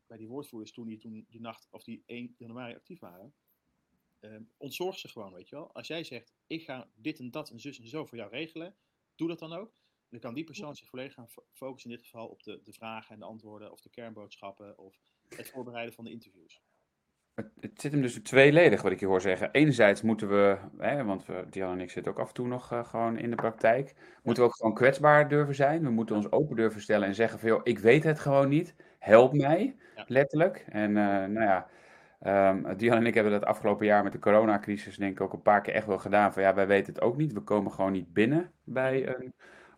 bij 0.07 0.17
die 0.17 0.29
woordvoerders 0.29 0.73
toen 0.73 0.87
die 0.87 0.99
toen 0.99 1.25
die 1.29 1.41
nacht 1.41 1.69
of 1.71 1.85
die 1.85 2.03
1 2.07 2.35
januari 2.39 2.75
actief 2.75 2.99
waren. 3.01 3.35
Uh, 4.25 4.37
ontzorg 4.57 4.99
ze 4.99 5.09
gewoon, 5.09 5.33
weet 5.33 5.49
je 5.49 5.57
wel. 5.57 5.75
Als 5.75 5.87
jij 5.87 6.05
zegt, 6.05 6.33
ik 6.47 6.65
ga 6.65 6.89
dit 6.95 7.19
en 7.19 7.31
dat 7.31 7.51
en 7.51 7.61
zus 7.61 7.81
en 7.81 7.89
zo 7.89 8.05
voor 8.05 8.19
jou 8.19 8.31
regelen, 8.31 8.75
doe 9.15 9.29
dat 9.29 9.39
dan 9.39 9.53
ook. 9.53 9.75
Dan 10.09 10.21
kan 10.21 10.35
die 10.35 10.45
persoon 10.45 10.77
zich 10.77 10.89
volledig 10.89 11.15
gaan 11.15 11.29
focussen, 11.53 11.91
in 11.91 11.97
dit 11.97 12.05
geval 12.05 12.27
op 12.27 12.43
de, 12.43 12.61
de 12.63 12.73
vragen 12.73 13.15
en 13.15 13.19
de 13.19 13.27
antwoorden, 13.27 13.73
of 13.73 13.81
de 13.81 13.91
kernboodschappen, 13.91 14.79
of 14.79 15.01
het 15.29 15.51
voorbereiden 15.51 15.95
van 15.95 16.05
de 16.05 16.11
interviews. 16.11 16.63
Het, 17.35 17.51
het 17.61 17.81
zit 17.81 17.93
hem 17.93 18.03
dus 18.03 18.19
tweeledig, 18.23 18.83
wat 18.83 18.93
ik 18.93 19.01
je 19.01 19.07
hoor 19.07 19.21
zeggen. 19.21 19.51
Enerzijds 19.51 20.03
moeten 20.03 20.29
we, 20.29 20.59
hè, 20.79 21.05
want 21.05 21.27
we, 21.27 21.47
Diana 21.51 21.73
en 21.73 21.81
ik 21.81 21.91
zitten 21.91 22.13
ook 22.13 22.19
af 22.19 22.29
en 22.29 22.35
toe 22.35 22.47
nog 22.47 22.73
uh, 22.73 22.85
gewoon 22.85 23.19
in 23.19 23.31
de 23.31 23.37
praktijk, 23.37 23.95
moeten 24.23 24.43
we 24.43 24.49
ook 24.49 24.57
gewoon 24.57 24.75
kwetsbaar 24.75 25.29
durven 25.29 25.55
zijn. 25.55 25.83
We 25.83 25.91
moeten 25.91 26.17
ons 26.17 26.31
open 26.31 26.57
durven 26.57 26.81
stellen 26.81 27.09
en 27.09 27.15
zeggen 27.15 27.39
van, 27.39 27.49
joh, 27.49 27.61
ik 27.65 27.79
weet 27.79 28.05
het 28.05 28.19
gewoon 28.19 28.49
niet, 28.49 28.75
help 28.99 29.33
mij, 29.33 29.77
ja. 29.97 30.05
letterlijk. 30.07 30.65
En 30.69 30.89
uh, 30.89 30.97
nou 31.05 31.41
ja, 31.41 31.69
um, 32.27 32.67
en 32.67 33.07
ik 33.07 33.15
hebben 33.15 33.33
dat 33.33 33.45
afgelopen 33.45 33.87
jaar 33.87 34.03
met 34.03 34.13
de 34.13 34.19
coronacrisis 34.19 34.97
denk 34.97 35.13
ik 35.13 35.21
ook 35.21 35.33
een 35.33 35.43
paar 35.43 35.61
keer 35.61 35.75
echt 35.75 35.87
wel 35.87 35.99
gedaan. 35.99 36.33
Van 36.33 36.43
ja, 36.43 36.55
wij 36.55 36.67
weten 36.67 36.95
het 36.95 37.03
ook 37.03 37.17
niet, 37.17 37.33
we 37.33 37.41
komen 37.41 37.73
gewoon 37.73 37.93
niet 37.93 38.13
binnen 38.13 38.51
bij 38.65 39.09
een 39.09 39.35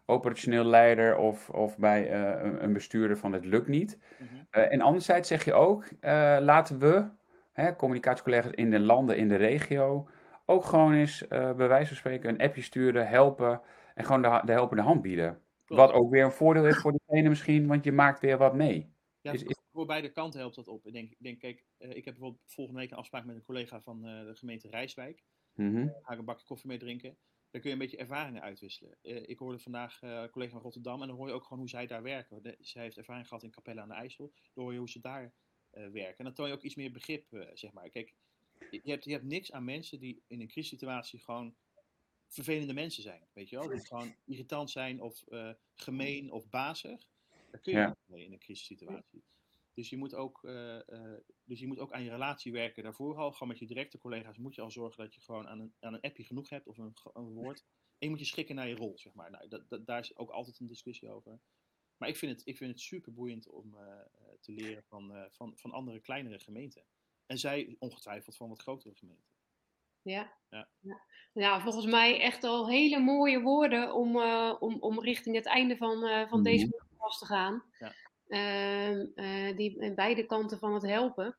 operationeel 0.06 0.64
leider 0.64 1.16
of, 1.16 1.50
of 1.50 1.78
bij 1.78 2.12
uh, 2.12 2.52
een 2.62 2.72
bestuurder 2.72 3.18
van 3.18 3.32
het 3.32 3.44
lukt 3.44 3.68
niet. 3.68 3.98
Mm 4.18 4.26
-hmm. 4.26 4.46
uh, 4.62 4.72
en 4.72 4.80
anderzijds 4.80 5.28
zeg 5.28 5.44
je 5.44 5.52
ook, 5.52 5.84
uh, 6.00 6.36
laten 6.40 6.78
we, 6.78 7.04
hè, 7.52 7.76
communicatiecollega's 7.76 8.52
in 8.52 8.70
de 8.70 8.80
landen, 8.80 9.16
in 9.16 9.28
de 9.28 9.36
regio, 9.36 10.08
ook 10.46 10.64
gewoon 10.64 10.92
eens 10.92 11.26
bij 11.28 11.68
wijze 11.68 11.86
van 11.86 11.96
spreken 11.96 12.28
een 12.28 12.40
appje 12.40 12.62
sturen, 12.62 13.08
helpen 13.08 13.60
en 13.94 14.04
gewoon 14.04 14.22
de, 14.22 14.40
de 14.44 14.52
helpende 14.52 14.82
hand 14.82 15.02
bieden. 15.02 15.38
Klopt. 15.64 15.82
Wat 15.82 15.92
ook 15.92 16.10
weer 16.10 16.24
een 16.24 16.32
voordeel 16.32 16.66
is 16.66 16.76
voor 16.76 16.92
diegene 16.92 17.28
misschien, 17.28 17.66
want 17.66 17.84
je 17.84 17.92
maakt 17.92 18.20
weer 18.20 18.38
wat 18.38 18.54
mee. 18.54 18.92
Ja, 19.20 19.32
is, 19.32 19.42
is... 19.42 19.62
voor 19.74 19.86
beide 19.86 20.10
kanten 20.12 20.40
helpt 20.40 20.56
dat 20.56 20.68
op. 20.68 20.86
Ik 20.86 20.92
denk, 20.92 21.10
ik 21.10 21.22
denk 21.22 21.40
kijk, 21.40 21.64
ik 21.78 22.04
heb 22.04 22.14
bijvoorbeeld 22.14 22.42
volgende 22.46 22.80
week 22.80 22.90
een 22.90 22.96
afspraak 22.96 23.24
met 23.24 23.36
een 23.36 23.42
collega 23.42 23.80
van 23.80 24.02
de 24.02 24.32
gemeente 24.34 24.68
Rijswijk. 24.68 25.24
Mm 25.54 25.74
-hmm. 25.74 25.94
Ga 26.02 26.12
ik 26.12 26.18
een 26.18 26.24
bakje 26.24 26.46
koffie 26.46 26.68
mee 26.68 26.78
drinken 26.78 27.18
dan 27.54 27.62
kun 27.62 27.72
je 27.72 27.76
een 27.78 27.82
beetje 27.90 28.02
ervaringen 28.02 28.42
uitwisselen. 28.42 28.96
Ik 29.02 29.38
hoorde 29.38 29.58
vandaag 29.58 30.02
een 30.02 30.30
collega 30.30 30.52
van 30.52 30.60
Rotterdam 30.60 31.02
en 31.02 31.08
dan 31.08 31.16
hoor 31.16 31.28
je 31.28 31.32
ook 31.32 31.42
gewoon 31.42 31.58
hoe 31.58 31.68
zij 31.68 31.86
daar 31.86 32.02
werken. 32.02 32.56
Zij 32.60 32.82
heeft 32.82 32.96
ervaring 32.96 33.28
gehad 33.28 33.42
in 33.42 33.50
Capelle 33.50 33.80
aan 33.80 33.88
de 33.88 33.94
IJssel. 33.94 34.32
Dan 34.54 34.64
hoor 34.64 34.72
je 34.72 34.78
hoe 34.78 34.90
ze 34.90 35.00
daar 35.00 35.34
werken. 35.70 36.18
En 36.18 36.24
dan 36.24 36.34
toon 36.34 36.48
je 36.48 36.54
ook 36.54 36.62
iets 36.62 36.74
meer 36.74 36.92
begrip, 36.92 37.26
zeg 37.54 37.72
maar. 37.72 37.90
Kijk, 37.90 38.14
je 38.70 38.90
hebt, 38.90 39.04
je 39.04 39.10
hebt 39.10 39.24
niks 39.24 39.52
aan 39.52 39.64
mensen 39.64 40.00
die 40.00 40.22
in 40.26 40.40
een 40.40 40.48
crisissituatie 40.48 41.18
gewoon 41.18 41.54
vervelende 42.28 42.72
mensen 42.72 43.02
zijn. 43.02 43.26
Weet 43.32 43.48
je 43.48 43.56
wel? 43.56 43.68
Die 43.68 43.86
gewoon 43.86 44.14
irritant 44.24 44.70
zijn 44.70 45.00
of 45.00 45.24
gemeen 45.74 46.30
of 46.30 46.48
bazig. 46.48 47.06
Daar 47.50 47.60
kun 47.60 47.72
je 47.72 47.78
ja. 47.78 47.86
niet 47.86 47.96
mee 48.06 48.24
in 48.24 48.32
een 48.32 48.38
crisissituatie. 48.38 49.24
Dus 49.74 49.88
je, 49.88 49.96
moet 49.96 50.14
ook, 50.14 50.42
uh, 50.42 50.78
uh, 50.86 51.16
dus 51.44 51.60
je 51.60 51.66
moet 51.66 51.78
ook 51.78 51.92
aan 51.92 52.02
je 52.02 52.10
relatie 52.10 52.52
werken 52.52 52.82
daarvoor 52.82 53.16
al. 53.16 53.32
Gewoon 53.32 53.48
met 53.48 53.58
je 53.58 53.66
directe 53.66 53.98
collega's 53.98 54.38
moet 54.38 54.54
je 54.54 54.60
al 54.60 54.70
zorgen 54.70 55.04
dat 55.04 55.14
je 55.14 55.20
gewoon 55.20 55.48
aan 55.48 55.60
een, 55.60 55.74
aan 55.80 55.94
een 55.94 56.00
appje 56.00 56.24
genoeg 56.24 56.48
hebt 56.48 56.66
of 56.66 56.78
een, 56.78 56.92
een 57.12 57.32
woord. 57.32 57.64
En 57.98 58.06
je 58.06 58.08
moet 58.08 58.18
je 58.18 58.24
schikken 58.24 58.54
naar 58.54 58.68
je 58.68 58.74
rol, 58.74 58.98
zeg 58.98 59.14
maar. 59.14 59.30
Nou, 59.30 59.48
dat, 59.48 59.68
dat, 59.68 59.86
daar 59.86 60.00
is 60.00 60.16
ook 60.16 60.30
altijd 60.30 60.60
een 60.60 60.66
discussie 60.66 61.10
over. 61.10 61.40
Maar 61.96 62.08
ik 62.08 62.16
vind 62.16 62.32
het, 62.32 62.46
ik 62.46 62.56
vind 62.56 62.70
het 62.70 62.80
super 62.80 63.12
boeiend 63.12 63.48
om 63.48 63.74
uh, 63.74 64.00
te 64.40 64.52
leren 64.52 64.84
van, 64.84 65.28
van, 65.30 65.52
van 65.56 65.70
andere 65.70 66.00
kleinere 66.00 66.38
gemeenten. 66.38 66.84
En 67.26 67.38
zij 67.38 67.76
ongetwijfeld 67.78 68.36
van 68.36 68.48
wat 68.48 68.62
grotere 68.62 68.94
gemeenten. 68.94 69.32
Ja. 70.02 70.32
Ja. 70.48 70.68
ja. 70.80 71.00
ja 71.32 71.60
volgens 71.60 71.86
mij 71.86 72.20
echt 72.20 72.44
al 72.44 72.68
hele 72.68 72.98
mooie 72.98 73.40
woorden 73.40 73.94
om, 73.94 74.16
om, 74.58 74.76
om 74.80 75.00
richting 75.00 75.36
het 75.36 75.46
einde 75.46 75.76
van, 75.76 76.28
van 76.28 76.42
deze 76.42 76.68
podcast 76.68 77.18
te 77.18 77.26
gaan. 77.26 77.64
Ja. 77.78 77.92
Um, 78.28 79.12
uh, 79.14 79.56
die 79.56 79.92
beide 79.94 80.26
kanten 80.26 80.58
van 80.58 80.74
het 80.74 80.82
helpen. 80.82 81.36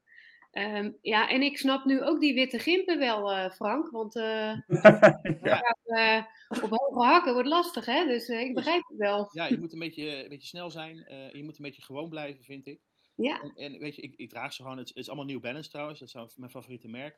Um, 0.52 0.98
ja, 1.02 1.30
en 1.30 1.42
ik 1.42 1.58
snap 1.58 1.86
nu 1.86 2.04
ook 2.04 2.20
die 2.20 2.34
witte 2.34 2.60
gimpen 2.60 3.00
wel, 3.00 3.32
uh, 3.32 3.50
Frank. 3.50 3.90
Want 3.92 4.16
uh, 4.16 4.54
ja. 5.44 6.30
op 6.62 6.70
hoge 6.70 7.06
hakken 7.06 7.34
wordt 7.34 7.48
lastig, 7.48 7.86
hè? 7.86 8.06
Dus 8.06 8.30
ik 8.30 8.54
begrijp 8.54 8.84
het 8.88 8.98
wel. 8.98 9.30
Ja, 9.32 9.46
je 9.46 9.60
moet 9.60 9.74
een 9.74 9.80
beetje, 9.80 10.24
een 10.24 10.30
beetje 10.30 10.48
snel 10.48 10.72
zijn. 10.72 10.96
je 11.32 11.44
moet 11.44 11.58
een 11.58 11.66
beetje 11.66 11.82
gewoon 11.82 12.10
blijven, 12.10 12.44
vind 12.44 12.68
ik. 12.68 12.80
Ja. 13.16 13.42
En, 13.42 13.54
en, 13.56 13.80
weet 13.80 13.96
je, 13.96 14.02
ik, 14.02 14.14
ik, 14.16 14.30
draag 14.30 14.54
ze 14.54 14.62
gewoon. 14.62 14.78
Het, 14.78 14.88
het, 14.88 14.98
is 14.98 15.08
allemaal 15.08 15.26
New 15.26 15.42
Balance 15.42 15.70
trouwens. 15.70 16.00
Dat 16.00 16.30
is 16.30 16.38
mijn 16.38 16.52
favoriete 16.52 16.88
merk. 16.88 17.18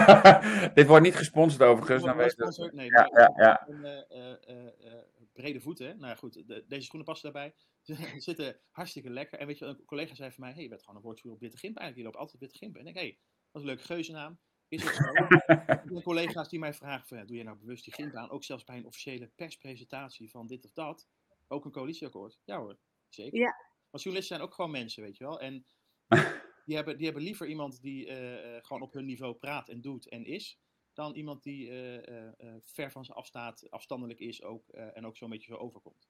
Dit 0.74 0.86
wordt 0.86 1.04
niet 1.04 1.16
gesponsord 1.16 1.62
overigens. 1.62 2.04
Dan 2.04 2.16
weet 2.16 2.26
gesponsord, 2.26 2.72
nee, 2.72 2.90
ja, 2.90 3.10
ja, 3.12 3.32
ja. 3.36 3.66
En, 3.66 5.17
brede 5.42 5.60
voeten. 5.60 5.86
Nou 5.86 6.08
ja, 6.08 6.14
goed. 6.14 6.48
De, 6.48 6.64
deze 6.68 6.84
schoenen 6.84 7.06
passen 7.06 7.32
daarbij. 7.32 7.54
Ze 7.88 8.14
zitten 8.16 8.60
hartstikke 8.70 9.10
lekker. 9.10 9.38
En 9.38 9.46
weet 9.46 9.58
je, 9.58 9.64
een 9.64 9.84
collega 9.84 10.14
zei 10.14 10.30
van 10.30 10.44
mij: 10.44 10.52
hey, 10.52 10.62
je 10.62 10.68
bent 10.68 10.80
gewoon 10.80 10.96
een 10.96 11.02
woordvoerder 11.02 11.34
op 11.34 11.40
Witte 11.40 11.58
Gimp 11.58 11.76
eigenlijk. 11.76 12.06
Je 12.06 12.12
loopt 12.12 12.24
altijd 12.24 12.42
Witte 12.42 12.58
Gimp. 12.58 12.76
En 12.76 12.86
ik 12.86 12.94
denk: 12.94 12.96
hé, 12.96 13.02
hey, 13.02 13.18
wat 13.50 13.62
een 13.62 13.68
leuke 13.68 13.84
geuzennaam. 13.84 14.38
Is 14.68 14.82
het 14.82 14.94
zo? 14.94 15.04
zijn 15.92 16.02
collega's 16.02 16.48
die 16.48 16.58
mij 16.58 16.74
vragen: 16.74 17.06
van, 17.06 17.26
doe 17.26 17.36
je 17.36 17.42
nou 17.42 17.58
bewust 17.58 17.84
die 17.84 17.92
Gimp 17.92 18.14
aan? 18.14 18.30
Ook 18.30 18.44
zelfs 18.44 18.64
bij 18.64 18.76
een 18.76 18.86
officiële 18.86 19.26
perspresentatie 19.26 20.30
van 20.30 20.46
dit 20.46 20.64
of 20.64 20.72
dat. 20.72 21.08
Ook 21.48 21.64
een 21.64 21.70
coalitieakkoord. 21.70 22.40
Ja 22.44 22.58
hoor, 22.58 22.78
zeker. 23.08 23.38
Ja. 23.38 23.56
Want 23.90 24.02
journalisten 24.02 24.36
zijn 24.36 24.48
ook 24.48 24.54
gewoon 24.54 24.70
mensen, 24.70 25.02
weet 25.02 25.16
je 25.16 25.24
wel. 25.24 25.40
En 25.40 25.66
die 26.66 26.76
hebben, 26.76 26.96
die 26.96 27.04
hebben 27.04 27.22
liever 27.22 27.46
iemand 27.46 27.82
die 27.82 28.06
uh, 28.06 28.58
gewoon 28.62 28.82
op 28.82 28.92
hun 28.92 29.04
niveau 29.04 29.34
praat 29.34 29.68
en 29.68 29.80
doet 29.80 30.08
en 30.08 30.24
is. 30.24 30.58
Dan 30.98 31.14
iemand 31.14 31.42
die 31.42 31.70
uh, 31.70 32.24
ver 32.60 32.90
van 32.90 33.04
ze 33.04 33.12
afstaat, 33.12 33.70
afstandelijk 33.70 34.20
is 34.20 34.42
ook, 34.42 34.68
en 34.68 35.06
ook 35.06 35.16
zo'n 35.16 35.30
beetje 35.30 35.52
zo 35.52 35.58
overkomt. 35.58 36.08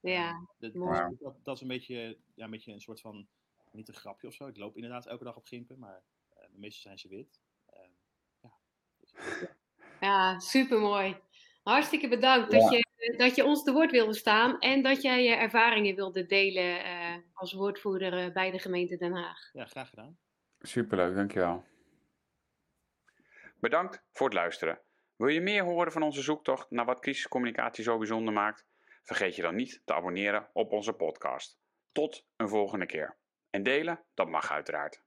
Ja, 0.00 0.48
dat, 0.58 0.74
wow. 0.74 1.20
dat, 1.20 1.34
dat, 1.42 1.56
is 1.56 1.62
een 1.62 1.68
beetje, 1.68 2.18
ja, 2.34 2.44
een 2.44 2.50
beetje 2.50 2.72
een 2.72 2.80
soort 2.80 3.00
van, 3.00 3.26
niet 3.72 3.88
een 3.88 3.94
grapje 3.94 4.26
of 4.26 4.34
zo. 4.34 4.46
Ik 4.46 4.56
loop 4.56 4.76
inderdaad 4.76 5.06
elke 5.06 5.24
dag 5.24 5.36
op 5.36 5.46
Gimpen, 5.46 5.78
maar 5.78 6.02
uh, 6.36 6.42
de 6.42 6.58
meeste 6.58 6.80
zijn 6.80 6.98
ze 6.98 7.08
wit. 7.08 7.40
Uh, 7.74 7.80
ja, 8.42 8.52
dus. 9.00 9.12
ja, 10.00 10.38
supermooi. 10.38 11.16
Hartstikke 11.62 12.08
bedankt 12.08 12.52
ja. 12.52 12.58
dat, 12.58 12.70
je, 12.70 13.14
dat 13.16 13.34
je 13.34 13.44
ons 13.44 13.62
te 13.62 13.72
woord 13.72 13.90
wilde 13.90 14.14
staan 14.14 14.58
en 14.58 14.82
dat 14.82 15.02
jij 15.02 15.24
je 15.24 15.34
ervaringen 15.34 15.94
wilde 15.94 16.26
delen 16.26 16.86
uh, 16.86 17.16
als 17.32 17.52
woordvoerder 17.52 18.32
bij 18.32 18.50
de 18.50 18.58
gemeente 18.58 18.96
Den 18.96 19.12
Haag. 19.12 19.50
Ja, 19.52 19.64
graag 19.64 19.88
gedaan. 19.88 20.18
Superleuk, 20.58 21.14
dankjewel. 21.14 21.64
Bedankt 23.62 24.04
voor 24.12 24.26
het 24.26 24.34
luisteren. 24.34 24.82
Wil 25.16 25.28
je 25.28 25.40
meer 25.40 25.62
horen 25.62 25.92
van 25.92 26.02
onze 26.02 26.22
zoektocht 26.22 26.70
naar 26.70 26.84
wat 26.84 27.00
crisiscommunicatie 27.00 27.84
zo 27.84 27.98
bijzonder 27.98 28.34
maakt? 28.34 28.66
Vergeet 29.02 29.36
je 29.36 29.42
dan 29.42 29.54
niet 29.54 29.82
te 29.84 29.94
abonneren 29.94 30.48
op 30.52 30.72
onze 30.72 30.92
podcast. 30.92 31.58
Tot 31.92 32.26
een 32.36 32.48
volgende 32.48 32.86
keer. 32.86 33.18
En 33.50 33.62
delen, 33.62 34.04
dat 34.14 34.28
mag 34.28 34.50
uiteraard. 34.50 35.02